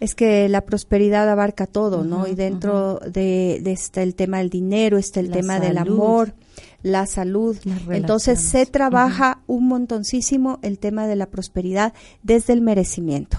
Es 0.00 0.14
que 0.14 0.48
la 0.48 0.62
prosperidad 0.62 1.28
abarca 1.28 1.66
todo, 1.66 2.04
¿no? 2.04 2.26
Y 2.26 2.34
dentro 2.34 2.98
de, 2.98 3.60
de, 3.62 3.72
está 3.72 4.02
el 4.02 4.14
tema 4.14 4.38
del 4.38 4.50
dinero, 4.50 4.98
está 4.98 5.20
el 5.20 5.30
tema 5.30 5.60
del 5.60 5.78
amor, 5.78 6.34
la 6.82 7.06
salud. 7.06 7.56
Entonces 7.88 8.40
se 8.40 8.66
trabaja 8.66 9.42
un 9.46 9.68
montoncísimo 9.68 10.58
el 10.62 10.78
tema 10.78 11.06
de 11.06 11.16
la 11.16 11.26
prosperidad 11.26 11.94
desde 12.22 12.52
el 12.52 12.60
merecimiento. 12.60 13.38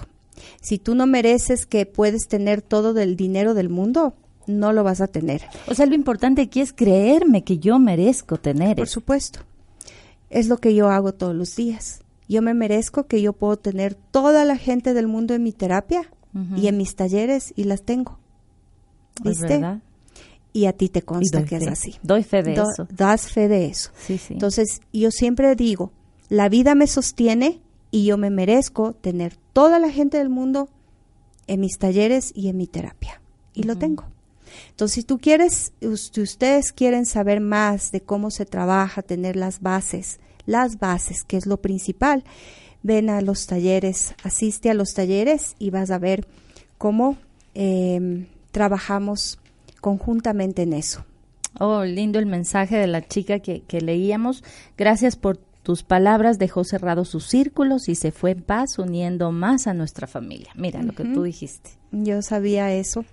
Si 0.60 0.78
tú 0.78 0.94
no 0.94 1.06
mereces 1.06 1.66
que 1.66 1.86
puedes 1.86 2.28
tener 2.28 2.62
todo 2.62 2.98
el 2.98 3.16
dinero 3.16 3.54
del 3.54 3.68
mundo, 3.68 4.14
no 4.46 4.72
lo 4.72 4.84
vas 4.84 5.00
a 5.00 5.06
tener. 5.06 5.42
O 5.68 5.74
sea, 5.74 5.86
lo 5.86 5.94
importante 5.94 6.42
aquí 6.42 6.60
es 6.60 6.72
creerme 6.72 7.44
que 7.44 7.58
yo 7.58 7.78
merezco 7.78 8.38
tener. 8.38 8.76
Por 8.76 8.88
supuesto. 8.88 9.40
Es 10.30 10.48
lo 10.48 10.58
que 10.58 10.74
yo 10.74 10.88
hago 10.88 11.12
todos 11.12 11.34
los 11.34 11.54
días. 11.56 12.00
Yo 12.28 12.42
me 12.42 12.54
merezco 12.54 13.06
que 13.06 13.22
yo 13.22 13.32
puedo 13.32 13.56
tener 13.56 13.94
toda 13.94 14.44
la 14.44 14.56
gente 14.56 14.94
del 14.94 15.06
mundo 15.06 15.34
en 15.34 15.42
mi 15.42 15.52
terapia 15.52 16.10
y 16.56 16.66
en 16.66 16.76
mis 16.76 16.96
talleres 16.96 17.54
y 17.56 17.64
las 17.64 17.82
tengo. 17.82 18.18
¿Viste? 19.22 19.62
Y 20.52 20.66
a 20.66 20.72
ti 20.72 20.88
te 20.88 21.02
consta 21.02 21.44
que 21.44 21.56
es 21.56 21.66
así. 21.66 21.94
Doy 22.02 22.24
fe 22.24 22.42
de 22.42 22.54
eso. 22.54 22.88
Das 22.94 23.28
fe 23.28 23.48
de 23.48 23.66
eso. 23.66 23.90
Entonces, 24.30 24.80
yo 24.92 25.10
siempre 25.10 25.54
digo, 25.54 25.92
la 26.28 26.48
vida 26.48 26.74
me 26.74 26.86
sostiene 26.86 27.60
y 27.96 28.04
yo 28.04 28.18
me 28.18 28.28
merezco 28.28 28.92
tener 28.92 29.38
toda 29.54 29.78
la 29.78 29.90
gente 29.90 30.18
del 30.18 30.28
mundo 30.28 30.68
en 31.46 31.60
mis 31.60 31.78
talleres 31.78 32.30
y 32.34 32.50
en 32.50 32.58
mi 32.58 32.66
terapia. 32.66 33.22
Y 33.54 33.62
lo 33.62 33.78
tengo. 33.78 34.04
Entonces, 34.68 34.96
si 34.96 35.02
tú 35.02 35.18
quieres, 35.18 35.72
si 35.80 36.20
ustedes 36.20 36.74
quieren 36.74 37.06
saber 37.06 37.40
más 37.40 37.92
de 37.92 38.02
cómo 38.02 38.30
se 38.30 38.44
trabaja, 38.44 39.00
tener 39.00 39.34
las 39.34 39.62
bases, 39.62 40.20
las 40.44 40.78
bases, 40.78 41.24
que 41.24 41.38
es 41.38 41.46
lo 41.46 41.56
principal, 41.56 42.22
ven 42.82 43.08
a 43.08 43.22
los 43.22 43.46
talleres, 43.46 44.14
asiste 44.22 44.68
a 44.68 44.74
los 44.74 44.92
talleres 44.92 45.56
y 45.58 45.70
vas 45.70 45.90
a 45.90 45.98
ver 45.98 46.26
cómo 46.76 47.16
em, 47.54 48.26
trabajamos 48.50 49.38
conjuntamente 49.80 50.64
en 50.64 50.74
eso. 50.74 51.06
Oh, 51.58 51.82
lindo 51.82 52.18
el 52.18 52.26
mensaje 52.26 52.76
de 52.76 52.88
la 52.88 53.00
chica 53.08 53.38
que, 53.38 53.62
que 53.62 53.80
leíamos. 53.80 54.44
Gracias 54.76 55.16
por 55.16 55.38
tus 55.66 55.82
palabras 55.82 56.38
dejó 56.38 56.62
cerrados 56.62 57.08
sus 57.08 57.26
círculos 57.26 57.88
y 57.88 57.96
se 57.96 58.12
fue 58.12 58.30
en 58.30 58.42
paz 58.42 58.78
uniendo 58.78 59.32
más 59.32 59.66
a 59.66 59.74
nuestra 59.74 60.06
familia. 60.06 60.52
Mira 60.54 60.80
lo 60.80 60.92
que 60.92 61.02
tú 61.02 61.24
dijiste. 61.24 61.70
Yo 61.90 62.22
sabía 62.22 62.72
eso. 62.72 63.04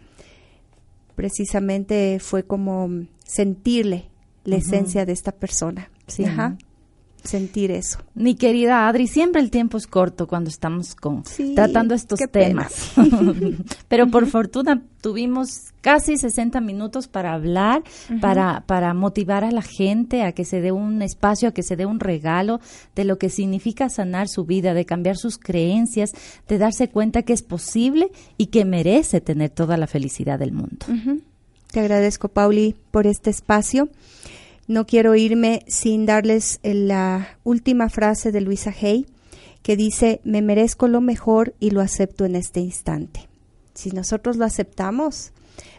Precisamente 1.15 2.19
fue 2.19 2.43
como 2.43 3.07
sentirle 3.25 4.11
la 4.43 4.57
esencia 4.57 5.03
de 5.03 5.13
esta 5.13 5.31
persona. 5.31 5.89
Sí, 6.05 6.25
Ajá. 6.25 6.55
Sentir 7.23 7.71
eso. 7.71 7.99
Mi 8.15 8.35
querida 8.35 8.87
Adri, 8.87 9.07
siempre 9.07 9.41
el 9.41 9.49
tiempo 9.49 9.77
es 9.77 9.87
corto 9.87 10.27
cuando 10.27 10.49
estamos 10.49 10.93
con 10.93 11.25
Sí, 11.25 11.53
tratando 11.55 11.95
estos 11.95 12.19
temas. 12.31 12.91
Pero 13.87 14.07
por 14.07 14.27
fortuna 14.27 14.83
tuvimos 15.01 15.71
casi 15.79 16.17
60 16.17 16.59
minutos 16.59 17.07
para 17.07 17.33
hablar, 17.33 17.83
para, 18.19 18.63
para 18.67 18.93
motivar 18.93 19.45
a 19.45 19.51
la 19.51 19.61
gente 19.61 20.23
a 20.23 20.33
que 20.33 20.43
se 20.43 20.59
dé 20.59 20.71
un 20.71 21.01
espacio, 21.01 21.49
a 21.49 21.51
que 21.53 21.63
se 21.63 21.77
dé 21.77 21.85
un 21.85 22.01
regalo 22.01 22.59
de 22.95 23.05
lo 23.05 23.17
que 23.17 23.29
significa 23.29 23.89
sanar 23.89 24.27
su 24.27 24.43
vida, 24.43 24.73
de 24.73 24.85
cambiar 24.85 25.15
sus 25.15 25.37
creencias, 25.37 26.11
de 26.47 26.57
darse 26.57 26.89
cuenta 26.89 27.23
que 27.23 27.33
es 27.33 27.41
posible 27.41 28.11
y 28.37 28.47
que 28.47 28.65
merece 28.65 29.21
tener 29.21 29.49
toda 29.49 29.77
la 29.77 29.87
felicidad 29.87 30.39
del 30.39 30.51
mundo. 30.51 30.85
Te 31.73 31.79
agradezco, 31.79 32.27
Pauli, 32.29 32.75
por 32.91 33.07
este 33.07 33.31
espacio. 33.31 33.89
No 34.67 34.85
quiero 34.85 35.15
irme 35.15 35.63
sin 35.67 36.05
darles 36.05 36.59
la 36.63 37.37
última 37.43 37.89
frase 37.89 38.31
de 38.31 38.41
Luisa 38.41 38.73
Hay, 38.81 39.05
que 39.61 39.75
dice, 39.75 40.21
me 40.23 40.41
merezco 40.41 40.87
lo 40.87 41.01
mejor 41.01 41.53
y 41.59 41.71
lo 41.71 41.81
acepto 41.81 42.25
en 42.25 42.35
este 42.35 42.61
instante. 42.61 43.27
Si 43.73 43.91
nosotros 43.91 44.37
lo 44.37 44.45
aceptamos, 44.45 45.31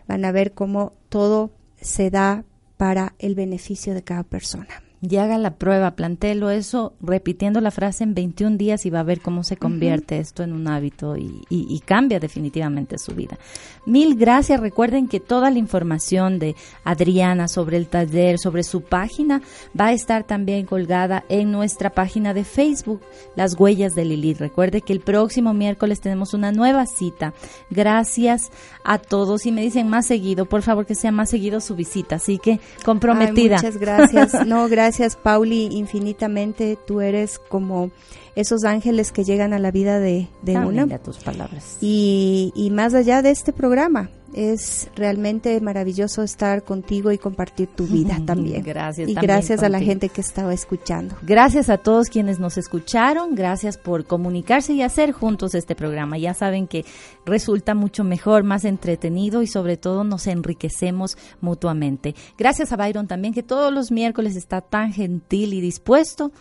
van 0.07 0.25
a 0.25 0.33
ver 0.33 0.53
cómo 0.53 0.93
todo 1.09 1.51
se 1.81 2.11
da 2.11 2.45
para 2.77 3.15
el 3.19 3.35
beneficio 3.35 3.95
de 3.95 4.03
cada 4.03 4.23
persona. 4.23 4.84
Y 5.07 5.17
haga 5.17 5.37
la 5.37 5.57
prueba, 5.57 5.91
plantéelo 5.97 6.49
eso 6.49 6.95
repitiendo 7.03 7.61
la 7.61 7.71
frase 7.71 8.05
en 8.05 8.15
21 8.15 8.57
días 8.57 8.87
y 8.87 8.91
va 8.91 9.01
a 9.01 9.03
ver 9.03 9.21
cómo 9.21 9.45
se 9.45 9.59
convierte 9.59 10.19
esto 10.19 10.43
en 10.43 10.53
un 10.55 10.67
hábito 10.67 11.19
y, 11.19 11.43
y- 11.51 11.67
y 11.69 11.81
cambia 11.81 12.19
definitivamente 12.21 12.97
su 12.97 13.13
vida. 13.15 13.37
Mil 13.85 14.15
gracias. 14.17 14.61
Recuerden 14.61 15.07
que 15.09 15.21
toda 15.21 15.51
la 15.51 15.59
información 15.59 16.39
de 16.39 16.55
Adriana 16.85 17.49
sobre 17.49 17.77
el 17.77 17.89
taller, 17.89 18.39
sobre 18.39 18.63
su 18.63 18.81
página, 18.81 19.43
va 19.79 19.89
a 19.89 19.93
estar 19.93 20.25
también 20.25 20.65
colgada 20.65 21.25
en 21.29 21.53
nuestra 21.53 21.91
página 21.91 22.33
de 22.33 22.45
Facebook, 22.45 23.03
Las 23.37 23.61
Huellas 23.61 23.95
de 23.95 24.07
Lilith. 24.07 24.39
Recuerde 24.39 24.81
que 24.81 24.95
el 24.95 25.01
próximo 25.01 25.53
miércoles 25.53 26.01
tenemos 26.01 26.33
una 26.33 26.51
nueva 26.51 26.87
cita. 26.87 27.35
Gracias 27.69 28.51
a 28.85 28.99
todos 28.99 29.45
y 29.45 29.53
me 29.53 29.61
dicen 29.61 29.89
más 29.89 30.07
seguido, 30.07 30.47
por 30.47 30.63
favor 30.63 30.87
que 30.87 30.95
sea 30.95 31.13
más 31.13 31.29
seguido 31.29 31.61
su 31.61 31.75
visita. 31.75 32.17
Así 32.17 32.39
que 32.39 32.59
comprometida. 32.87 33.57
Ay, 33.57 33.63
muchas 33.67 33.77
gracias. 33.77 34.35
No, 34.47 34.69
gracias, 34.69 34.94
Pauli, 35.23 35.69
infinitamente. 35.73 36.79
Tú 36.87 37.01
eres 37.01 37.39
como 37.39 37.91
esos 38.35 38.65
ángeles 38.65 39.13
que 39.13 39.25
llegan 39.25 39.53
a 39.53 39.59
la 39.59 39.71
vida 39.71 39.99
de, 39.99 40.29
de 40.43 40.59
una. 40.59 40.99
tus 40.99 41.19
palabras. 41.19 41.79
Y, 41.81 42.53
y 42.55 42.71
más 42.71 42.95
allá 42.95 43.23
de 43.23 43.31
este 43.31 43.53
programa, 43.53 44.11
es 44.35 44.91
realmente 44.97 45.61
maravilloso 45.61 46.23
estar 46.23 46.65
contigo 46.65 47.13
y 47.13 47.19
compartir 47.19 47.69
tu 47.69 47.87
vida 47.87 48.21
también. 48.27 48.63
Gracias, 48.63 49.09
Y 49.09 49.15
también 49.15 49.33
gracias 49.33 49.63
a 49.63 49.69
la 49.69 49.81
gente 49.81 50.09
que 50.09 50.21
estaba 50.21 50.53
escuchando. 50.53 51.17
Gracias 51.23 51.71
a 51.71 51.79
todos 51.79 52.09
quienes 52.09 52.39
nos 52.41 52.59
escucharon, 52.59 53.35
gracias 53.35 53.79
por 53.79 54.05
comunicarse 54.07 54.73
y 54.73 54.83
hacer 54.83 55.13
juntos 55.13 55.55
este 55.55 55.75
programa. 55.75 56.19
Ya 56.19 56.35
saben 56.35 56.67
que 56.67 56.85
resulta 57.25 57.75
mucho 57.75 58.05
mejor, 58.05 58.43
más 58.43 58.65
entretenido 58.65 59.43
y 59.43 59.47
sobre 59.47 59.77
todo 59.77 60.05
nos 60.05 60.27
enriquecemos 60.27 61.17
mutuamente. 61.41 62.15
Gracias 62.37 62.73
a 62.73 62.77
Byron 62.77 63.07
también 63.07 63.35
que 63.35 63.43
todos 63.43 63.73
los 63.73 63.93
miércoles 63.93 64.37
está 64.37 64.61
tan 64.61 64.93
gentil 64.93 65.55
y 65.55 65.61
dispuesto 65.61 66.33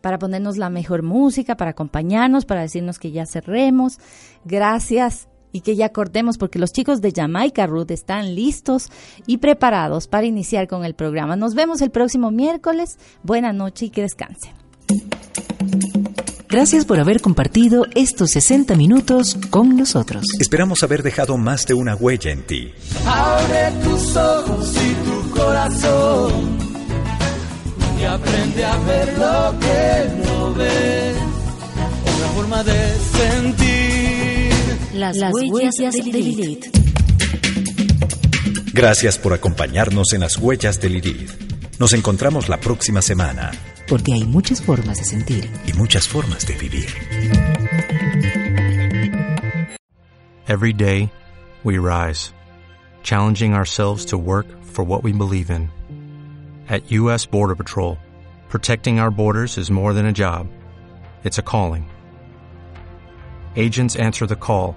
para 0.00 0.18
ponernos 0.18 0.56
la 0.56 0.70
mejor 0.70 1.02
música, 1.02 1.56
para 1.56 1.72
acompañarnos, 1.72 2.44
para 2.44 2.60
decirnos 2.60 2.98
que 2.98 3.12
ya 3.12 3.26
cerremos. 3.26 3.98
Gracias 4.44 5.28
y 5.56 5.62
que 5.62 5.74
ya 5.74 5.88
cortemos 5.88 6.36
porque 6.36 6.58
los 6.58 6.72
chicos 6.72 7.00
de 7.00 7.12
Jamaica 7.12 7.66
Ruth 7.66 7.90
están 7.90 8.34
listos 8.34 8.90
y 9.26 9.38
preparados 9.38 10.06
para 10.06 10.26
iniciar 10.26 10.68
con 10.68 10.84
el 10.84 10.94
programa. 10.94 11.34
Nos 11.34 11.54
vemos 11.54 11.80
el 11.80 11.90
próximo 11.90 12.30
miércoles. 12.30 12.98
Buena 13.22 13.54
noche 13.54 13.86
y 13.86 13.90
que 13.90 14.02
descansen. 14.02 14.52
Gracias 16.48 16.84
por 16.84 17.00
haber 17.00 17.20
compartido 17.20 17.86
estos 17.94 18.32
60 18.32 18.76
minutos 18.76 19.36
con 19.50 19.76
nosotros. 19.76 20.24
Esperamos 20.38 20.82
haber 20.82 21.02
dejado 21.02 21.38
más 21.38 21.66
de 21.66 21.74
una 21.74 21.96
huella 21.96 22.30
en 22.30 22.46
ti. 22.46 22.72
Abre 23.06 23.72
tus 23.82 24.14
ojos 24.14 24.74
y 24.76 24.94
tu 25.04 25.30
corazón 25.30 26.58
y 27.98 28.04
aprende 28.04 28.64
a 28.64 28.76
ver 28.78 29.18
lo 29.18 29.58
que 29.58 30.28
no 30.28 30.54
ves. 30.54 31.16
Otra 32.14 32.28
forma 32.34 32.62
de 32.62 32.94
sentir. 32.98 33.65
Las, 34.96 35.18
huellas, 35.32 35.74
de 35.76 36.02
Lilith. 36.02 36.64
Gracias 38.72 39.18
por 39.18 39.34
acompañarnos 39.34 40.12
en 40.14 40.20
las 40.20 40.38
huellas 40.38 40.80
de 40.80 40.88
Lilith. 40.88 41.30
Nos 41.78 41.92
encontramos 41.92 42.48
la 42.48 42.58
próxima 42.58 43.02
semana 43.02 43.52
Porque 43.88 44.14
hay 44.14 44.24
muchas 44.24 44.62
formas 44.62 44.98
de 44.98 45.04
sentir. 45.04 45.50
y 45.66 45.72
muchas 45.74 46.08
formas 46.08 46.46
de 46.46 46.54
vivir. 46.54 46.86
Every 50.48 50.72
day, 50.72 51.10
we 51.64 51.78
rise, 51.78 52.32
challenging 53.02 53.52
ourselves 53.54 54.06
to 54.06 54.16
work 54.18 54.46
for 54.64 54.84
what 54.84 55.02
we 55.02 55.12
believe 55.12 55.50
in. 55.50 55.70
At 56.68 56.90
U.S. 56.92 57.26
Border 57.26 57.54
Patrol, 57.54 57.98
protecting 58.48 58.98
our 58.98 59.10
borders 59.10 59.58
is 59.58 59.70
more 59.70 59.92
than 59.92 60.06
a 60.06 60.12
job, 60.12 60.46
it's 61.24 61.38
a 61.38 61.42
calling. 61.42 61.88
Agents 63.56 63.96
answer 63.96 64.26
the 64.26 64.36
call, 64.36 64.76